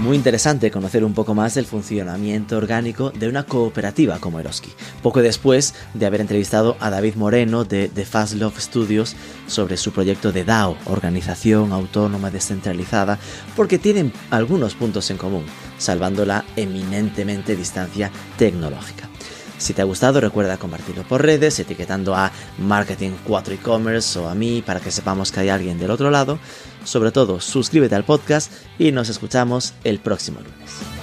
Muy 0.00 0.16
interesante 0.16 0.70
conocer 0.70 1.04
un 1.04 1.12
poco 1.12 1.34
más 1.34 1.54
del 1.54 1.66
funcionamiento 1.66 2.56
orgánico 2.56 3.10
de 3.10 3.28
una 3.28 3.44
cooperativa 3.44 4.18
como 4.18 4.40
Eroski, 4.40 4.70
poco 5.02 5.20
después 5.20 5.74
de 5.92 6.06
haber 6.06 6.22
entrevistado 6.22 6.78
a 6.80 6.88
David 6.88 7.16
Moreno 7.16 7.64
de, 7.64 7.88
The 7.88 8.06
Fast 8.06 8.32
Love 8.32 8.58
Studios 8.58 9.14
sobre 9.46 9.76
su 9.76 9.92
proyecto 9.92 10.32
de 10.32 10.44
DAO, 10.44 10.78
Organización 10.86 11.72
Autónoma 11.72 12.30
Descentralizada, 12.30 13.18
porque 13.54 13.78
tienen 13.78 14.10
algunos 14.30 14.74
puntos 14.74 15.10
en 15.10 15.18
común, 15.18 15.44
salvando 15.76 16.24
la 16.24 16.46
eminentemente 16.56 17.54
distancia 17.54 18.10
tecnológica. 18.38 19.10
Si 19.58 19.74
te 19.74 19.82
ha 19.82 19.84
gustado, 19.84 20.22
recuerda 20.22 20.56
compartirlo 20.56 21.02
por 21.02 21.22
redes, 21.22 21.58
etiquetando 21.58 22.14
a 22.14 22.32
Marketing 22.56 23.10
4 23.24 23.52
E-Commerce 23.52 24.18
o 24.18 24.30
a 24.30 24.34
mí 24.34 24.62
para 24.64 24.80
que 24.80 24.90
sepamos 24.90 25.30
que 25.30 25.40
hay 25.40 25.50
alguien 25.50 25.78
del 25.78 25.90
otro 25.90 26.10
lado. 26.10 26.38
Sobre 26.84 27.12
todo, 27.12 27.40
suscríbete 27.40 27.94
al 27.94 28.04
podcast 28.04 28.52
y 28.78 28.92
nos 28.92 29.08
escuchamos 29.08 29.74
el 29.84 29.98
próximo 29.98 30.40
lunes. 30.40 30.99